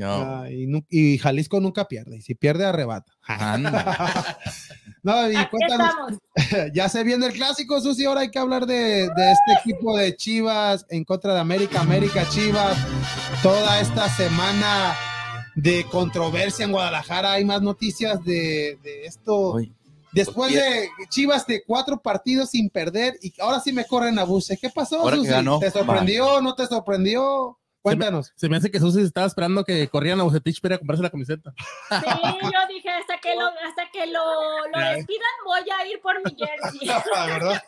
[0.00, 3.12] Ah, y, Jalisco nunca pierde, y si pierde, arrebata.
[5.04, 6.16] No, y cuéntanos,
[6.74, 8.04] ya se viene el clásico, Susi.
[8.04, 12.24] Ahora hay que hablar de, de este equipo de Chivas en contra de América, América
[12.28, 12.78] Chivas.
[13.42, 14.94] Toda esta semana
[15.56, 17.32] de controversia en Guadalajara.
[17.32, 19.56] Hay más noticias de, de esto.
[20.12, 24.58] Después de Chivas de cuatro partidos sin perder y ahora sí me corren a buce.
[24.58, 25.30] ¿Qué pasó, Ahora que Susi?
[25.30, 26.40] ganó, ¿Te sorprendió?
[26.42, 27.58] ¿No te sorprendió?
[27.80, 28.32] Cuéntanos.
[28.36, 31.52] Se me hace que Susi estaba esperando que corrieran a Bucetich para comprarse la camiseta.
[31.90, 32.06] Sí,
[32.42, 36.36] yo dije hasta que lo, hasta que lo, lo despidan voy a ir por mi
[36.36, 36.88] jersey.
[37.26, 37.62] ¿Verdad?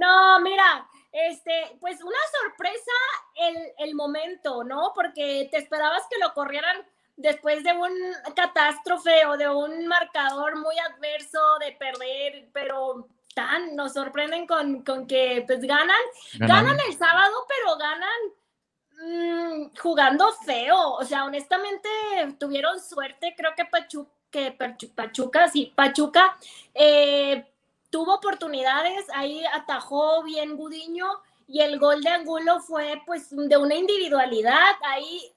[0.00, 2.92] No, mira, este, pues una sorpresa
[3.36, 4.92] el, el momento, ¿no?
[4.94, 6.76] Porque te esperabas que lo corrieran
[7.16, 7.92] después de un
[8.34, 15.06] catástrofe o de un marcador muy adverso de perder, pero tan, nos sorprenden con, con
[15.06, 16.00] que pues ganan,
[16.38, 18.20] ganan el sábado, pero ganan
[18.90, 20.92] mm, jugando feo.
[20.94, 21.88] O sea, honestamente
[22.38, 23.34] tuvieron suerte.
[23.36, 26.36] Creo que, Pachu, que Pachu- Pachuca, sí, Pachuca
[26.74, 27.46] eh,
[27.90, 29.06] tuvo oportunidades.
[29.14, 31.06] Ahí atajó bien Gudiño
[31.48, 34.74] y el gol de Angulo fue pues de una individualidad.
[34.84, 35.31] Ahí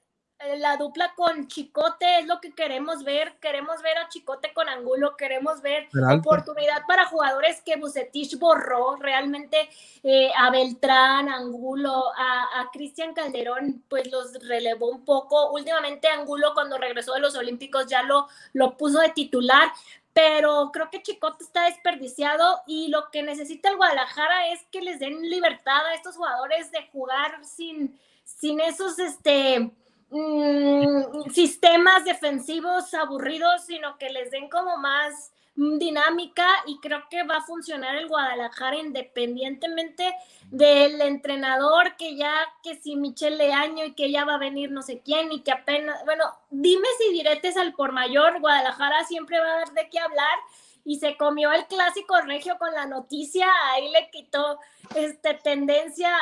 [0.58, 3.36] la dupla con Chicote es lo que queremos ver.
[3.40, 6.28] Queremos ver a Chicote con Angulo, queremos ver Peralta.
[6.28, 9.68] oportunidad para jugadores que Bucetich borró realmente
[10.02, 15.52] eh, a Beltrán, Angulo, a, a Cristian Calderón, pues los relevó un poco.
[15.52, 19.70] Últimamente Angulo cuando regresó de los Olímpicos ya lo, lo puso de titular,
[20.12, 24.98] pero creo que Chicote está desperdiciado y lo que necesita el Guadalajara es que les
[24.98, 29.70] den libertad a estos jugadores de jugar sin, sin esos, este,
[30.10, 37.38] mm, sistemas defensivos aburridos, sino que les den como más dinámica y creo que va
[37.38, 40.14] a funcionar el Guadalajara independientemente
[40.50, 44.82] del entrenador que ya, que si Michel Leaño y que ya va a venir no
[44.82, 49.46] sé quién y que apenas, bueno, dime si diretes al por mayor, Guadalajara siempre va
[49.46, 50.38] a dar de qué hablar
[50.84, 54.58] y se comió el clásico regio con la noticia, ahí le quitó
[54.94, 56.14] este, tendencia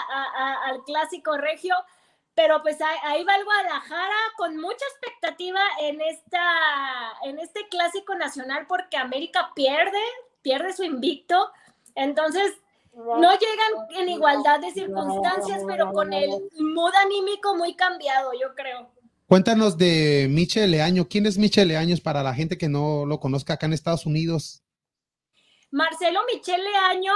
[0.64, 1.74] al clásico regio,
[2.34, 6.42] pero pues ahí, va el Guadalajara con mucha expectativa en, esta,
[7.24, 10.00] en este clásico nacional porque América pierde,
[10.42, 11.50] pierde su invicto,
[11.94, 12.52] entonces
[12.94, 18.90] no llegan en igualdad de circunstancias, pero con el mood anímico muy cambiado, yo creo.
[19.26, 21.08] Cuéntanos de Michel Leaño.
[21.08, 24.62] ¿Quién es Michel Leaños para la gente que no lo conozca acá en Estados Unidos?
[25.70, 27.12] Marcelo Michele Año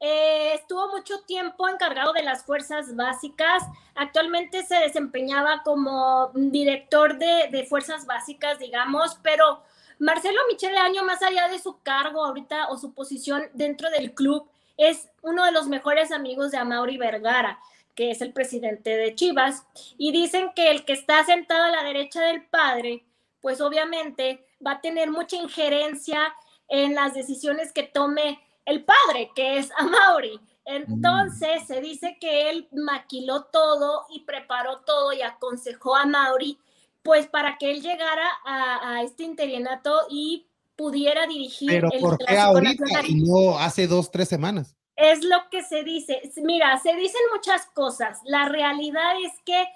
[0.00, 3.62] eh, estuvo mucho tiempo encargado de las fuerzas básicas.
[3.94, 9.62] Actualmente se desempeñaba como director de, de fuerzas básicas, digamos, pero
[9.98, 14.48] Marcelo Michele Año, más allá de su cargo ahorita o su posición dentro del club,
[14.76, 17.58] es uno de los mejores amigos de Amaury Vergara,
[17.94, 19.66] que es el presidente de Chivas.
[19.96, 23.04] Y dicen que el que está sentado a la derecha del padre,
[23.40, 26.34] pues obviamente va a tener mucha injerencia
[26.68, 30.38] en las decisiones que tome el padre, que es Amaury.
[30.66, 36.58] Entonces se dice que él maquiló todo y preparó todo y aconsejó a Mauri,
[37.02, 42.18] pues para que él llegara a, a este interinato y pudiera dirigir Pero el ¿por
[42.18, 43.10] qué Clásico ahorita Nacional.
[43.10, 44.74] y no hace dos, tres semanas?
[44.96, 46.20] Es lo que se dice.
[46.42, 48.18] Mira, se dicen muchas cosas.
[48.24, 49.66] La realidad es que,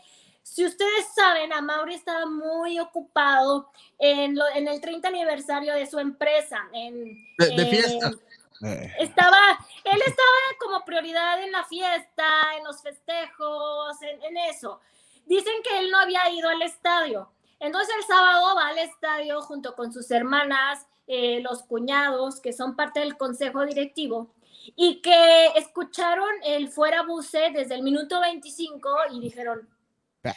[0.43, 5.99] si ustedes saben, Amaury estaba muy ocupado en, lo- en el 30 aniversario de su
[5.99, 6.59] empresa.
[6.73, 7.05] En,
[7.39, 8.21] De, de en-
[8.61, 9.03] fiesta.
[9.03, 9.39] estaba,
[9.85, 12.25] él estaba como prioridad en la fiesta,
[12.59, 14.81] en los festejos, en, en eso.
[15.27, 17.31] Dicen que él no había ido al estadio.
[17.61, 22.75] Entonces el sábado va al estadio junto con sus hermanas, eh, los cuñados, que son
[22.75, 24.33] parte del consejo directivo,
[24.77, 29.69] y que escucharon el fuera buce desde el minuto 25 y dijeron,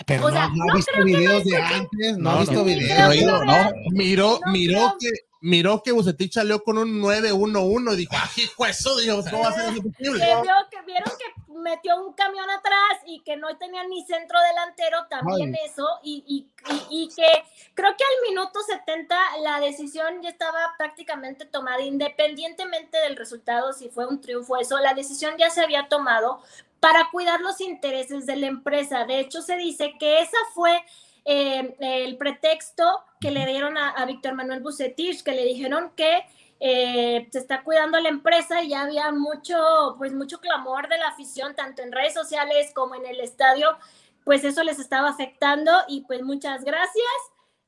[0.05, 2.63] Pero O no, sea, no ha visto videos de antes, no, No, ha visto no.
[2.63, 3.45] videos.
[3.45, 3.71] no.
[3.91, 4.97] Miró, No miró creo.
[4.99, 5.09] que
[5.41, 8.97] miró que Bucetich salió con un 9-1-1 y dijo, ¡ah, hijo eso!
[8.97, 10.19] Dijo, ¿cómo va a ser eso posible?
[10.25, 14.39] que, vio- que vieron que metió un camión atrás y que no tenía ni centro
[14.41, 17.27] delantero, también eso, y, y- y- y que
[17.73, 23.89] creo que al minuto 70 la decisión ya estaba prácticamente tomada, independientemente del resultado, si
[23.89, 26.41] fue un triunfo o eso, la decisión ya se había tomado
[26.83, 29.05] para cuidar los intereses de la empresa.
[29.05, 30.83] De hecho, se dice que esa fue
[31.23, 32.83] eh, el pretexto
[33.21, 36.25] que le dieron a, a Víctor Manuel Bucetich, que le dijeron que
[36.59, 41.07] eh, se está cuidando la empresa y ya había mucho, pues mucho clamor de la
[41.07, 43.77] afición, tanto en redes sociales como en el estadio,
[44.25, 47.13] pues eso les estaba afectando y pues muchas gracias,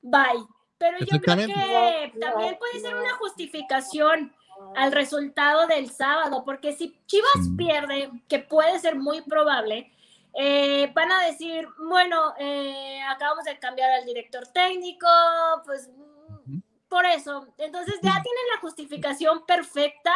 [0.01, 0.45] bye.
[0.77, 4.35] Pero yo creo que también puede ser una justificación
[4.75, 9.91] al resultado del sábado, porque si Chivas pierde, que puede ser muy probable,
[10.37, 15.07] eh, van a decir, bueno, eh, acabamos de cambiar al director técnico,
[15.65, 15.89] pues
[16.89, 17.47] por eso.
[17.57, 20.11] Entonces ya tienen la justificación perfecta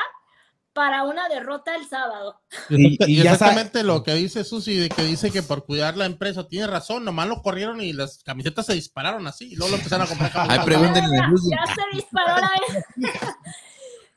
[0.73, 2.41] para una derrota el sábado.
[2.69, 6.67] Y- exactamente lo que dice Susi, de que dice que por cuidar la empresa tiene
[6.67, 10.09] razón, nomás lo corrieron y las camisetas se dispararon así, y luego lo empezaron a
[10.09, 12.85] comprar Ay, pregúntenle ya se disparó la vez.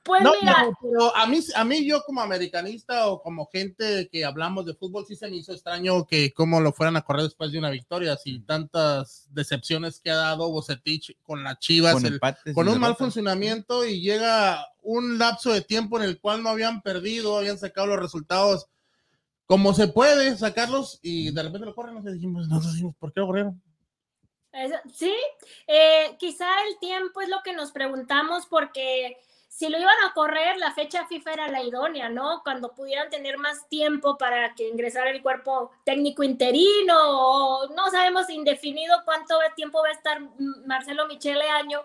[0.05, 4.09] Pues No, mira, pero, pero a mí, a mí yo como americanista o como gente
[4.11, 7.23] que hablamos de fútbol, sí se me hizo extraño que cómo lo fueran a correr
[7.23, 12.07] después de una victoria, si tantas decepciones que ha dado Bocetich con las Chivas, Con
[12.07, 16.43] el- empates con un mal funcionamiento y llega un lapso de tiempo en el cual
[16.43, 18.67] no habían perdido, habían sacado los resultados
[19.47, 23.21] como se puede sacarlos y de repente lo corren, nos dijimos, nos dijimos, ¿por qué
[23.21, 23.63] lo corrieron?
[24.95, 25.13] Sí,
[25.67, 29.17] eh, quizá el tiempo es lo que nos preguntamos porque
[29.55, 32.41] si lo iban a correr, la fecha FIFA era la idónea, ¿no?
[32.43, 38.31] Cuando pudieran tener más tiempo para que ingresara el cuerpo técnico interino o no sabemos
[38.31, 40.21] indefinido cuánto tiempo va a estar
[40.67, 41.83] Marcelo Michele Año,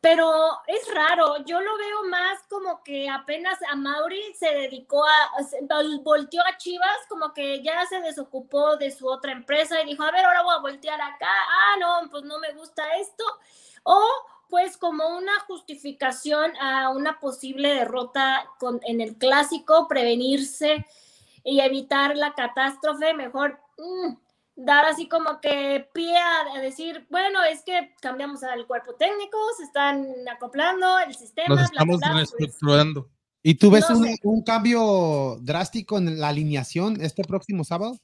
[0.00, 0.28] pero
[0.66, 5.60] es raro, yo lo veo más como que apenas a Mauri se dedicó a, se-
[5.62, 10.02] vol- volteó a Chivas, como que ya se desocupó de su otra empresa y dijo,
[10.02, 13.24] a ver, ahora voy a voltear acá, ah, no, pues no me gusta esto,
[13.84, 14.04] o
[14.48, 20.86] pues como una justificación a una posible derrota con, en el clásico, prevenirse
[21.44, 24.14] y evitar la catástrofe, mejor mm,
[24.56, 29.64] dar así como que pie a, decir, bueno, es que cambiamos al cuerpo técnico, se
[29.64, 33.08] están acoplando el sistema, Nos bla, bla, estamos pues, reestructurando.
[33.42, 34.16] ¿Y tú ves No un, sé.
[34.24, 37.98] un cambio drástico en la alineación este próximo sábado?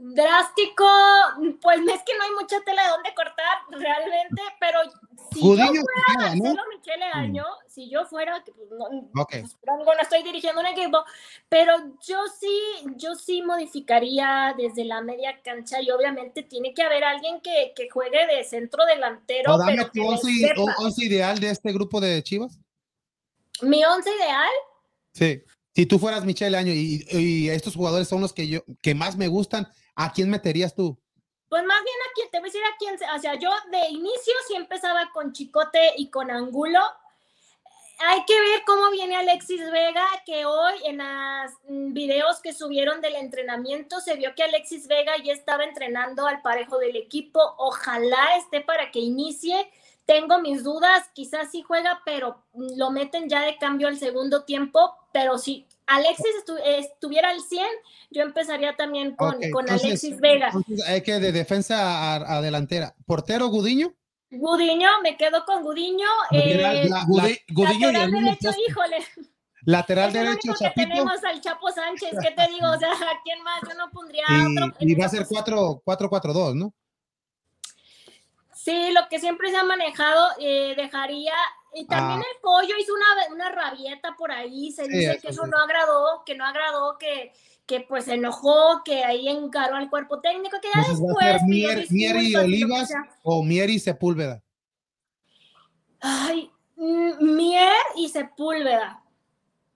[0.00, 0.86] Drástico,
[1.60, 4.78] pues es que no hay mucha tela de dónde cortar realmente, pero
[5.32, 6.44] si Gudiño yo fuera ¿no?
[6.44, 8.84] Marcelo Michele Año, si yo fuera, pues no,
[9.20, 9.30] Ok.
[9.40, 11.04] pues, por algo no estoy dirigiendo un equipo,
[11.48, 11.74] pero
[12.06, 12.60] yo sí,
[12.94, 17.90] yo sí modificaría desde la media cancha y obviamente tiene que haber alguien que, que
[17.90, 22.56] juegue de centro delantero, O dame tu once ideal de este grupo de Chivas.
[23.62, 24.50] Mi once ideal,
[25.12, 25.42] Sí.
[25.74, 29.16] Si tú fueras Michelle Año y, y estos jugadores son los que yo que más
[29.16, 29.68] me gustan,
[29.98, 30.96] ¿a quién meterías tú?
[31.48, 33.88] Pues más bien a quién, te voy a decir a quién, o sea, yo de
[33.88, 36.80] inicio sí empezaba con Chicote y con Angulo.
[38.00, 41.52] Hay que ver cómo viene Alexis Vega, que hoy en los
[41.92, 46.78] videos que subieron del entrenamiento se vio que Alexis Vega ya estaba entrenando al parejo
[46.78, 47.40] del equipo.
[47.58, 49.68] Ojalá esté para que inicie.
[50.06, 54.94] Tengo mis dudas, quizás sí juega, pero lo meten ya de cambio al segundo tiempo.
[55.12, 57.66] Pero si Alexis estu- estuviera al 100,
[58.10, 60.50] yo empezaría también con, con entonces- Alexis Vega.
[60.54, 62.94] Entonces, hay que de defensa a, a delantera.
[63.06, 63.92] Portero Gudiño.
[64.30, 66.06] Gudiño, me quedo con Gudiño.
[66.30, 68.62] Lateral, Eh, la- Gudi- Gudiño y lateral derecho, poste.
[68.68, 68.98] híjole.
[69.62, 70.88] lateral es derecho, que Chapito.
[70.88, 72.70] tenemos al Chapo Sánchez, ¿qué te digo?
[72.70, 73.60] O sea, ¿a quién más?
[73.68, 74.76] Yo no pondría Y, otro.
[74.80, 75.80] y va a ser posición.
[75.84, 76.72] 4-4-2, ¿no?
[78.54, 81.32] Sí, lo que siempre se ha manejado, eh, dejaría.
[81.80, 82.24] Y también Ah.
[82.34, 84.72] el pollo hizo una, una rabieta por ahí.
[84.72, 85.50] Se Sí, dice eso que eso sí.
[85.50, 87.32] no agradó, que no agradó, que,
[87.66, 91.42] que pues se enojó, que ahí encaró al cuerpo técnico, que ya después.
[91.44, 92.90] Mier, y Olivas
[93.22, 94.42] o Mier y Sepúlveda.
[96.00, 99.02] Ay, mm, Mier y Sepúlveda.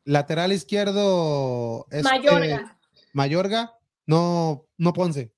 [0.05, 1.87] Lateral izquierdo.
[1.91, 2.79] este, Mayorga.
[3.13, 3.79] Mayorga.
[4.07, 5.33] No, no Ponce.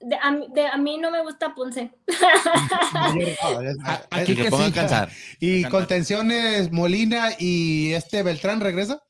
[0.00, 1.90] De, a, mí- de- a mí no me gusta Ponce.
[4.10, 4.72] Aquí que que ponga a sí.
[4.72, 5.08] cansar.
[5.38, 9.02] Y contenciones Molina y este Beltrán regresa.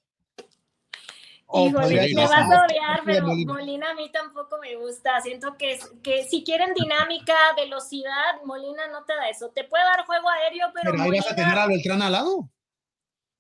[1.53, 3.53] Híjole, me vas a- odiar, pero Molina.
[3.53, 3.91] Molina.
[3.91, 5.21] a mí tampoco me gusta.
[5.21, 9.51] Siento que, que si quieren dinámica, velocidad, Molina no te da eso.
[9.51, 12.49] Te puede dar juego aéreo, pero, Pero ahí vas a tener a Beltrán al lado.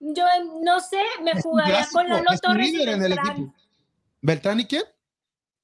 [0.00, 0.24] yo
[0.62, 3.30] no sé, me jugaría clásico, con Lalo Torres y líder en el Beltrán.
[3.36, 3.54] equipo.
[4.22, 4.82] ¿Beltrán y quién?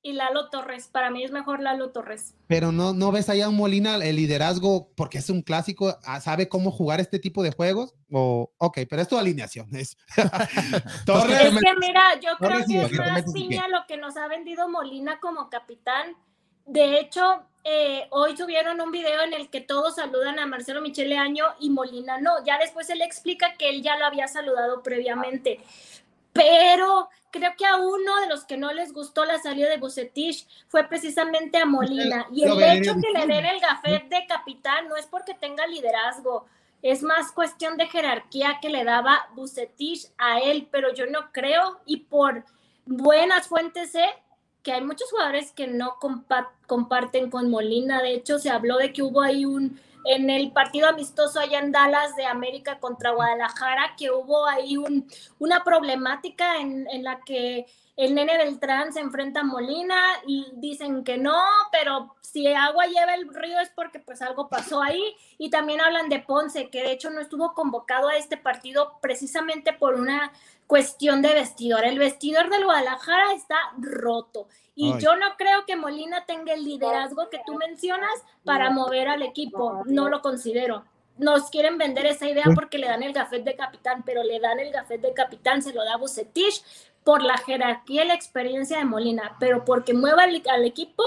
[0.06, 2.36] Y Lalo Torres, para mí es mejor Lalo Torres.
[2.46, 6.48] Pero no, no ves allá un Molina el liderazgo porque es un clásico, ah, sabe
[6.48, 7.92] cómo jugar este tipo de juegos.
[8.12, 9.68] O, ok, pero es tu alineación.
[9.74, 9.96] Es.
[11.06, 14.28] Torres, Es que mira, yo creo Torres que es más piña lo que nos ha
[14.28, 16.14] vendido Molina como capitán.
[16.66, 21.18] De hecho, eh, hoy subieron un video en el que todos saludan a Marcelo Michele
[21.18, 22.44] Año y Molina no.
[22.44, 25.58] Ya después él explica que él ya lo había saludado previamente.
[26.36, 30.46] Pero creo que a uno de los que no les gustó la salida de Bucetich
[30.68, 32.26] fue precisamente a Molina.
[32.32, 36.46] Y el hecho que le den el gafet de capitán no es porque tenga liderazgo,
[36.82, 41.80] es más cuestión de jerarquía que le daba Bucetich a él, pero yo no creo
[41.86, 42.44] y por
[42.84, 44.06] buenas fuentes sé
[44.62, 48.02] que hay muchos jugadores que no compa- comparten con Molina.
[48.02, 51.72] De hecho, se habló de que hubo ahí un en el partido amistoso allá en
[51.72, 55.08] Dallas de América contra Guadalajara, que hubo ahí un,
[55.38, 57.66] una problemática en, en la que
[57.96, 61.34] el nene Beltrán se enfrenta a Molina y dicen que no,
[61.72, 65.02] pero si agua lleva el río es porque pues algo pasó ahí.
[65.38, 69.72] Y también hablan de Ponce, que de hecho no estuvo convocado a este partido precisamente
[69.72, 70.30] por una
[70.66, 71.84] cuestión de vestidor.
[71.84, 74.48] El vestidor del Guadalajara está roto.
[74.74, 75.00] Y Ay.
[75.00, 78.10] yo no creo que Molina tenga el liderazgo que tú mencionas
[78.44, 79.82] para mover al equipo.
[79.86, 80.84] No lo considero.
[81.18, 84.60] Nos quieren vender esa idea porque le dan el gafet de capitán, pero le dan
[84.60, 86.62] el gafet de capitán, se lo da Bucetich
[87.04, 91.02] por la jerarquía y la experiencia de Molina, pero porque mueva al, al equipo,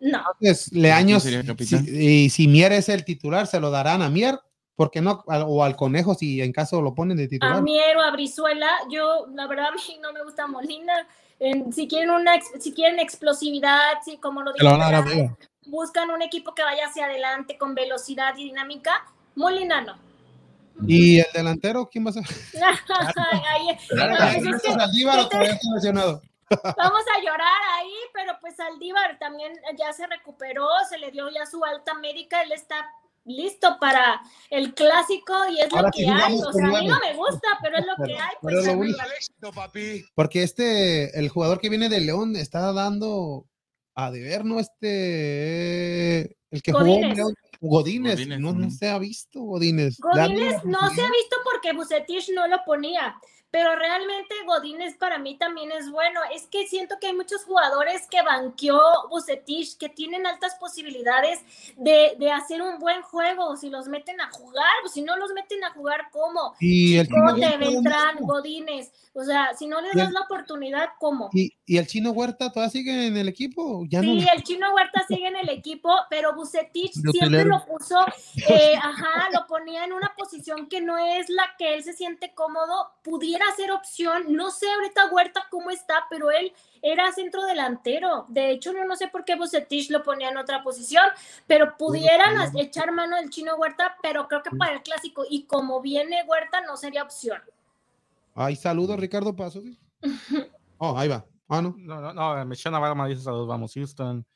[0.00, 0.24] no.
[0.40, 4.40] Entonces, Leaños, si- y si Mier es el titular, se lo darán a Mier,
[4.82, 5.22] porque no?
[5.28, 7.62] Al- O al Conejo, si en caso lo ponen de A titular.
[7.62, 11.06] Miero, a Brizuela, yo, la verdad, a mí no me gusta Molina.
[11.38, 15.00] En- si quieren una, si quieren explosividad, si como lo a a.
[15.02, 15.36] Vega.
[15.66, 19.06] buscan un equipo que vaya hacia adelante con velocidad y dinámica,
[19.36, 19.96] Molina no.
[20.88, 21.88] ¿Y el delantero?
[21.88, 22.24] ¿Quién va a ser?
[23.50, 25.58] Ahí- Claro, pues ¿Es es que Saldívar o ¿qué?
[26.76, 31.46] Vamos a llorar ahí, pero pues Aldívar también ya se recuperó, se le dio ya
[31.46, 32.90] su alta médica, él está
[33.24, 34.20] listo para
[34.50, 36.34] el clásico y es Ahora lo sí que hay.
[36.34, 38.34] O sea, a mí no me gusta, pero es lo que hay.
[38.40, 40.04] Pues.
[40.14, 43.46] Porque este, el jugador que viene de León está dando
[43.94, 44.58] a deber, ¿no?
[44.58, 47.18] Este, el que jugó Godínez.
[47.60, 49.98] Godínez, Godínez, no, no se ha visto Godínez.
[49.98, 53.14] Godínez no se ha visto porque Bucetich no lo ponía,
[53.52, 56.20] pero realmente Godínez para mí también es bueno.
[56.34, 58.80] Es que siento que hay muchos jugadores que banqueó
[59.10, 61.38] Bucetich que tienen altas posibilidades
[61.76, 65.32] de, de hacer un buen juego si los meten a jugar, pues si no los
[65.34, 66.54] meten a jugar, ¿cómo?
[66.60, 68.24] Y el chino Cote, Huerta, ¿dónde Beltrán, está?
[68.26, 71.28] Godínez, o sea, si no les Y el- das la oportunidad, ¿cómo?
[71.34, 73.84] y, y el chino Huerta todavía sigue en el equipo.
[73.86, 77.62] Ya no Sí, le- el chino Huerta sigue en el equipo, pero Bucetich siempre lo
[77.66, 77.98] puso,
[78.48, 82.32] eh, ajá, lo ponía en una posición que no es la que él se siente
[82.34, 86.52] cómodo, pudiera ser opción, no sé ahorita Huerta cómo está, pero él
[86.82, 90.62] era centro delantero, de hecho yo no sé por qué Bucetich lo ponía en otra
[90.62, 91.04] posición,
[91.46, 95.80] pero pudieran echar mano del chino Huerta, pero creo que para el clásico, y como
[95.80, 97.40] viene Huerta no sería opción.
[98.34, 99.62] Ay, saludos, Ricardo Paso.
[100.84, 101.24] Oh, ahí va.
[101.48, 101.76] Ah, no.
[101.78, 104.26] No, no, no, Michelle Navarra dice saludos, vamos Houston.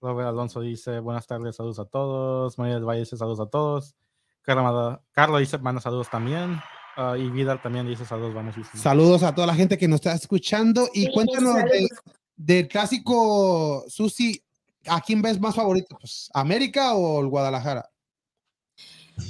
[0.00, 2.56] Robert Alonso dice buenas tardes, saludos a todos.
[2.56, 3.94] María del Valle dice saludos a todos.
[4.40, 6.58] Carla Carla dice manda saludos también.
[6.96, 8.80] Ah, y Vidal también dice saludos, vamos Houston.
[8.80, 11.88] Saludos a toda la gente que nos está escuchando y Sí, cuéntanos de-
[12.36, 14.42] del clásico Susi.
[14.88, 15.96] ¿A quién ves más favorito?
[16.00, 17.88] Pues, ¿América o el Guadalajara?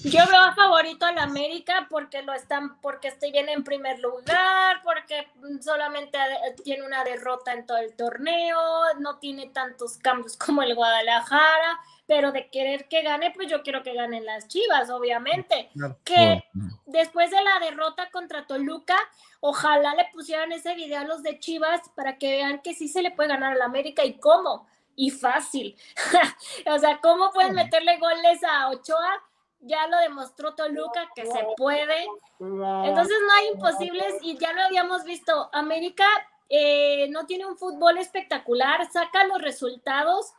[0.05, 4.83] Yo veo a favorito al América porque lo están, porque estoy bien en primer lugar,
[4.83, 5.29] porque
[5.61, 6.19] solamente
[6.65, 8.59] tiene una derrota en todo el torneo,
[8.99, 13.83] no tiene tantos cambios como el Guadalajara, pero de querer que gane, pues yo quiero
[13.83, 15.71] que ganen las Chivas, obviamente.
[16.05, 16.45] Que
[16.87, 18.97] después de la derrota contra Toluca,
[19.41, 23.03] ojalá le pusieran ese video a los de Chivas para que vean que sí se
[23.03, 25.77] le puede ganar al América y cómo, y fácil.
[26.67, 29.30] o sea, ¿cómo pueden meterle goles a Ochoa?
[29.61, 32.07] Ya lo demostró Toluca que se puede.
[32.39, 35.51] Entonces no hay imposibles y ya lo habíamos visto.
[35.53, 36.07] América
[36.49, 40.32] eh, no tiene un fútbol espectacular, saca los resultados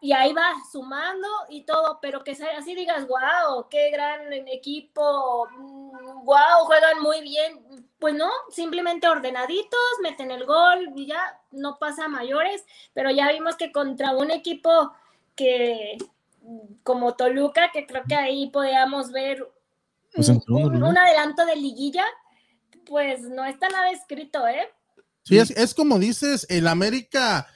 [0.00, 5.48] y ahí va sumando y todo, pero que así digas, wow, qué gran equipo,
[6.22, 7.84] wow, juegan muy bien.
[7.98, 12.64] Pues no, simplemente ordenaditos, meten el gol y ya no pasa a mayores,
[12.94, 14.92] pero ya vimos que contra un equipo
[15.34, 15.98] que
[16.82, 19.46] como Toluca, que creo que ahí podíamos ver
[20.14, 22.04] Pues un, adelanto de liguilla,
[22.86, 24.68] pues no está nada escrito, ¿eh?
[25.24, 27.46] Sí, es, es como dices, el América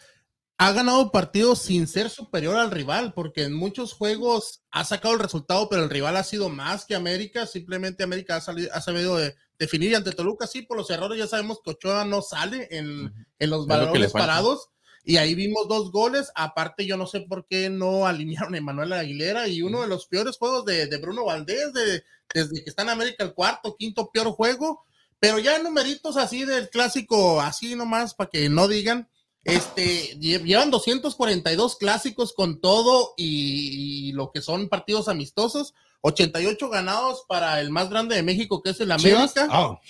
[0.58, 5.20] ha ganado partidos sin ser superior al rival, porque en muchos juegos ha sacado el
[5.20, 7.46] resultado, pero el rival ha sido más que América.
[7.46, 11.18] Simplemente América ha, salido, ha sabido de- definir y ante Toluca, sí, por los errores
[11.18, 14.68] ya sabemos que Ochoa no sale en, en los balones parados.
[15.04, 16.30] Y ahí vimos dos goles.
[16.34, 20.06] Aparte, yo no sé por qué no alinearon a Emanuel Aguilera y uno de los
[20.06, 24.10] peores juegos de, de Bruno Valdés, de- desde que está en América, el cuarto, quinto
[24.12, 24.84] peor juego.
[25.18, 29.08] Pero ya en numeritos así del clásico, así nomás para que no digan,
[29.44, 36.68] este, lle- llevan 242 clásicos con todo y, y lo que son partidos amistosos, 88
[36.70, 38.90] ganados para el más grande de México, que es el.
[38.92, 39.20] América,
[39.52, 39.80] Oh,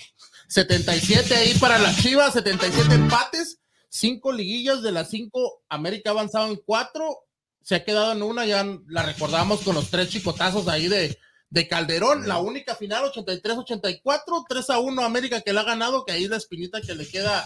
[0.48, 3.58] 77 ahí para las Chivas, 77 empates,
[3.96, 7.04] 5 liguillas de las 5, América ha avanzado en 4,
[7.62, 11.18] se ha quedado en una, ya la recordamos con los tres chicotazos ahí de,
[11.50, 16.12] de Calderón, la única final 83-84, 3 a 1 América que la ha ganado, que
[16.12, 17.44] ahí es la espinita que le queda.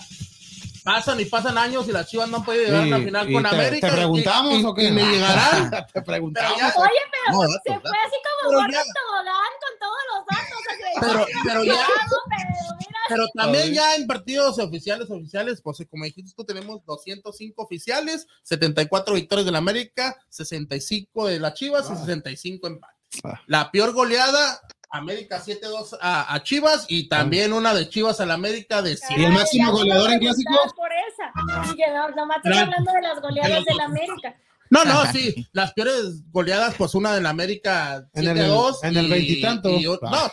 [0.84, 3.42] Pasan y pasan años y las Chivas no han podido llegar a la final con
[3.42, 3.88] te- América.
[3.88, 4.84] ¿Te preguntamos y- o qué?
[4.84, 5.68] y me llegarán.
[5.70, 6.58] te Pero preguntamos.
[6.60, 10.20] ya- Oye, pero No, se fue así como Pero gordo ya- tobogán con todos los
[10.30, 10.58] datos.
[10.60, 15.60] o sea, Pero, pero ya, cuidado, pero mira, Pero también ya en partidos oficiales, oficiales,
[15.62, 21.54] pues como dijiste tú, tenemos 205 oficiales, 74 victorias de la América, 65 de las
[21.54, 22.96] Chivas y 65 empates.
[23.24, 23.40] Ah.
[23.46, 24.60] La peor goleada,
[24.90, 29.20] América 7-2 a, a Chivas y también una de Chivas a la América de 100.
[29.20, 30.74] ¿Y el máximo goleador en clásicos?
[30.74, 31.72] por esa.
[31.74, 34.36] Y no, nomás estoy hablando de las goleadas del América.
[34.70, 38.78] No, no, sí, las peores goleadas, pues una de la América En el- 7-2.
[38.82, 39.68] en el y- veintitanto.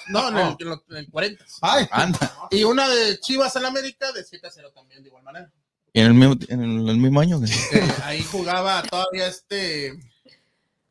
[0.09, 1.45] No, no, en el, en el- en el 40.
[1.61, 2.33] Ay, Anda.
[2.51, 5.51] Y una de Chivas a la América de 7-0 también, de igual manera.
[5.93, 7.39] Y en el mismo, en el, el mismo año.
[7.43, 9.93] Eh, ahí jugaba todavía este.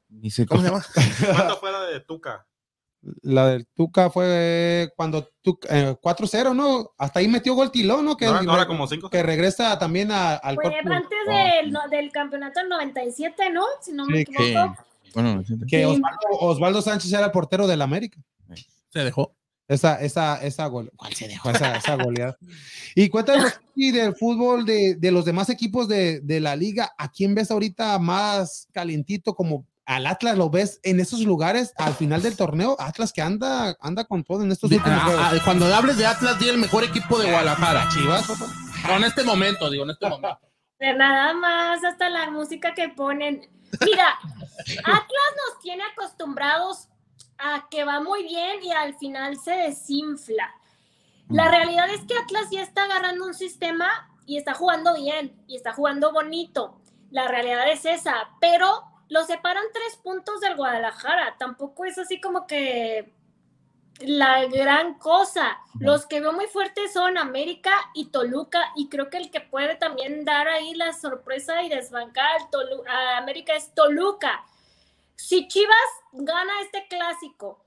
[0.08, 0.84] Dice, ¿Cómo se llama?
[1.34, 2.46] ¿Cuánto fue la de Tuca?
[3.22, 6.92] La del Tuca fue cuando Tuca, eh, 4-0, ¿no?
[6.98, 8.16] Hasta ahí metió gol Tilón, ¿no?
[8.16, 9.10] Que, Ahora, ahora como cinco.
[9.10, 10.90] que regresa también a- al Fue cuerpo.
[10.92, 13.64] antes del, no, del campeonato del 97, ¿no?
[13.80, 14.76] Si no me Sí, equivoco.
[15.14, 15.84] bueno, sí, Que Sí.
[15.84, 18.20] Osvaldo, Osvaldo Sánchez era el portero del América.
[18.90, 19.34] Se dejó.
[19.68, 20.92] Esa, esa, esa gol.
[20.96, 21.48] ¿Cuál se dejó?
[21.50, 22.36] Esa, esa goleada.
[22.94, 26.92] Y cuéntanos y del fútbol de, de los demás equipos de, de la liga.
[26.98, 29.34] ¿A quién ves ahorita más calientito?
[29.34, 32.76] Como al Atlas lo ves en esos lugares al final del torneo.
[32.78, 35.24] Atlas que anda, anda con todo en estos De- últimos ah, juegos.
[35.24, 37.88] ah, cuando hables de Atlas, di el mejor equipo de Guadalajara.
[37.92, 38.28] Chivas.
[38.88, 40.38] No, en este momento, digo, en este momento.
[40.78, 43.48] De nada más, hasta la música que ponen.
[43.84, 44.08] Mira,
[44.84, 46.88] Atlas nos tiene acostumbrados
[47.38, 50.52] a que va muy bien y al final se desinfla.
[51.28, 53.88] La realidad es que Atlas ya está agarrando un sistema
[54.26, 56.80] y está jugando bien y está jugando bonito.
[57.10, 58.82] La realidad es esa, pero
[59.12, 61.36] lo separan tres puntos del Guadalajara.
[61.38, 63.12] Tampoco es así como que
[64.00, 65.58] la gran cosa.
[65.78, 69.74] Los que veo muy fuertes son América y Toluca, y creo que el que puede
[69.76, 72.40] también dar ahí la sorpresa y desbancar
[72.88, 74.44] a América es Toluca.
[75.14, 75.76] Si Chivas
[76.12, 77.64] gana este clásico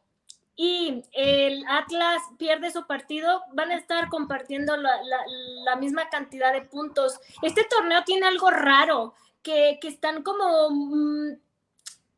[0.56, 5.26] y el Atlas pierde su partido, van a estar compartiendo la, la-
[5.66, 7.20] la misma cantidad de puntos.
[7.44, 9.14] Este torneo tiene algo raro,
[9.46, 11.38] que, que están como mm,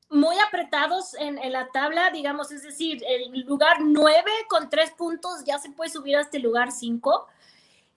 [0.10, 5.44] muy apretados en, en la tabla, digamos, es decir, el lugar 9 con 3 puntos
[5.46, 7.28] ya se puede subir hasta el lugar 5.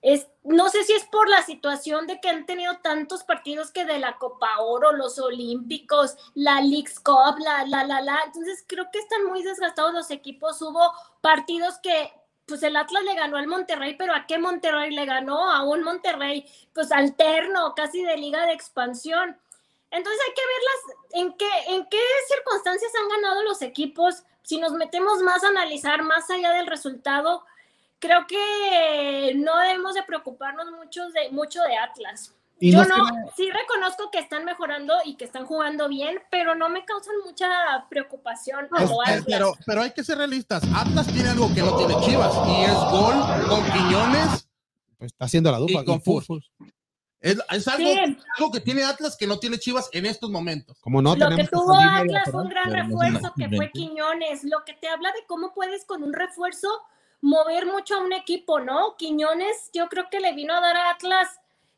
[0.03, 3.85] Es, no sé si es por la situación de que han tenido tantos partidos que
[3.85, 8.19] de la Copa Oro, los Olímpicos, la League's Cup, la, la, la, la.
[8.27, 10.61] Entonces creo que están muy desgastados los equipos.
[10.63, 12.13] Hubo partidos que,
[12.51, 15.51] pues el Atlas le ganó al Monterrey, pero ¿a qué Monterrey le ganó?
[15.51, 16.45] A un Monterrey,
[16.75, 19.41] pues alterno, casi de liga de expansión.
[19.91, 24.25] Entonces hay que verlas en qué, en qué circunstancias han ganado los equipos.
[24.43, 27.45] Si nos metemos más a analizar más allá del resultado,
[28.01, 32.35] creo que no debemos de preocuparnos mucho de, mucho de Atlas.
[32.63, 32.95] Y Yo no
[33.35, 37.49] sí reconozco que están mejorando y que están jugando bien, pero no me causan mucha
[37.89, 40.63] preocupación lo Eh, pero, pero hay que ser realistas.
[40.75, 43.17] Atlas tiene algo que no tiene Chivas y es gol
[43.49, 44.47] con Quiñones.
[44.99, 45.81] Pues está haciendo la dupla.
[45.81, 46.03] Y con.
[47.21, 48.19] Es, es algo, Sí.
[48.39, 50.79] algo que tiene Atlas que no tiene Chivas en estos momentos.
[50.81, 53.71] Como no, lo que tuvo Atlas fue un gran refuerzo que fue.
[53.71, 56.69] Quiñones, lo que te habla de cómo puedes con un refuerzo
[57.23, 58.97] mover mucho a un equipo, ¿no?
[58.99, 61.29] Quiñones yo creo que le vino a dar a Atlas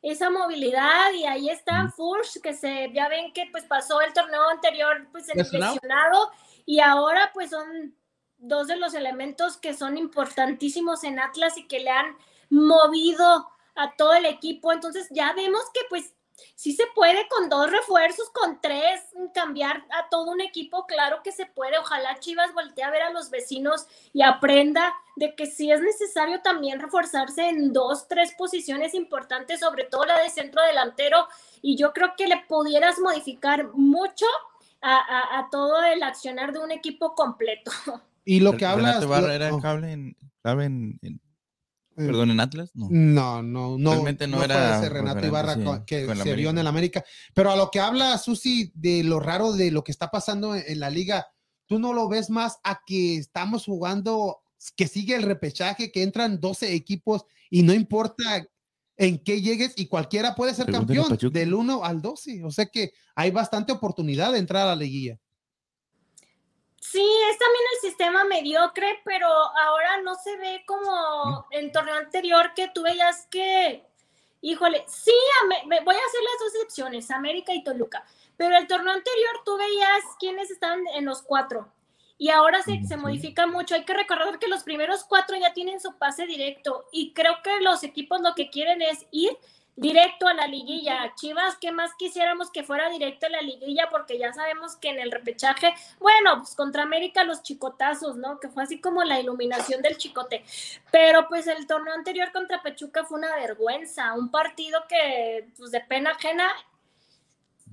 [0.03, 4.49] esa movilidad y ahí está Furch, que se ya ven que pues pasó el torneo
[4.49, 5.75] anterior pues Lesionado.
[5.75, 6.31] lesionado
[6.67, 7.97] y ahora pues son
[8.39, 12.17] dos de los elementos que son importantísimos en Atlas y que le han
[12.51, 14.73] movido a todo el equipo.
[14.73, 16.15] Entonces ya vemos que pues
[16.55, 19.01] sí se puede con dos refuerzos, con tres,
[19.35, 21.79] cambiar a todo un equipo, claro que se puede.
[21.79, 26.41] Ojalá Chivas voltee a ver a los vecinos y aprenda de que sí es necesario
[26.43, 31.29] también reforzarse en dos, tres posiciones importantes, sobre todo la de centro delantero.
[31.61, 34.27] Y yo creo que le pudieras modificar mucho
[34.81, 37.71] a, a- a todo el accionar de un equipo completo.
[38.25, 39.01] Y lo que hablas.
[39.05, 41.21] Renato era no, clave en, clave en, en-
[41.97, 42.89] perdón, en Atlas, no.
[42.91, 43.93] No, no, no.
[43.93, 47.05] Realmente no fue era ese Renato Ibarra sí, que con se vio en el América.
[47.35, 50.65] Pero a lo que habla Susi de lo raro de lo que está pasando en,
[50.67, 51.27] en la liga,
[51.67, 54.43] tú no lo ves más a que estamos jugando,
[54.77, 58.47] que sigue el repechaje, que entran 12 equipos y no importa
[58.97, 62.45] en qué llegues y cualquiera puede ser Pregúntale campeón del 1 al 12.
[62.45, 65.19] O sea que hay bastante oportunidad de entrar a la liguilla.
[66.85, 72.55] Sí, es también el sistema mediocre, pero ahora no se ve como el torneo anterior
[72.57, 73.87] que tú veías que,
[74.41, 75.13] híjole, sí,
[75.47, 78.05] me- voy a hacer las dos excepciones, América y Toluca,
[78.37, 81.73] pero el torneo anterior tú veías quiénes estaban en los cuatro.
[82.19, 83.75] Y ahora se, se modifica mucho.
[83.77, 86.87] Hay que recordar que los primeros cuatro ya tienen su pase directo.
[86.93, 89.37] Y creo que los equipos lo que quieren es ir
[89.77, 91.13] directo a la liguilla.
[91.17, 93.89] Chivas, ¿qué más quisiéramos que fuera directo a la liguilla?
[93.91, 98.39] Porque ya sabemos que en el repechaje, bueno, pues contra América los chicotazos, ¿no?
[98.39, 100.45] Que fue así como la iluminación del chicote.
[100.91, 105.81] Pero pues el torneo anterior contra Pachuca fue una vergüenza, un partido que pues de
[105.81, 106.49] pena ajena.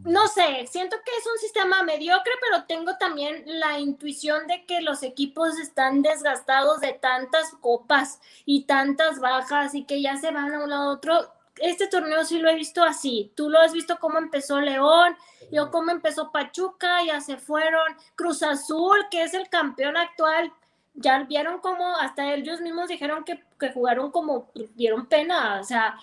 [0.05, 4.79] No sé, siento que es un sistema mediocre, pero tengo también la intuición de que
[4.79, 10.53] los equipos están desgastados de tantas copas y tantas bajas y que ya se van
[10.53, 13.31] a un lado a otro este torneo sí lo he visto así.
[13.35, 15.15] Tú lo has visto cómo empezó León,
[15.51, 17.81] yo cómo empezó Pachuca, ya se fueron.
[18.15, 20.51] Cruz Azul, que es el campeón actual,
[20.95, 25.59] ya vieron cómo hasta ellos mismos dijeron que, que jugaron como dieron pena.
[25.59, 25.95] O sea,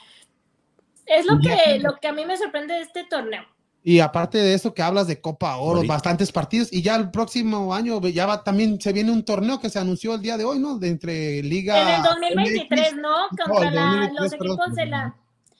[1.07, 3.45] es lo que, lo que a mí me sorprende de este torneo.
[3.83, 7.73] Y aparte de eso que hablas de Copa Oro, bastantes partidos, y ya el próximo
[7.73, 10.59] año ya va, también se viene un torneo que se anunció el día de hoy,
[10.59, 10.77] ¿no?
[10.77, 11.81] De entre Liga.
[11.81, 13.29] En el 2023, ¿no?
[13.45, 14.47] Contra el la- 2023, los perdón.
[14.59, 15.15] equipos de la...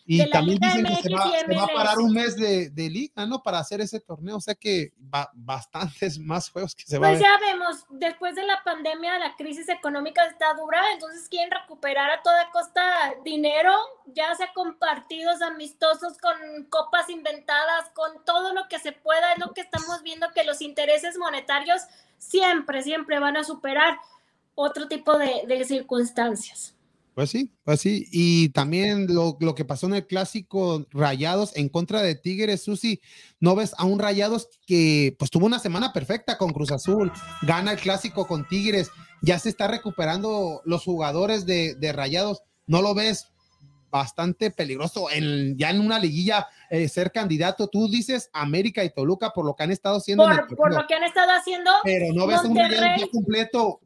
[0.09, 2.71] Y de también dicen que se va, y se va a parar un mes de,
[2.71, 3.43] de liga, ¿no?
[3.43, 4.37] Para hacer ese torneo.
[4.37, 7.29] O sea que va, bastantes más juegos que se va a Pues ver.
[7.29, 12.23] ya vemos, después de la pandemia, la crisis económica está dura, entonces quieren recuperar a
[12.23, 12.83] toda costa
[13.25, 13.73] dinero,
[14.07, 19.39] ya sea con partidos amistosos, con copas inventadas, con todo lo que se pueda, es
[19.41, 21.83] lo que estamos viendo que los intereses monetarios
[22.19, 23.99] siempre, siempre van a superar
[24.55, 26.76] otro tipo de, de circunstancias.
[27.17, 28.07] Pues sí, pues sí.
[28.13, 33.01] Y también lo, lo que pasó en el clásico Rayados en contra de Tigres, Susi,
[33.41, 37.11] ¿no ves a un Rayados que pues tuvo una semana perfecta con Cruz Azul,
[37.41, 38.91] gana el clásico con Tigres,
[39.23, 43.29] ya se está recuperando los jugadores de, de Rayados, ¿no lo ves
[43.89, 47.69] bastante peligroso en, ya en una liguilla eh, ser candidato?
[47.69, 50.27] Tú dices América y Toluca por lo que han estado haciendo.
[50.27, 53.81] Por, por lo que han estado haciendo, pero no ves un Rayados ya completo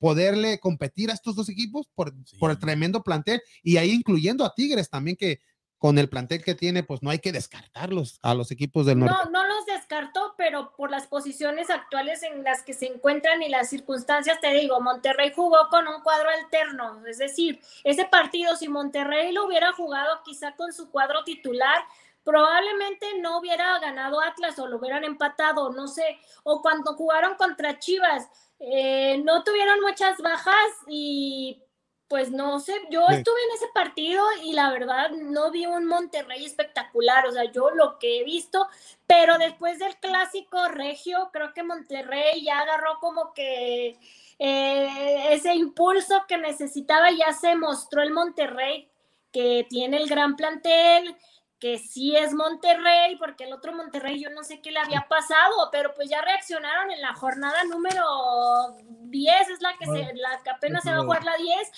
[0.00, 2.36] poderle competir a estos dos equipos por, Sí.
[2.38, 5.40] por el tremendo plantel y ahí incluyendo a Tigres también que
[5.78, 9.14] con el plantel que tiene pues no hay que descartarlos a los equipos del norte.
[9.24, 13.48] No, no los descartó, pero por las posiciones actuales en las que se encuentran y
[13.48, 18.68] las circunstancias, te digo, Monterrey jugó con un cuadro alterno, es decir, ese partido, si
[18.68, 21.78] Monterrey lo hubiera jugado quizá con su cuadro titular,
[22.24, 27.78] probablemente no hubiera ganado Atlas o lo hubieran empatado, no sé, o cuando jugaron contra
[27.78, 28.28] Chivas,
[28.60, 30.54] eh, no tuvieron muchas bajas
[30.86, 31.62] y
[32.08, 33.14] pues no sé, yo Sí.
[33.14, 37.70] estuve en ese partido y la verdad no vi un Monterrey espectacular, o sea, yo
[37.70, 38.66] lo que he visto,
[39.06, 43.96] pero después del clásico regio, creo que Monterrey ya agarró como que
[44.40, 48.88] eh, ese impulso que necesitaba, ya se mostró el Monterrey
[49.30, 51.16] que tiene el gran plantel,
[51.60, 55.68] que sí es Monterrey, porque el otro Monterrey yo no sé qué le había pasado,
[55.70, 58.02] pero pues ya reaccionaron en la jornada número
[58.80, 61.72] 10, es la que, se, la que apenas se va a jugar la 10,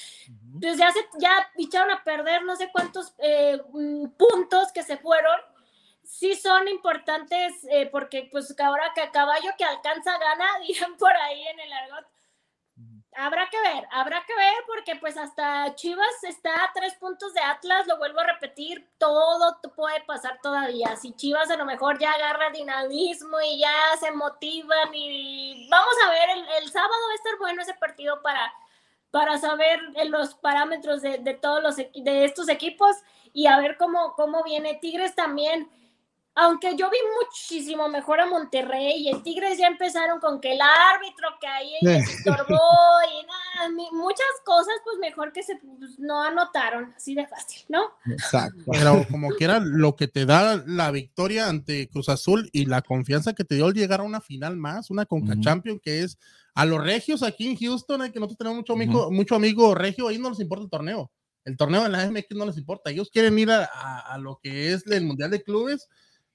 [0.60, 4.96] pues ya se ya echaron a perder no sé cuántos eh, mm, puntos que se
[4.96, 5.38] fueron.
[6.04, 11.12] Sí son importantes eh, porque pues ahora que a caballo que alcanza gana, dirán por
[11.12, 12.06] ahí en el argot.
[13.14, 17.40] Habrá que ver, habrá que ver porque pues hasta Chivas está a tres puntos de
[17.40, 20.97] Atlas, lo vuelvo a repetir, todo puede pasar todavía.
[20.97, 26.10] Si Chivas a lo mejor ya agarra dinamismo y ya se motivan y vamos a
[26.10, 28.52] ver, el, el sábado va a estar bueno ese partido para,
[29.10, 32.97] para saber eh, los parámetros de, de todos los de estos equipos
[33.34, 35.70] y a ver cómo, cómo viene Tigres también.
[36.34, 40.60] Aunque yo vi muchísimo mejor a Monterrey y el Tigres ya empezaron con que el
[40.62, 42.59] árbitro que ahí estorbó
[43.12, 47.82] y nada, muchas cosas pues mejor que se pues, no anotaron, así de fácil, ¿no?
[48.10, 48.62] Exacto.
[48.70, 53.34] Pero como quiera, lo que te da la victoria ante Cruz Azul y la confianza
[53.34, 55.42] que te dio el llegar a una final más, una Conca Ujú.
[55.42, 56.18] Champion, que es
[56.54, 60.09] a los regios aquí en Houston, eh, que nosotros tenemos mucho amigo, mucho amigo regio,
[60.09, 61.12] ahí no les importa el torneo.
[61.44, 62.90] El torneo de la MX no les importa.
[62.90, 65.88] Ellos quieren ir a, a- a lo que es el Mundial de Clubes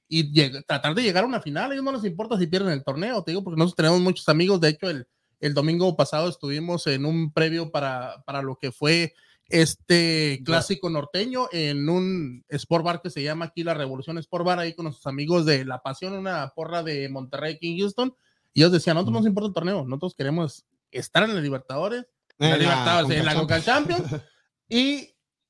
[0.08, 1.72] y tratar de llegar a una final.
[1.72, 4.28] A ellos no les importa si pierden el torneo, te digo, porque nosotros tenemos muchos
[4.30, 4.62] amigos.
[4.62, 5.08] De hecho, el,
[5.40, 9.14] el domingo pasado estuvimos en un previo para, para lo que fue
[9.50, 14.60] este clásico norteño en un sport bar que se llama aquí la Revolución Sport Bar,
[14.60, 18.14] ahí con nuestros amigos de La Pasión, una porra de Monterrey aquí en Houston.
[18.54, 22.06] Y ellos decían, nosotros no nos importa el torneo, nosotros queremos estar en la Libertadores,
[22.40, 24.16] en la, Libertadores, en la Coca Champions
[24.70, 25.10] y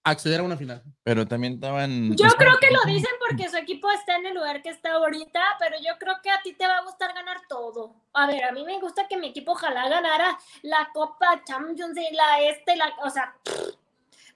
[0.10, 0.84] acceder a una final.
[1.04, 2.16] Pero también estaban.
[2.16, 5.42] Yo creo que lo dicen porque su equipo está en el lugar que está ahorita,
[5.60, 7.96] pero yo creo que a ti te va a gustar ganar todo.
[8.14, 12.16] A ver, a mí me gusta que mi equipo ojalá ganara la Copa Champions y
[12.16, 13.36] la este, la, o sea,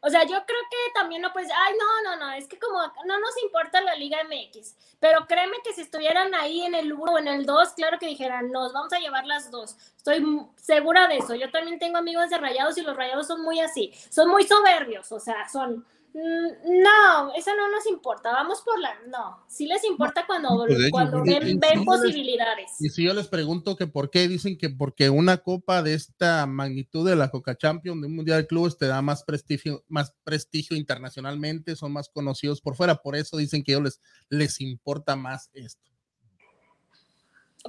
[0.01, 2.79] o sea, yo creo que también no pues, ay, no, no, no, es que como
[3.05, 7.03] no nos importa la Liga MX, pero créeme que si estuvieran ahí en el 1
[7.03, 9.77] o en el 2, claro que dijeran, nos vamos a llevar las dos.
[9.95, 10.25] Estoy
[10.55, 11.35] segura de eso.
[11.35, 15.11] Yo también tengo amigos de Rayados y los Rayados son muy así, son muy soberbios,
[15.11, 18.31] o sea, son No, eso no nos importa.
[18.31, 18.93] Vamos por la.
[19.07, 22.71] No, sí les importa cuando, pues, de hecho, cuando y- y- ven, y les- posibilidades.
[22.79, 26.45] Y si yo les pregunto que por qué dicen que porque una copa de esta
[26.47, 30.13] magnitud de la Coca Champions de un Mundial de Clubes te da más prestigio, más
[30.25, 34.61] prestigio internacionalmente, son más conocidos por fuera, por eso dicen que a ellos les, les
[34.61, 35.81] importa más esto.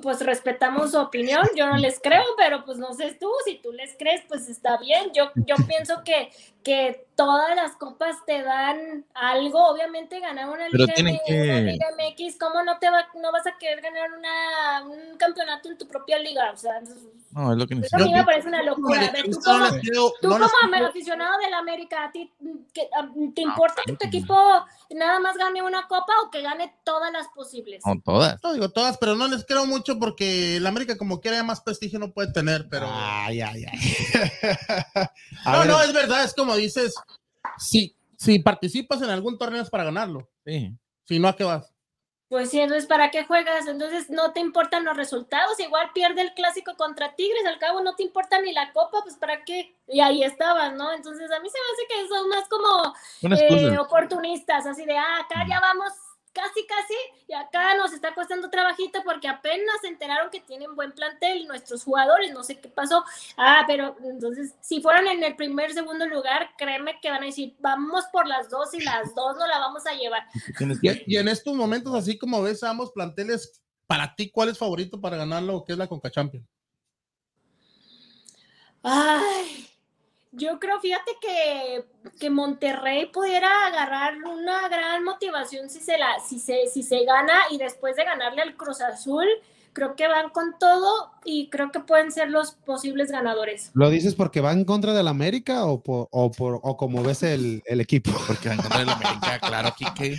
[0.03, 1.47] Pues respetamos su opinión.
[1.55, 3.31] Yo no les creo, pero pues no sé tú.
[3.45, 5.11] Si tú les crees, pues está bien.
[5.15, 6.31] Yo, yo pienso que,
[6.65, 9.67] que todas las copas te dan algo.
[9.69, 13.31] Obviamente, ganar una Pero Liga, tienen que- una Liga MX, ¿cómo no te va, no
[13.33, 16.51] vas a querer ganar una, un campeonato en tu propia liga?
[16.53, 16.95] O sea, eso
[17.33, 18.05] No, es lo que a necesitan.
[18.05, 19.01] mí me parece una locura.
[19.09, 19.67] A ver, tú como,
[20.21, 22.33] Tú como quiero- aficionado del América, ¿a ti
[22.73, 24.35] que- a- te Ah, importa que tu equipo
[24.91, 27.83] nada más gane una copa o que gane todas las posibles?
[27.87, 28.43] No, todas.
[28.43, 31.99] No digo todas, pero no les creo mucho porque el América como quiera más prestigio
[31.99, 32.87] no puede tener, pero...
[32.91, 33.79] Ay, ay, ay.
[35.45, 36.95] A no, ver, no, es verdad, es como dices,
[37.59, 40.73] si, si participas en algún torneo es para ganarlo, Sí.
[41.05, 41.73] si no, ¿a qué vas?
[42.29, 43.67] Pues sí, entonces ¿para qué juegas?
[43.67, 47.95] Entonces no te importan los resultados, igual pierde el clásico contra Tigres, al cabo no
[47.95, 49.77] te importa ni la copa, pues ¿para qué?
[49.87, 50.93] Y ahí estaban, ¿no?
[50.95, 55.19] Entonces a mí se me hace que son más como eh, oportunistas, así de, ah,
[55.21, 55.93] acá ya vamos
[56.33, 56.95] casi, casi,
[57.29, 61.85] y acá nos está costando trabajito porque apenas se enteraron que tienen buen plantel nuestros
[61.85, 63.05] jugadores, no sé qué pasó.
[63.37, 67.55] Ah, pero entonces, si fueran en el primer, segundo lugar, créeme que van a decir,
[67.61, 70.27] vamos por las dos y las dos no la vamos a llevar.
[71.07, 75.17] Y, en estos momentos, así como ves ambos planteles, para ti, ¿cuál es favorito para
[75.17, 76.47] ganar lo que es la Conca Champions?
[78.83, 79.69] Ay,
[80.33, 81.85] yo creo, fíjate que,
[82.19, 87.35] que Monterrey pudiera agarrar una gran motivación si se la, si se, si se gana
[87.51, 89.27] y después de ganarle al Cruz Azul,
[89.75, 93.71] creo que van con todo y creo que pueden ser los posibles ganadores.
[93.75, 97.23] ¿Lo dices porque va en contra del América o, por, o, por, o como ves
[97.23, 98.11] el, el equipo?
[98.27, 100.19] Porque va en contra de la América, claro, Kike.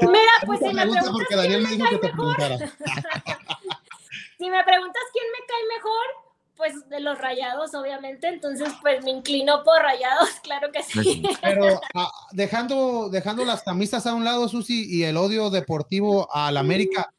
[0.00, 2.16] Mira, pues si me Pregunta preguntas porque Daniel me quién dijo me que cae te
[2.16, 2.58] preguntara.
[4.38, 6.25] si me preguntas quién me cae mejor,
[6.56, 11.22] pues de los rayados, obviamente, entonces pues me inclino por rayados, claro que sí.
[11.42, 16.56] Pero ah, dejando, dejando las camisas a un lado, Susi, y el odio deportivo al
[16.56, 17.12] América,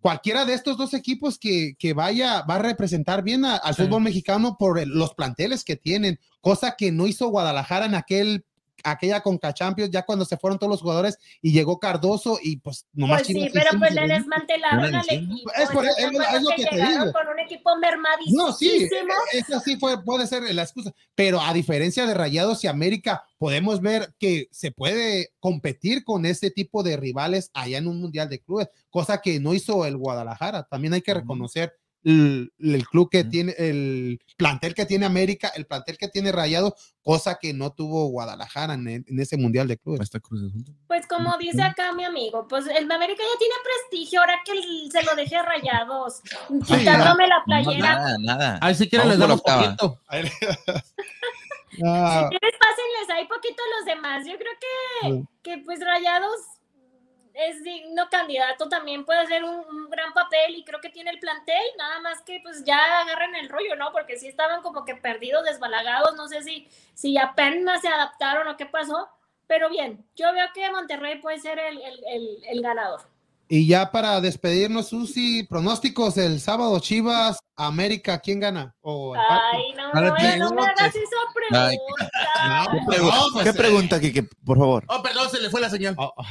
[0.00, 3.82] cualquiera de estos dos equipos que, que vaya va a representar bien a- al Sí.
[3.82, 8.44] fútbol mexicano por el- los planteles que tienen, cosa que no hizo Guadalajara en aquel
[8.84, 12.86] aquella Conca Champions, ya cuando se fueron todos los jugadores y llegó Cardoso y pues
[12.92, 15.50] nomás Pues sí, pero pues le desmantelaron al equipo.
[15.58, 17.12] Es por- ¿estás de es es lo que te llegaron digo.
[17.12, 18.46] con un equipo mermadísimo.
[18.46, 18.88] No, sí,
[19.32, 23.80] esa sí fue, puede ser la excusa, pero a diferencia de Rayados y América, podemos
[23.80, 28.40] ver que se puede competir con este tipo de rivales allá en un Mundial de
[28.40, 30.64] Clubes, cosa que no hizo el Guadalajara.
[30.64, 35.66] También hay que reconocer el, el club que tiene, el plantel que tiene América, el
[35.66, 40.10] plantel que tiene Rayados, cosa que no tuvo Guadalajara en, en ese Mundial de Clubes.
[40.86, 44.52] Pues como dice acá mi amigo, pues el América ya tiene prestigio, ahora que
[44.90, 46.22] se lo deje rayados,
[46.66, 47.94] quitándome la playera.
[47.94, 48.58] Nada, nada.
[48.62, 49.98] Ahí si quieren les damos poquito.
[51.72, 54.26] Si quieres, pásenles ahí poquito a los demás.
[54.26, 56.36] Yo creo que, que pues Rayados
[57.34, 61.18] es digno candidato, también puede hacer un, un gran papel y creo que tiene el
[61.18, 63.90] plantel, nada más que pues ya agarren el rollo, ¿no?
[63.92, 68.56] Porque sí estaban como que perdidos, desbalagados, no sé si, si apenas se adaptaron o
[68.56, 69.08] qué pasó,
[69.46, 73.00] pero bien, yo veo que Monterrey puede ser el, el- el- el ganador.
[73.48, 78.74] y ya para despedirnos, Susi, pronósticos el sábado, Chivas, América, ¿quién gana?
[78.82, 81.16] Ay, no, No le no, no me hagas esa
[81.50, 82.10] Ay, pregunta.
[82.72, 83.54] ¿Qué, pregu- pues, qué eh.
[83.54, 84.84] pregunta, Kike, por favor?
[84.88, 85.94] Oh, perdón, se le fue la señal.
[85.98, 86.22] Oh, oh.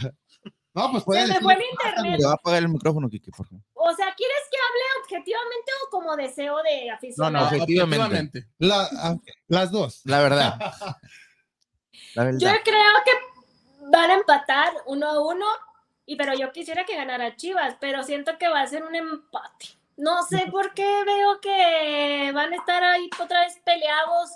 [0.74, 2.20] No, pues Se puede me decir- fue el internet.
[2.20, 3.62] Le va a apagar el micrófono, Kike, por favor.
[3.74, 7.50] O sea, ¿quieres que hable objetivamente o como deseo de No, aficionado?
[7.50, 8.48] no, efectivamente.
[8.58, 9.16] La- ah,
[9.48, 10.02] las dos.
[10.06, 10.58] La verdad.
[12.16, 13.12] La Yo creo que
[13.92, 15.46] van a empatar uno a uno,
[16.06, 19.68] y pero yo quisiera que ganara Chivas, pero siento que va a ser un empate.
[19.98, 24.30] No sé por qué veo que van a estar ahí otra vez peleados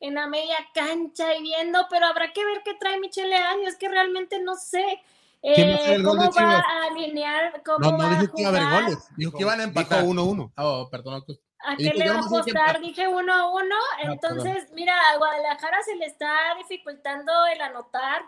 [0.00, 3.76] en la media cancha y viendo, pero habrá que ver qué trae Michele Año, es
[3.76, 5.02] que realmente no sé
[5.42, 6.64] ¿Quién va a eh, ser el gol cómo de va Chivas?
[6.66, 8.98] a alinear, cómo No, no va dije a que iba a haber jugar, goles.
[9.16, 10.00] Dijo que iban a empatar.
[10.02, 10.52] Dijo 1-1.
[10.56, 11.24] Oh, perdón.
[11.64, 12.80] ¿A qué le va a no sé qué apostar?
[12.80, 13.74] Dije uno a uno.
[13.96, 14.12] perdón.
[14.12, 18.22] Entonces, mira, a Guadalajara se le está dificultando el anotar.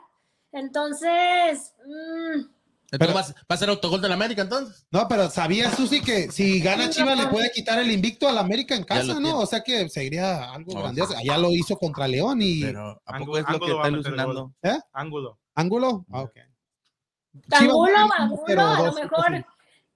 [0.52, 2.40] Entonces, mm,
[2.92, 4.84] Entonces va, a- va a ser autogol del América, entonces.
[4.90, 8.74] No, pero sabía Susi que si gana Chivas le puede quitar el invicto al América
[8.74, 9.20] en casa, ¿no?
[9.20, 9.32] tiene.
[9.34, 11.16] O sea que sería algo No, grandioso.
[11.16, 13.82] Allá lo hizo contra León y Pero ¿a poco Ángulo- es lo que ángulo va
[13.82, 14.52] está ilusionando?
[14.92, 15.38] Ángulo.
[15.54, 16.06] ángulo.
[16.12, 16.32] Ah, ok.
[17.52, 19.44] Angulo, Chivas, Angulo, pero a lo mejor sí.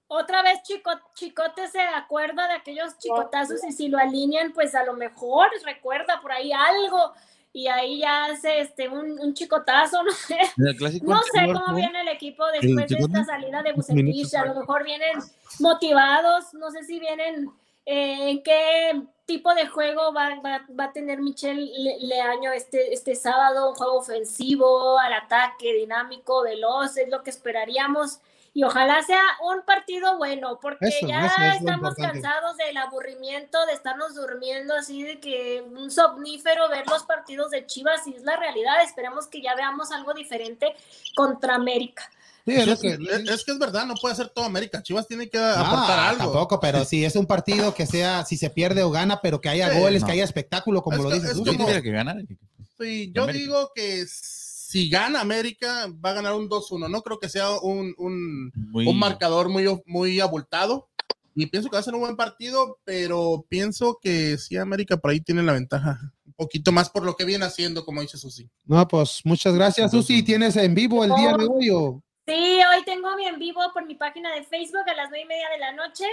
[0.06, 4.84] otra vez Chico, Chicote se acuerda de aquellos chicotazos y si lo alinean, pues a
[4.84, 7.12] lo mejor recuerda por ahí algo
[7.52, 10.38] y ahí ya hace este un, un chicotazo, no sé.
[10.56, 11.74] No sé cómo ¿no?
[11.74, 14.34] viene el equipo después de esta salida de Bucetich.
[14.34, 15.18] A lo mejor vienen
[15.60, 17.50] motivados, no sé si vienen
[17.86, 22.92] eh, en qué tipo de juego va, va- va a tener Michel Le- Leaño este,
[22.92, 28.20] este sábado, un juego ofensivo, al ataque, dinámico, veloz, es lo que esperaríamos.
[28.56, 32.76] Y ojalá sea un partido bueno, porque Eso, ya eso es lo estamos cansados del
[32.76, 38.14] aburrimiento, de estarnos durmiendo así, de que un somnífero ver los partidos de Chivas, y
[38.14, 38.80] es la realidad.
[38.82, 40.72] Esperemos que ya veamos algo diferente
[41.16, 42.08] contra América.
[42.46, 42.88] Sí, es que.
[42.88, 44.82] es- es que es verdad, no puede ser todo América.
[44.82, 46.24] Chivas tiene que Ah, aportar algo.
[46.24, 49.48] Tampoco, pero si es un partido que sea, si se pierde o gana, pero que
[49.48, 50.06] haya Sí, goles, no.
[50.06, 51.44] que haya espectáculo, como Es lo dices es tú.
[51.44, 52.20] Yo como- que ganara.
[52.20, 52.36] Kike.
[52.78, 53.42] Sí, yo América.
[53.44, 56.88] digo que si gana América, va a ganar un 2-1.
[56.88, 60.88] No creo que sea un, un, Muy- un marcador muy, muy abultado.
[61.36, 65.10] Y pienso que va a ser un buen partido, pero pienso que sí, América por
[65.10, 66.12] ahí tiene la ventaja.
[66.26, 68.48] Un poquito más por lo que viene haciendo, como dice Susi.
[68.66, 70.22] No, pues muchas gracias, Susi.
[70.22, 72.03] ¿Tienes en vivo el día de hoy o?
[72.26, 75.28] Sí, hoy tengo mi en vivo por mi página de Facebook a las nueve y
[75.28, 76.06] media de la noche.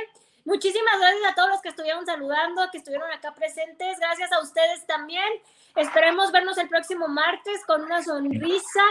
[0.44, 3.98] Muchísimas gracias a todos los que estuvieron saludando, que estuvieron acá presentes.
[3.98, 5.30] Gracias a ustedes también.
[5.74, 8.84] Esperemos vernos el próximo martes con una sonrisa.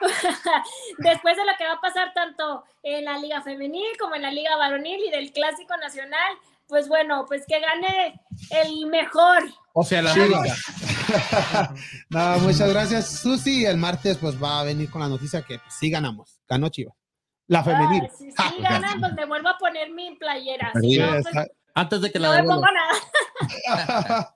[0.98, 4.30] Después de lo que va a pasar tanto en la Liga Femenil como en la
[4.30, 6.36] Liga Varonil y del Clásico Nacional.
[6.68, 8.20] Pues bueno, pues que gane
[8.50, 9.44] el mejor.
[9.72, 10.12] O sea, la.
[10.12, 10.56] América.
[12.10, 13.64] no, muchas gracias, Susi.
[13.64, 16.40] El martes pues va a venir con la noticia que pues, sí ganamos.
[16.48, 16.94] Ganó Chivas.
[17.48, 18.02] La femenil.
[18.04, 20.72] Ah, si sí ganan, pues me vuelvo a poner mi playera.
[20.80, 24.34] Sí, no, pues, Antes de que no la me pongo nada.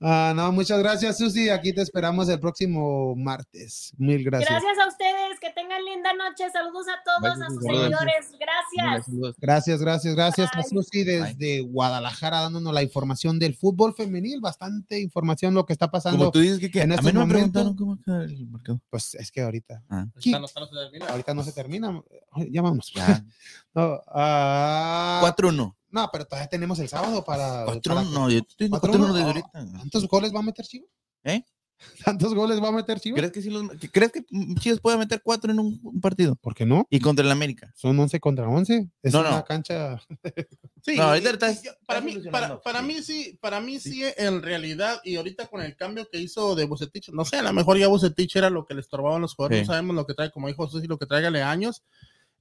[0.00, 1.48] Ah, no, muchas gracias, Susi.
[1.50, 3.92] Aquí te esperamos el próximo martes.
[3.98, 4.48] Mil gracias.
[4.48, 6.48] Gracias a ustedes, que tengan linda noche.
[6.52, 7.82] Saludos a todos, a sus Saludos.
[7.82, 8.26] seguidores.
[8.38, 9.36] Gracias.
[9.38, 10.62] Gracias, gracias, gracias a.
[10.62, 16.18] Susi desde Guadalajara dándonos la información del fútbol femenil, bastante información lo que está pasando.
[16.18, 18.80] Como tú dices que, que en a mí no me preguntaron cómo queda el mercado.
[18.90, 20.30] Pues es que ahorita, Ah, ¿Qué?
[20.30, 21.06] Esta no- se termina.
[21.06, 22.02] ahorita no se termina.
[22.50, 22.92] Ya vámonos.
[22.94, 23.24] ya.
[23.74, 25.74] No, ah, 4-1.
[25.90, 27.64] No, pero todavía tenemos el sábado para.
[27.66, 27.82] 4-1.
[27.82, 29.50] para- No, yo estoy diciendo 4-1, 4-1 desde ahorita.
[29.52, 30.88] ¿Cuántos goles va a meter Chivas?
[31.24, 31.42] ¿Eh?
[32.04, 33.18] ¿Tantos goles va a meter Chivas?
[33.18, 34.24] ¿Crees que, sí los, que- ¿Crees que
[34.58, 36.34] Chivas puede meter 4 en un, un partido?
[36.34, 36.86] ¿Por qué no?
[36.90, 37.72] Y contra el América.
[37.76, 38.90] Son 11 contra 11.
[39.02, 39.44] Es No, una no.
[39.44, 40.00] cancha.
[40.80, 44.02] Sí, No, ahorita y- estás- y- para, mí, para, para mí sí, para mí sí.
[44.16, 47.52] en realidad, y ahorita con el cambio que hizo de Bucetich, no sé, a lo
[47.52, 49.66] mejor ya Bucetich era lo que le estorbaban los jugadores, Sí.
[49.66, 51.82] no sabemos lo que trae, como dijo José, lo que tráigale años.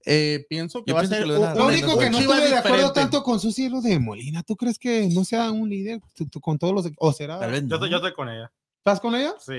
[0.09, 2.47] Eh, pienso que Yo va a pienso ser que lo Lo único que no estuve
[2.49, 4.41] de acuerdo tanto con Susi es lo de Molina.
[4.41, 7.39] ¿Tú crees que no sea un líder tú- tú con todos los o será?
[7.39, 7.75] Tal vez Yo, no.
[7.75, 8.49] estoy- yo estoy con ella.
[8.77, 9.34] ¿Estás con ella?
[9.38, 9.51] Sí,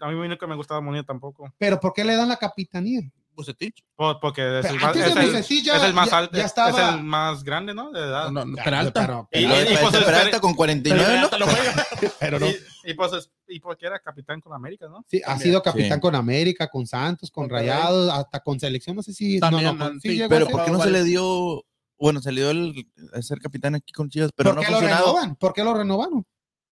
[0.00, 1.50] a mí nunca me gustaba Molina tampoco.
[1.56, 3.00] Pero ¿por qué le dan la capitanía?
[3.36, 3.84] Bucetich.
[3.94, 6.44] Por- porque es el, más, es el- Bucetich ya- es el más ya- alto, ya
[6.46, 6.54] es
[6.96, 7.92] el más grande, ¿no?
[7.92, 8.30] De edad.
[8.32, 9.00] No, no, Peralta.
[9.02, 11.28] Pero, Y- Y, luego y- y Peralta- pues, Peralta con 49, ¿no?
[11.30, 11.86] Peralta lo juega.
[12.20, 12.46] pero no.
[12.48, 15.04] Y, y pues, es- y porque era capitán con América, ¿no?
[15.08, 15.48] Sí, ha También.
[15.50, 16.00] sido capitán Sí.
[16.00, 17.48] con América, con Santos, con.
[17.48, 18.96] Rayados, hasta con selección.
[18.96, 19.38] No sé si.
[19.38, 20.48] También, no, no, con- no, sí sí, llegó a Pero.
[20.48, 21.64] ¿por qué no se le dio?
[21.98, 22.74] Bueno, se le dio el,
[23.14, 25.06] el ser capitán aquí con Chivas, pero ¿Por no ha qué lo funcionado.
[25.06, 25.36] renovan?
[25.36, 26.24] ¿Por qué lo renovaron?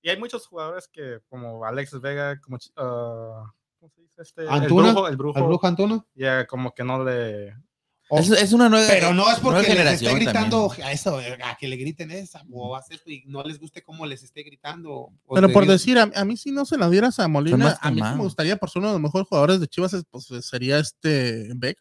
[0.02, 3.50] Y hay muchos jugadores que, como Alexis Vega, como, ah,
[3.85, 4.23] ¿cómo se dice?
[4.23, 6.05] Este, Antuna, el brujo, el brujo, ¿Al Brujo Antuna?
[6.15, 7.55] ya como que no le...
[8.11, 10.86] Es, es una nueva Pero no es porque les esté gritando también.
[10.89, 14.23] a eso, a que le griten esa o esto y no les guste cómo les
[14.23, 15.09] esté gritando.
[15.35, 18.02] Pero por decir, a, a mí si no se la dieras a Molina, a mí
[18.02, 21.48] me gustaría, por ser uno de los mejores jugadores de Chivas, es- pues sería este
[21.56, 21.81] Vega.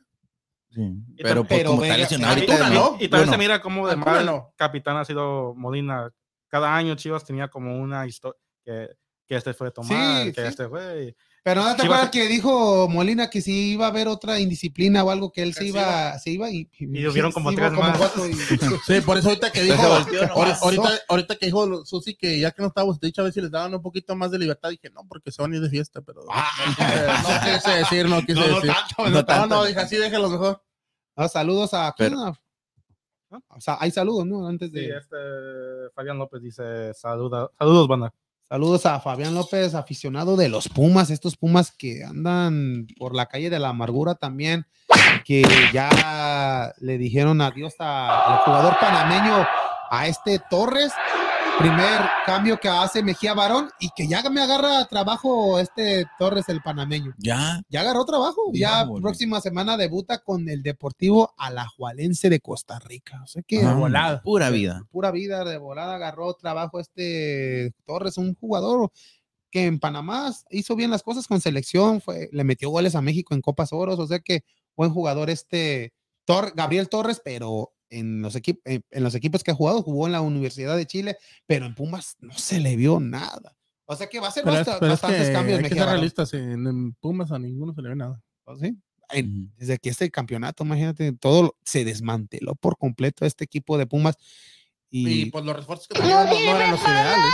[0.71, 0.81] Sí,
[1.17, 2.85] Pero, pues, pero como Vega- está lesionado Y, ahorita, Antuna, no.
[2.95, 4.53] y también Bueno, se mira cómo de mal no.
[4.55, 6.09] capitán ha sido Molina.
[6.47, 8.87] Cada año Chivas tenía como una historia que,
[9.27, 10.47] que este fue Tomás, Sí, que sí.
[10.47, 11.15] este fue...
[11.45, 15.03] Pero no te Chivas- acuerdas que dijo Molina que si iba a haber otra indisciplina
[15.03, 17.99] o algo que él se iba, se iba y, Y hubieron como tres más.
[18.87, 19.83] Sí, por eso ahorita que dijo,
[21.09, 23.73] ahorita, que dijo Susi que ya que no estaba Bucetich, a ver si les daban
[23.73, 26.21] un poquito más de libertad, dije, no, porque se van a ir de fiesta, pero
[26.31, 26.49] Ah.
[27.23, 28.71] no quise decir, no quise decir.
[28.97, 29.47] No no No, tanto.
[29.55, 30.63] no, dije así, déjenlo mejor.
[31.17, 31.93] Ah, saludos a.
[33.49, 34.47] O sea, hay saludos, ¿no?
[34.47, 35.17] Antes Sí, de este
[35.95, 38.13] Fabián López dice saluda, saludos, banda.
[38.53, 43.49] Saludos a Fabián López, aficionado de los Pumas, estos Pumas que andan por la calle
[43.49, 44.67] de la amargura también,
[45.25, 45.41] que
[45.73, 49.47] ya le dijeron adiós al jugador panameño,
[49.89, 50.93] a este Torres,
[51.59, 56.61] primer cambio que hace Mejía Barón y que ya me agarra trabajo este Torres el
[56.61, 57.13] panameño.
[57.17, 63.21] Ya, Ya agarró trabajo, ya próxima semana debuta con el Deportivo Alajualense de Costa Rica.
[63.23, 64.21] O sea que ah, volada.
[64.23, 64.83] pura vida.
[64.91, 68.91] pura vida de volada agarró trabajo este Torres, un jugador
[69.51, 73.35] que en Panamá hizo bien las cosas con selección, fue, le metió goles a México
[73.35, 74.43] en Copas Oros, o sea que
[74.75, 75.93] buen jugador este
[76.25, 80.05] Tor- Gabriel Torres, pero en los, equip- en, en los equipos que ha jugado, jugó
[80.05, 83.55] en la Universidad de Chile, pero en Pumas no se le vio nada.
[83.85, 85.59] O sea que va a ser Pero es, basta- pero es bastantes que cambios.
[85.59, 88.21] hay que ser realistas, en, en Pumas a ninguno se le ve nada.
[88.45, 88.75] ¿Oh, sí?
[89.09, 94.15] En- desde que este campeonato, imagínate, todo se desmanteló por completo este equipo de Pumas
[94.89, 97.33] Y, y pues los refuerzos que tenían no, no eran los ideales.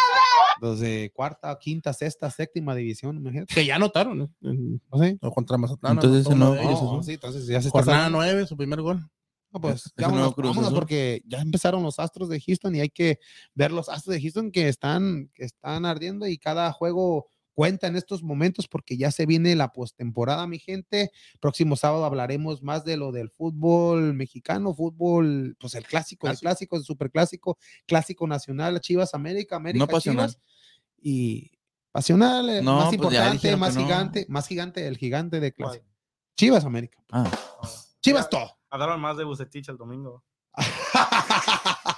[0.61, 3.53] los de cuarta, quinta, sexta, séptima división, imagínate.
[3.53, 4.29] Que ya anotaron, ¿no?
[4.41, 5.17] En- ¿Oh, sí?
[5.21, 5.93] o contra Mazatlán.
[5.93, 6.55] Entonces, no, No,
[6.95, 7.03] ¿no?
[7.03, 8.17] sí, entonces ya se está Jornada saliendo.
[8.17, 9.09] 9, su primer gol.
[9.51, 13.19] No, pues vámonos, vámonos porque ya empezaron los Astros de Houston y hay que
[13.55, 17.27] ver los Astros de Houston que están, que están ardiendo y cada juego
[17.59, 21.11] cuenta en estos momentos porque ya se viene la postemporada, mi gente.
[21.41, 26.77] Próximo sábado hablaremos más de lo del fútbol mexicano, fútbol, pues el clásico, el clásico,
[26.77, 30.29] el superclásico, clásico nacional, Chivas América, América, pasional.
[30.29, 30.41] Chivas
[31.01, 31.51] y
[31.91, 33.81] pasional, eh, No, más pues importante, más no.
[33.81, 35.85] gigante, más gigante, el gigante de clásico.
[36.37, 37.03] Chivas América.
[37.11, 37.29] Ah,
[37.99, 38.58] Chivas todo.
[38.69, 40.23] Hablaron más de Bucetich el domingo.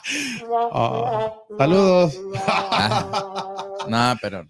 [0.74, 2.20] Ah, saludos.
[3.88, 4.46] no, pero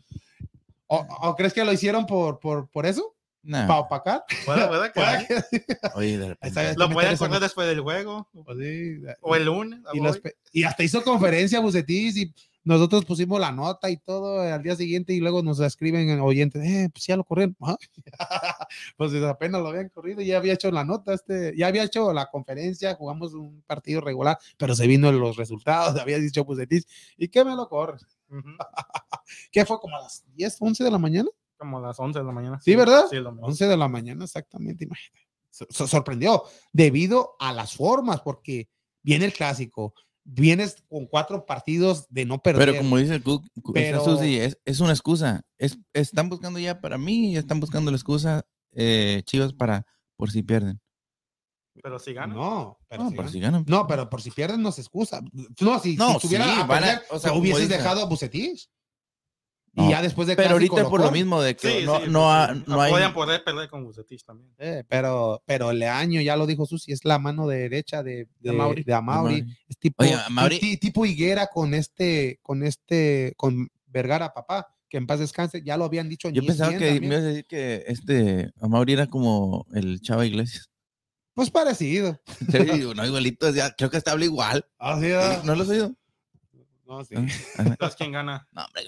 [0.87, 3.15] ¿O, o crees que lo hicieron por, por, por eso?
[3.43, 3.67] Nah.
[3.67, 4.23] ¿Para opacar?
[4.45, 5.63] Puede, puede que sí.
[5.95, 6.73] Oye, de repente.
[6.75, 8.27] Lo pueden correr después del juego.
[8.43, 9.79] pues sí, O el lunes.
[9.93, 10.19] y, los
[10.51, 15.13] y hasta hizo conferencia Bucetis y nosotros pusimos la nota y todo al día siguiente
[15.13, 17.55] y luego nos escriben en oyentes, eh, pues ya lo corrieron.
[17.61, 17.77] Ah,
[18.97, 22.13] pues apenas lo habían corrido y ya había hecho la nota, este, ya había hecho
[22.13, 26.85] la conferencia, jugamos un partido regular, pero se vino los resultados, había dicho Bucetis,
[27.17, 28.05] ¿y qué me lo corres?
[29.51, 31.29] ¿Qué fue como a las 10, 11 de la mañana?
[31.57, 32.59] Como a las 11 de la mañana.
[32.61, 33.05] Sí, ¿verdad?
[33.09, 33.47] Sí, lo mismo.
[33.47, 35.27] 11 de la mañana, exactamente, imagínate.
[35.49, 38.69] So- so- sorprendió debido a las formas, porque
[39.03, 39.93] viene el clásico,
[40.23, 42.67] vienes con cuatro partidos de no perder.
[42.69, 45.41] Pero como dice el Cook, Pero- Susi, es, es una excusa.
[45.57, 49.85] Es, están buscando ya para mí, ya están buscando la excusa eh, Chivas para
[50.17, 50.79] por si pierden.
[51.81, 52.33] Pero si gana.
[52.35, 53.33] no, pero No, si por ganan.
[53.33, 53.65] si ganan.
[53.67, 55.21] No, pero por si pierden no se excusa.
[55.61, 58.05] No, si, No, si tuviera sí, a van a- perder, o sea, hubieses dejado a
[58.05, 58.67] Bucetich.
[59.73, 62.05] No, y ya después de Pero ahorita por lo mismo de que Sí, no, sí,
[62.09, 62.91] no, ha- porque no hay...
[62.91, 64.53] Podían poder perder con Bucetich también.
[64.57, 68.83] Eh, pero, pero Leaño, ya lo dijo Susi, es la mano derecha de, de, Amauri.
[68.83, 69.45] de Amauri.
[69.69, 75.07] Es tipo, Oye, Amauri- tipo Higuera con este, con este, con Vergara, papá, que en
[75.07, 76.99] paz descanse, ya lo habían dicho en Yo pensaba que también.
[77.03, 80.69] me ibas a decir que este Amauri era como el Chava Iglesias.
[81.33, 82.19] Pues parecido.
[82.51, 82.57] Sí,
[82.93, 84.65] no, igualito, ya, creo que hasta habla igual.
[84.77, 85.07] Así
[85.45, 85.95] ¿No lo has oído?
[86.91, 87.15] No, sí.
[87.57, 87.69] Ajá.
[87.69, 88.47] Entonces, ¿quién gana?
[88.51, 88.83] No, hombre.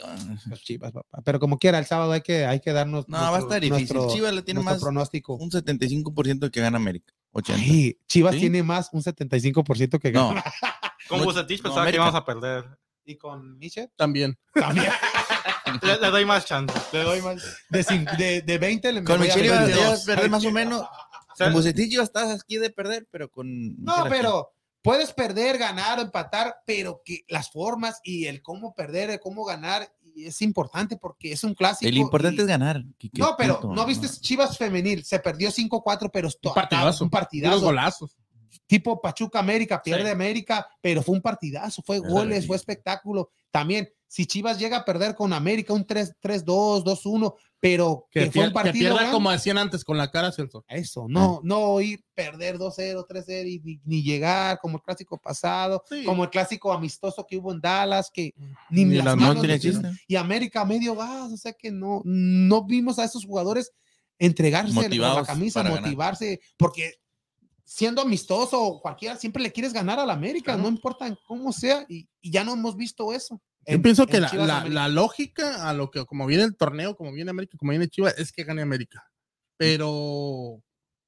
[0.50, 1.22] Los Chivas, papá.
[1.24, 3.08] Pero como quiera, el sábado hay que, hay que darnos.
[3.08, 3.96] No, va a estar difícil.
[3.96, 5.36] nuestro- Chivas le tiene nuestro más pronóstico.
[5.36, 7.14] un 75% de que gana América.
[7.32, 7.62] 80.
[7.64, 8.42] Ay, Chivas ¿Sí?
[8.42, 10.44] tiene más un 75% que No, gana.
[11.08, 12.66] Con No, Bucetich no, pensaba que íbamos a perder.
[13.06, 14.38] Y con Michel También.
[14.54, 14.88] también.
[15.82, 16.74] Le, le doy más chance.
[16.94, 17.42] Le doy más.
[17.70, 17.84] De,
[18.18, 20.06] de, de 20 le con Michelle iba, meter iba a 22.
[20.06, 20.82] perder más o menos.
[20.82, 23.48] O sea, Con Bucetich iba a estar aquí de perder, pero con...
[23.84, 24.10] No, Michel aquí.
[24.22, 24.54] pero
[24.84, 29.44] puedes perder, ganar o empatar, pero que las formas y el cómo perder, el cómo
[29.46, 31.90] ganar y es importante porque es un clásico.
[31.90, 32.84] El importante y- es ganar.
[33.00, 37.04] Quique, No, pero punto, no viste Chivas femenil, se perdió 5-4, pero Un partidazo.
[37.06, 37.62] un partidazo.
[37.62, 38.16] golazos.
[38.68, 40.10] Tipo Pachuca América, pierde Sí.
[40.10, 42.48] América, pero fue un partidazo, fue goles, sí.
[42.48, 43.30] fue espectáculo.
[43.52, 48.32] También, si Chivas llega a perder con América un 3 3-2, 2-1, pero que, Que,
[48.32, 49.12] fue un que partido pierda grande.
[49.14, 50.64] como decían antes con la cara hacia el sol.
[50.68, 55.84] Eso, no, no ir perder 2-0, 3-0 y ni, ni llegar como el clásico pasado,
[55.90, 56.04] Sí.
[56.04, 58.34] como el clásico amistoso que hubo en Dallas, que
[58.70, 59.88] ni, Ni las las manos chiste.
[60.08, 63.72] y América a medio gas, o sea que no, no vimos a esos jugadores
[64.20, 65.84] entregarse por la camisa, para ganar.
[65.84, 66.94] motivarse, porque
[67.76, 72.08] siendo amistoso o cualquiera, siempre le quieres ganar al América, no importa cómo sea, y,
[72.22, 73.42] y ya no hemos visto eso.
[73.66, 77.12] Yo en- pienso que la, la- lógica a lo que como viene el torneo, como
[77.12, 79.04] viene América, como viene Chivas, es que gane América.
[79.58, 80.62] Pero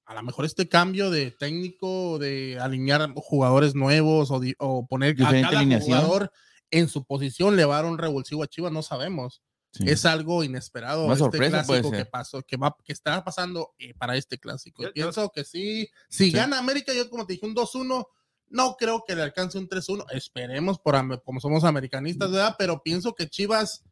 [0.08, 5.10] a lo mejor este cambio de técnico, de alinear jugadores nuevos o, di- o poner
[5.12, 6.00] a Diferente cada alineación.
[6.00, 6.32] jugador
[6.72, 9.44] en su posición, le va a dar un revulsivo a Chivas, no sabemos.
[9.78, 9.84] Sí.
[9.88, 11.06] Es algo inesperado.
[11.06, 14.82] Una este clásico que pasó, que va, que está pasando eh, para este clásico.
[14.82, 16.32] Y Yo- yo- pienso que sí, si Sí.
[16.32, 18.06] gana América, yo como te dije, un 2-1,
[18.48, 20.06] no creo que le alcance un 3-1.
[20.12, 22.56] Esperemos, por, como somos americanistas, ¿verdad?
[22.58, 23.84] Pero pienso que Chivas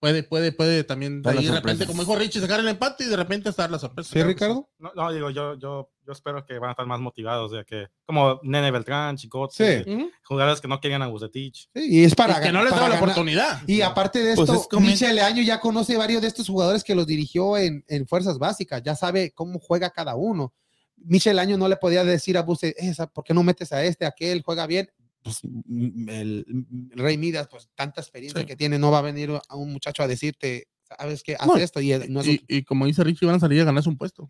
[0.00, 3.16] puede, puede, puede también de ahí repente, como dijo Richie, sacar el empate y de
[3.16, 4.10] repente estar la sorpresa.
[4.12, 4.68] ¿Sí, Ricardo?
[4.78, 7.52] No, no, digo, yo, yo, yo espero que van a estar más motivados.
[7.52, 9.90] De que, como Nene Beltrán, Chicote, Sí.
[9.90, 10.10] Ujú.
[10.24, 11.68] jugadores que no querían a Bucetich.
[11.74, 13.60] Sí, y es para Y que no les daba la oportunidad.
[13.66, 16.82] Y aparte de Pues esto, es como- Michel Leaño ya conoce varios de estos jugadores
[16.84, 20.52] que los dirigió en, en fuerzas básicas, ya sabe cómo juega cada uno.
[20.96, 24.04] Michel Leaño no le podía decir a Buse, "Esa, ¿por qué no metes a este,
[24.04, 24.88] a aquel, juega bien?
[25.24, 26.44] Pues mm, el,
[26.92, 28.46] el Rey Midas, pues tanta experiencia Sí.
[28.46, 30.66] que tiene, no va a venir a un muchacho a decirte,
[30.98, 33.40] sabes qué, haz No, esto y no es Y, y como dice Richie, van a
[33.40, 34.26] salir a ganarse un puesto.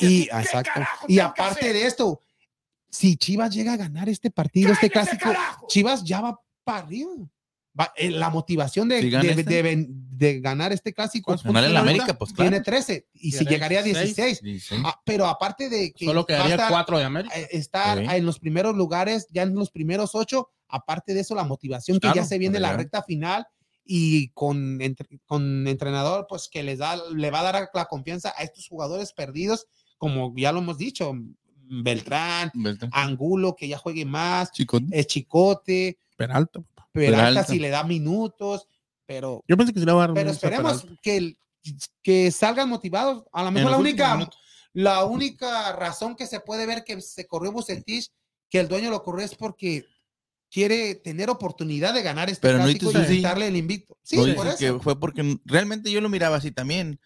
[0.00, 0.80] y, y- exacto.
[1.08, 2.20] Y aparte de esto,
[2.90, 5.32] si Chivas llega a ganar este partido, este clásico,
[5.68, 7.10] Chivas ya va para arriba.
[7.78, 9.42] Va- eh, la motivación de, Si de, este.
[9.62, 12.48] de de ganar este clásico ¿Cuántos Ganar en América, pues claro.
[12.48, 14.40] tiene 13 y si llegaría a 16.
[14.40, 14.60] 16.
[14.62, 14.82] Sí, sí.
[14.86, 17.36] Ah, pero aparte de que Solo va a quedaría estar, cuatro de América.
[17.36, 18.04] eh, estar Sí.
[18.08, 22.06] en los primeros lugares, ya en los primeros ocho, aparte de eso, la motivación que
[22.06, 23.44] ya Claro, se viene la recta final
[23.84, 28.32] y con, entre- con entrenador, pues que les da, le va a dar la confianza
[28.36, 29.66] a estos jugadores perdidos,
[29.98, 31.12] como ya lo hemos dicho,
[31.66, 32.90] Beltrán, Beltrán.
[32.92, 34.86] Angulo, que ya juegue más, Chicote.
[34.92, 36.60] eh, Chicote, Peralta.
[36.92, 37.44] Peralta, Peralta.
[37.44, 38.68] si le da minutos,
[39.06, 41.38] pero, Yo pensé que se le va a dar pero a esperemos que, el-
[42.02, 43.24] que salgan motivados.
[43.32, 44.38] A lo mejor la única, minutos.
[44.72, 48.10] la única razón que se puede ver que se corrió Bucetich,
[48.50, 49.84] que el dueño lo corrió es porque
[50.54, 53.16] quiere tener oportunidad de ganar este Pero no clásico dices y así.
[53.16, 53.98] quitarle el invicto.
[54.04, 54.56] Sí, No por eso.
[54.56, 57.00] que fue porque realmente yo lo miraba así también.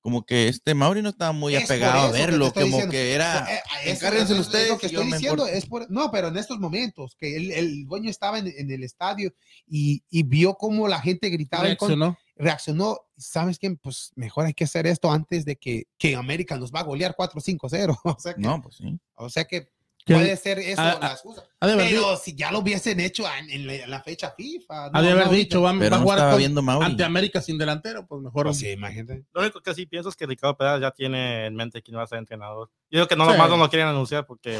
[0.00, 2.92] Como que este Mauri no estaba muy Es apegado a que verlo, estoy como diciendo.
[2.92, 3.46] que era.
[3.52, 7.16] Eh, eso es ustedes Lo que estoy diciendo es por, no, pero en estos momentos
[7.18, 9.34] que el, el dueño estaba en, en el estadio
[9.66, 12.18] y, y vio cómo la gente gritaba en Reaccionó.
[12.36, 13.76] reaccionó, ¿sabes quién?
[13.78, 17.16] Pues mejor hay que hacer esto antes de que, que América nos va a golear
[17.16, 17.98] 4-5-0.
[18.04, 18.98] O sea que, No, pues sí.
[19.14, 19.73] o sea que Que-
[20.04, 21.42] puede ser eso Ah, la excusa.
[21.58, 24.86] Pero si ya lo hubiesen hecho en, en la, en la fecha FIFA.
[24.92, 26.84] ha de no, haber no, dicho, va, va a no jugar viendo Mauri.
[26.86, 28.44] ante América sin delantero, pues mejor.
[28.46, 29.24] Pues sí, imagínate.
[29.32, 32.02] Lo único que sí pienso es que Ricardo Perea ya tiene en mente quién va
[32.02, 32.70] a ser entrenador.
[32.90, 33.32] Yo digo que no Sí.
[33.32, 34.58] nomás no lo quieren anunciar porque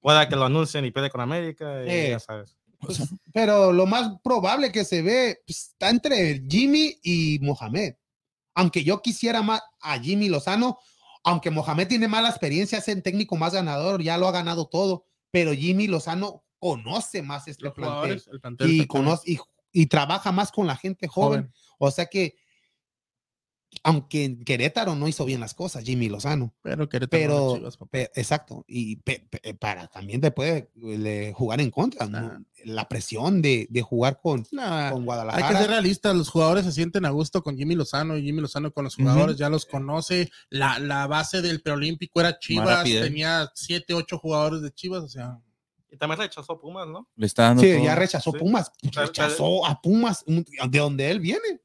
[0.00, 2.08] pueda que lo anuncien y pierde con América y Eh.
[2.10, 2.56] ya sabes.
[2.78, 3.02] Pues,
[3.34, 7.94] pero lo más probable que se ve pues, está entre Jimmy y Mohamed.
[8.54, 10.78] Aunque yo quisiera más a Jimmy Lozano,
[11.22, 15.04] aunque Mohamed tiene mala experiencia, es el técnico más ganador, ya lo ha ganado todo,
[15.30, 18.22] pero Jimmy Lozano conoce más este plantel
[18.60, 19.38] y, conoce, y,
[19.72, 21.42] y trabaja más con la gente joven.
[21.42, 21.54] Joven.
[21.78, 22.36] O sea que,
[23.82, 26.54] aunque en Querétaro no hizo bien las cosas, Jimmy Lozano.
[26.62, 27.90] Pero Querétaro, Pero, no Chivas, papá.
[27.92, 32.44] pe- exacto, y pe- pe- para también te puede le- jugar en contra, ¿no?
[32.64, 35.58] La presión de, de jugar con, Nah, con hay que Guadalajara.
[35.60, 38.84] ser realistas, los jugadores se sienten a gusto con Jimmy Lozano y Jimmy Lozano con
[38.84, 40.30] los jugadores ya los conoce.
[40.50, 45.38] La, la base del preolímpico era Chivas, tenía siete, ocho jugadores de Chivas, o sea,
[45.90, 47.08] Y también rechazó Pumas, ¿no?
[47.16, 47.84] Le está dando Sí, todo.
[47.84, 48.38] ya rechazó Sí.
[48.38, 51.60] Pumas, rechazó a Pumas, de donde él viene.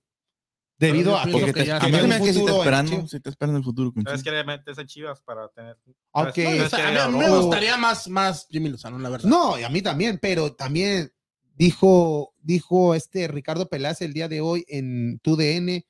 [0.77, 3.09] Debido a Porque que te, ya a mí me que en esperando, Chivas.
[3.09, 4.23] sí está esperando el futuro ¿Sabes Chivas.
[4.23, 5.77] quiere meterse Chivas para tener.
[6.13, 9.29] ¿sabes o sea, a mí, me gustaría más, más Jimmy Lozano, la verdad.
[9.29, 11.13] No, y a mí también, pero también
[11.55, 15.85] dijo, dijo este Ricardo Peláez el día de hoy en TUDN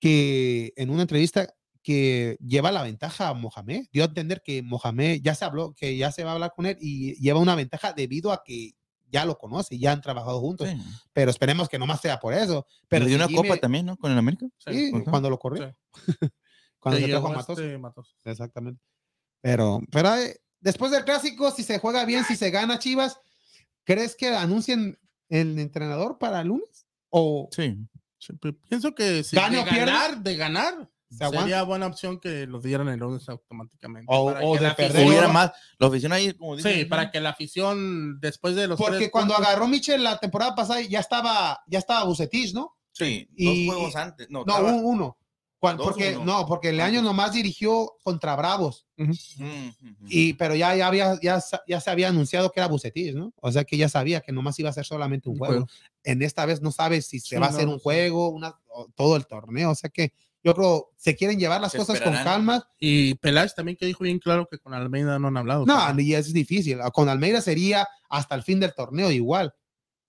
[0.00, 1.54] que en una entrevista
[1.88, 3.86] que lleva la ventaja a Mohamed.
[3.92, 6.66] Dio a entender que Mohamed ya se habló, que ya se va a hablar con
[6.66, 8.72] él y lleva una ventaja debido a que
[9.10, 10.68] ya lo conoce, ya han trabajado juntos.
[10.68, 10.76] Sí.
[11.12, 12.66] Pero esperemos que no más sea por eso.
[12.88, 13.96] Pero dio si una copa también, ¿no?
[13.96, 14.46] Con el América.
[14.58, 15.74] Sí, cuando lo corrió.
[16.78, 17.58] cuando Se trajo a llevó Matos.
[17.58, 18.16] este Matos.
[18.24, 18.80] Exactamente.
[19.40, 23.18] Pero, pero eh, después del clásico, si se juega bien, si se gana Chivas,
[23.84, 24.98] ¿crees que anuncien
[25.28, 26.86] el entrenador para el lunes?
[27.10, 27.76] ¿O Sí.
[28.20, 31.40] Sí, pi- Pienso que si Gane de o pierda, ganar, de ganar, se aguanta?
[31.42, 34.06] sería buena opción que los dieran el lunes automáticamente.
[34.08, 34.90] O- para o que de la perder.
[34.92, 35.52] afición- Hubiera más.
[35.78, 37.10] La oficina ahí, como Sí, dicen, para ¿no?
[37.12, 40.80] que la afición, después de los Porque tres cuando puntos- agarró Michel la temporada pasada
[40.82, 42.76] ya estaba, ya estaba Bucetich, ¿no?
[42.92, 44.28] Sí, y- dos juegos antes.
[44.30, 45.16] No, No, estaba- un- uno.
[45.60, 46.24] Cuan- Dos, porque, uno.
[46.24, 48.86] no, porque el año nomás dirigió contra Bravos.
[48.96, 49.96] Mm, mm, mm.
[50.08, 53.32] Y, pero ya, ya, había, ya, sa- ya se había anunciado que era Bucetich, ¿no?
[53.40, 55.52] O sea que ya sabía que nomás iba a ser solamente un juego.
[55.54, 55.66] juego.
[56.04, 57.82] En esta vez no sabe si se Sí, va a no, hacer no un sé.
[57.82, 59.72] juego, una, o todo el torneo.
[59.72, 60.12] O sea que
[60.44, 62.24] yo creo se quieren llevar las Se cosas con esperarán.
[62.24, 62.68] calma.
[62.78, 65.66] Y Peláez también que dijo bien claro que con Almeida no han hablado.
[65.66, 66.08] No, también.
[66.08, 66.78] y es difícil.
[66.92, 69.54] Con Almeida sería hasta el fin del torneo igual.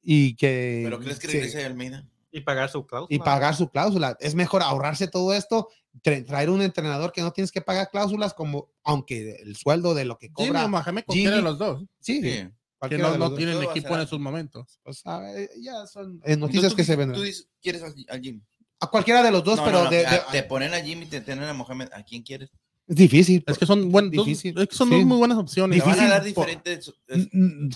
[0.02, 0.82] Y que.
[0.86, 2.08] ¿Pero crees que se- regrese Almeida?
[2.32, 3.16] Y pagar su cláusula.
[3.16, 4.16] y pagar su cláusula.
[4.20, 5.68] Es mejor ahorrarse todo esto,
[6.04, 10.06] tra- traer un entrenador que no tienes que pagar cláusulas, como aunque el sueldo de
[10.06, 10.66] lo que cobra.
[10.66, 11.50] o Mohamed cualquiera de Jimmy.
[11.50, 12.48] los dos, Sí, Sí.
[12.88, 14.80] que no, no tienen equipo en esos momentos.
[14.84, 17.18] Pues, a ver, ya son eh, noticias Entonces, que tú se venden.
[17.18, 18.44] Tú dices, quieres al, al Jimmy.
[18.82, 20.80] A cualquiera de los dos, No, pero no, no, de- a- de- te ponen a
[20.80, 21.90] Jimmy, te tienen a Mohamed.
[21.94, 22.50] ¿A quién quieres?
[22.88, 23.44] es difícil.
[23.46, 24.96] Es que son, buen, dos, Difícil, es que son sí.
[24.96, 25.84] dos muy buenas opciones.
[25.86, 26.92] Van a dar diferentes.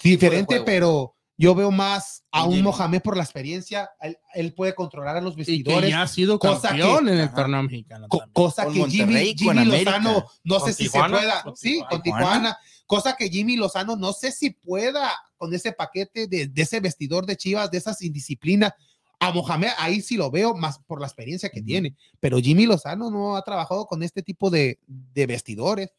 [0.02, 2.62] Diferente, pero yo veo más a Un.
[2.62, 3.90] Mohamed por la experiencia.
[4.02, 5.84] Él, él puede controlar a los Y vestidores.
[5.84, 7.36] que ya ha sido cosa campeón que- en el ajá.
[7.36, 8.08] torneo mexicano.
[8.08, 9.84] Co- cosa Con que Monterrey, Jimmy, con Jimmy.
[9.84, 12.26] Lozano no Con sé si Tijuana, se pueda, con sí, con Tijuana.
[12.26, 16.80] Tijuana, cosa que Jimmy Lozano no sé si pueda con ese paquete de, de ese
[16.80, 18.74] vestidor de Chivas, de esas indisciplinas.
[19.20, 23.10] A Mohamed ahí sí lo veo más por la experiencia que tiene, pero Jimmy Lozano
[23.10, 25.90] no ha trabajado con este tipo de, de vestidores.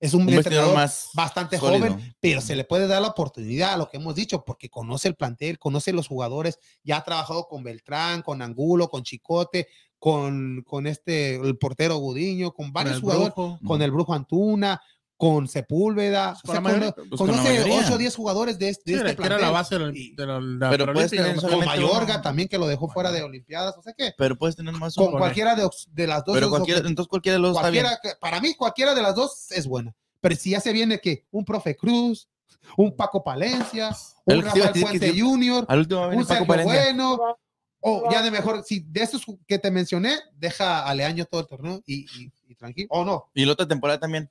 [0.00, 1.92] Es un, Un entrenador más bastante sólido.
[1.92, 5.06] joven, pero se le puede dar la oportunidad a lo que hemos dicho, porque conoce
[5.06, 9.68] el plantel, conoce los jugadores, ya ha trabajado con Beltrán, con Angulo, con Chicote,
[10.00, 13.60] con, con este, el portero Gudiño, con varios jugadores, Brujo.
[13.64, 14.82] con el Brujo Antuna,
[15.22, 17.78] con Sepúlveda, Pues con la mayoría, pues con la conoce mayoría.
[17.86, 19.52] 8 o 10 jugadores de, este- de Sí, este que era la plantel.
[19.54, 21.36] base del- Y- de la, la Pero puedes tener.
[21.36, 22.22] Con Mayorga uno.
[22.22, 25.12] también, que lo dejó fuera de Olimpiadas, o sea que Pero puedes tener más con
[25.12, 26.34] cualquiera de, de las dos.
[26.34, 27.84] Pero cualquiera, entonces cualquiera de los dos está bien.
[27.84, 29.94] Cualquiera, para mí, cualquiera de las dos es buena.
[30.20, 32.28] Pero si ya se viene que un profe Cruz,
[32.76, 35.20] un Paco Palencia, un El Rafael Puente sí.
[35.20, 36.44] Junior, Al último un Paco.
[36.46, 37.36] Bueno,
[37.78, 41.46] o ya de mejor, si de esos que te mencioné, deja a Leaño todo el
[41.46, 42.88] torneo y, y- y tranquilo.
[42.90, 44.28] O no, Y la otra temporada también.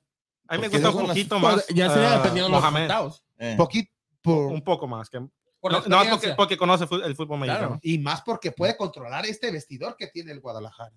[0.48, 1.66] A mí me gusta un las- poquito más.
[1.68, 2.80] ya sería ah, dependiendo de los Mohamed.
[2.88, 3.24] resultados.
[3.38, 3.54] Eh.
[3.56, 3.90] poquito
[4.22, 5.08] por, Un poco más.
[5.10, 5.18] Que,
[5.60, 7.80] Por no, no, porque, conoce el fútbol Claro, mexicano.
[7.82, 10.92] y más porque puede controlar este vestidor que tiene el Guadalajara.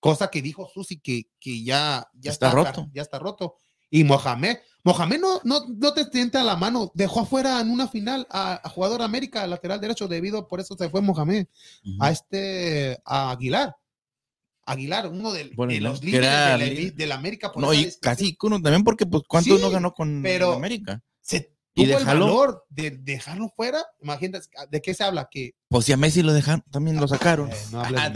[0.00, 2.88] Cosa que dijo Susi que, que ya, ya Está roto.
[2.92, 3.56] Ya está roto.
[3.88, 8.26] Y Mohamed, Mohamed no, no, no te tienta la mano, dejó afuera en una final
[8.30, 11.46] a, a jugador América, lateral derecho, debido, por eso se fue Mohamed,
[12.00, 13.76] a este, a Aguilar.
[14.66, 17.52] Aguilar, uno de, Bueno, de los líderes era de la, de la América.
[17.52, 21.02] por No, y casi uno también, porque pues cuánto Sí, no ganó con pero- América.
[21.22, 23.84] Se- Y tuvo el dejarlo- valor de dejarlo fuera.
[24.00, 25.28] Imagínate, ¿de qué se habla?
[25.30, 27.50] Que Pues si a Messi lo dejaron, también lo sacaron.
[27.50, 28.10] Eh, no hables de Ah,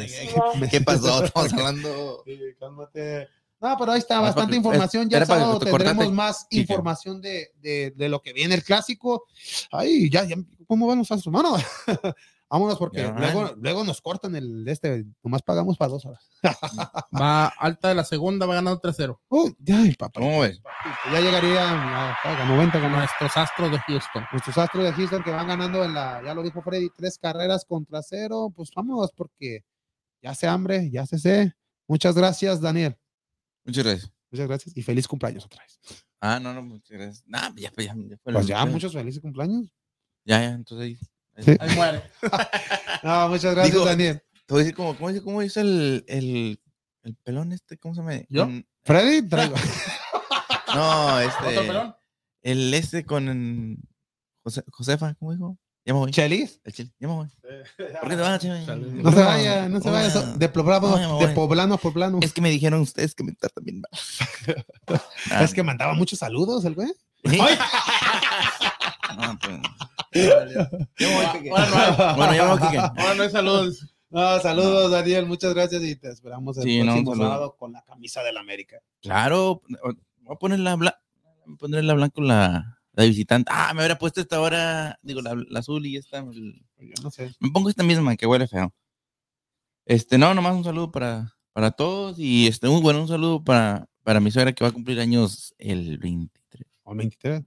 [0.58, 0.70] Messi.
[0.70, 1.24] ¿Qué pasó?
[1.24, 2.22] Estamos hablando.
[2.26, 3.28] Sí, cálmate.
[3.60, 5.10] No, pero ahí está Ah, bastante información.
[5.10, 6.62] Ya el sábado te tendremos cortaste, más Quique.
[6.62, 9.24] información de, de, de lo que viene el clásico.
[9.70, 10.36] Ay, ya, ya,
[10.66, 11.30] ¿cómo van los astros?
[11.30, 11.56] Mano,
[12.50, 15.06] vámonos porque luego, luego nos cortan el de este.
[15.22, 16.28] Nomás pagamos para dos horas.
[17.18, 19.18] Va alta de la segunda, va ganando 3-0.
[19.28, 20.20] Uy, ay, papá.
[20.20, 20.60] ¿Cómo ves?
[21.12, 22.96] Ya llegaría a, a 90 ganó.
[22.98, 24.24] Nuestros astros de Houston.
[24.32, 27.64] Nuestros astros de Houston que van ganando en la, ya lo dijo Freddy, tres carreras
[27.64, 28.52] contra cero.
[28.54, 29.64] Pues vámonos porque
[30.20, 31.54] ya se hambre, ya se sé.
[31.86, 32.96] Muchas gracias, Daniel.
[33.64, 34.12] Muchas gracias.
[34.30, 35.80] Muchas gracias y feliz cumpleaños otra vez.
[36.20, 37.24] Ah, no, no, muchas gracias.
[37.26, 39.72] Nah, ya, ya, ya Pues ya, muchos felices cumpleaños.
[40.24, 40.98] Ya, ya, entonces
[41.44, 41.56] Sí.
[41.60, 42.02] Ahí muere.
[43.02, 44.22] No, muchas gracias, Digo, Daniel.
[44.46, 46.60] Te voy a decir cómo, cómo dice, cómo dice el, el,
[47.04, 48.14] el pelón este, ¿cómo se llama?
[48.28, 48.44] ¿Yo?
[48.44, 49.54] Con- Freddy, traigo.
[50.74, 51.62] no, ¿Otro este.
[51.66, 51.96] pelón?
[52.42, 53.78] El este con
[54.42, 55.56] José, Josefa, ¿cómo dijo?
[55.86, 56.10] Ya me voy.
[56.10, 56.60] Chelis.
[56.64, 57.28] El ya me voy.
[57.78, 58.64] ¿Por qué te vas, chile?
[58.66, 60.20] No se vaya, no se vaya.
[60.36, 61.34] De poblano, No, ya me de voy.
[61.34, 62.18] poblano a poblano.
[62.20, 65.00] Es que me dijeron ustedes que me tratan bien mal.
[65.42, 66.88] Es que mandaba muchos saludos el güey.
[67.24, 67.38] ¿sí?
[69.16, 69.58] No, pues.
[70.12, 72.78] Voy, no Bueno, ya me voy, Quique.
[72.78, 73.94] ahora no hay saludos.
[74.10, 75.26] No, saludos, Daniel.
[75.26, 77.28] Muchas gracias y te esperamos el Sí, no, un próximo saludo.
[77.28, 78.78] sábado con la camisa del América.
[79.02, 79.62] Claro,
[80.22, 81.00] voy a poner la blanca,
[81.58, 83.50] poner la blanca la, la de visitante.
[83.54, 86.18] Ah, me hubiera puesto esta ahora, digo, la, la azul y esta.
[86.18, 87.32] el- Yo no sé.
[87.38, 88.74] Me pongo esta misma que huele feo.
[89.86, 93.88] Este, no, nomás un saludo para, para todos y este, muy bueno, un saludo para,
[94.02, 96.66] para mi suegra que va a cumplir años el 23.
[96.84, 97.42] O el 23.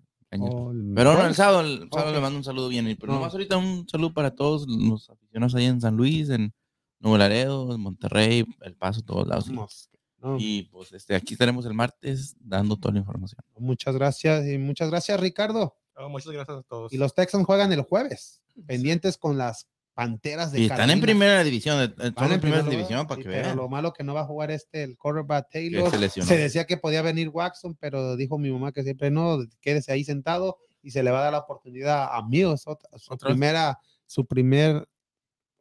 [0.95, 2.85] Pero no, el sábado, el sábado le mando un saludo bien.
[2.99, 3.19] Pero No.
[3.19, 6.53] nomás ahorita un saludo para todos los aficionados ahí en San Luis, en
[6.99, 9.49] Nuevo Laredo, en Monterrey, El Paso, todos lados.
[9.49, 13.39] No, Y pues este, aquí estaremos el martes dando toda la información.
[13.57, 15.75] Muchas gracias y muchas gracias, Ricardo.
[15.97, 16.93] Oh, muchas gracias a todos.
[16.93, 21.05] Y los Texans juegan el jueves, pendientes con las Panteras de Y están en Carolina.
[21.05, 23.57] primera división, eh, están en primera primer división para sí, que pero vean.
[23.57, 25.89] lo malo que no va a jugar este, el quarterback Taylor.
[25.91, 26.29] se lesionó.
[26.31, 30.57] decía que podía venir Watson, pero dijo mi mamá que siempre no, quédese ahí sentado
[30.81, 33.33] y se le va a dar la oportunidad a Mills, otra- su ¿Otra vez?
[33.35, 34.87] primera, su primer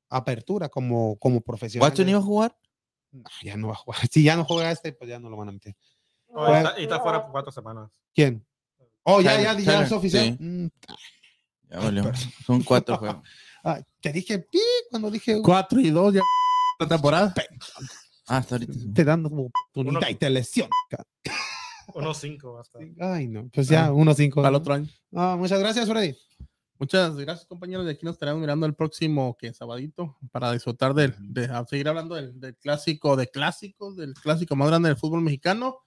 [0.09, 1.89] apertura como, como profesional.
[1.91, 2.57] ¿Watson iba a jugar?
[3.11, 4.01] No, ya no va a jugar.
[4.11, 5.77] Si ya no juega este, pues ya no lo van a meter.
[6.29, 7.91] Oh, y está, y está fuera por cuatro semanas.
[8.15, 8.45] ¿Quién?
[9.03, 10.25] Oh, ya, ya, Tyler, ya Tyler, es oficial.
[10.25, 10.37] sí.
[10.43, 10.69] Mm,
[11.71, 12.05] Ya valió.
[12.47, 13.23] Son cuatro juegos.
[13.63, 14.61] Ay, te dije pi
[14.91, 16.21] cuando dije 4 y 2 ya
[16.81, 17.35] la temporada.
[18.27, 18.73] Ah, hasta ahorita.
[18.95, 20.69] te dando oportunidad Uno- y te.
[21.95, 22.79] Unos cinco hasta.
[23.01, 24.45] Ay, no, pues ya, uno cinco.
[24.45, 24.89] Al otro año.
[25.15, 26.17] Ah, muchas gracias, Freddy.
[26.79, 27.85] Muchas gracias, compañeros.
[27.85, 32.15] De aquí nos estaremos mirando el próximo que sabadito para disfrutar del, de seguir hablando
[32.15, 35.79] del, del clásico de clásicos, del clásico más grande del fútbol mexicano.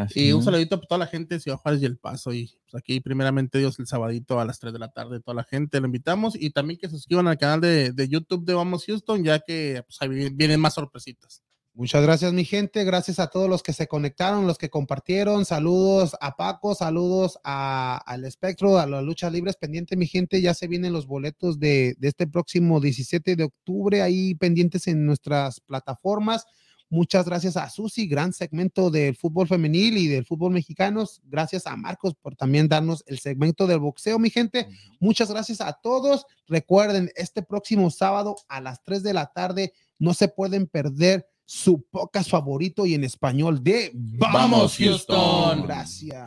[0.00, 2.32] Así Y un saludito a toda la gente de Ciudad Juárez y El Paso.
[2.32, 5.44] Y pues aquí, primeramente, Dios, el sabadito a las 3 de la tarde, toda la
[5.44, 6.34] gente lo invitamos.
[6.38, 9.82] Y también que se suscriban al canal de, de YouTube de Vamos Houston, ya que
[9.86, 11.42] pues, ahí vienen más sorpresitas.
[11.74, 12.82] Muchas gracias, mi gente.
[12.82, 15.44] Gracias a todos los que se conectaron, los que compartieron.
[15.44, 20.42] Saludos a Paco, saludos a- al Espectro, a las luchas libres pendiente, mi gente.
[20.42, 25.06] Ya se vienen los boletos de, de este próximo 17 de octubre, ahí pendientes en
[25.06, 26.46] nuestras plataformas.
[26.90, 31.04] Muchas gracias a Susi, gran segmento del fútbol femenil y del fútbol mexicano.
[31.24, 34.68] Gracias a Marcos por también darnos el segmento del boxeo, mi gente.
[34.98, 36.24] Muchas gracias a todos.
[36.46, 41.82] Recuerden, este próximo sábado a las 3 de la tarde no se pueden perder su
[41.90, 45.62] podcast favorito y en español de ¡Vamos, Houston!
[45.62, 46.24] Gracias.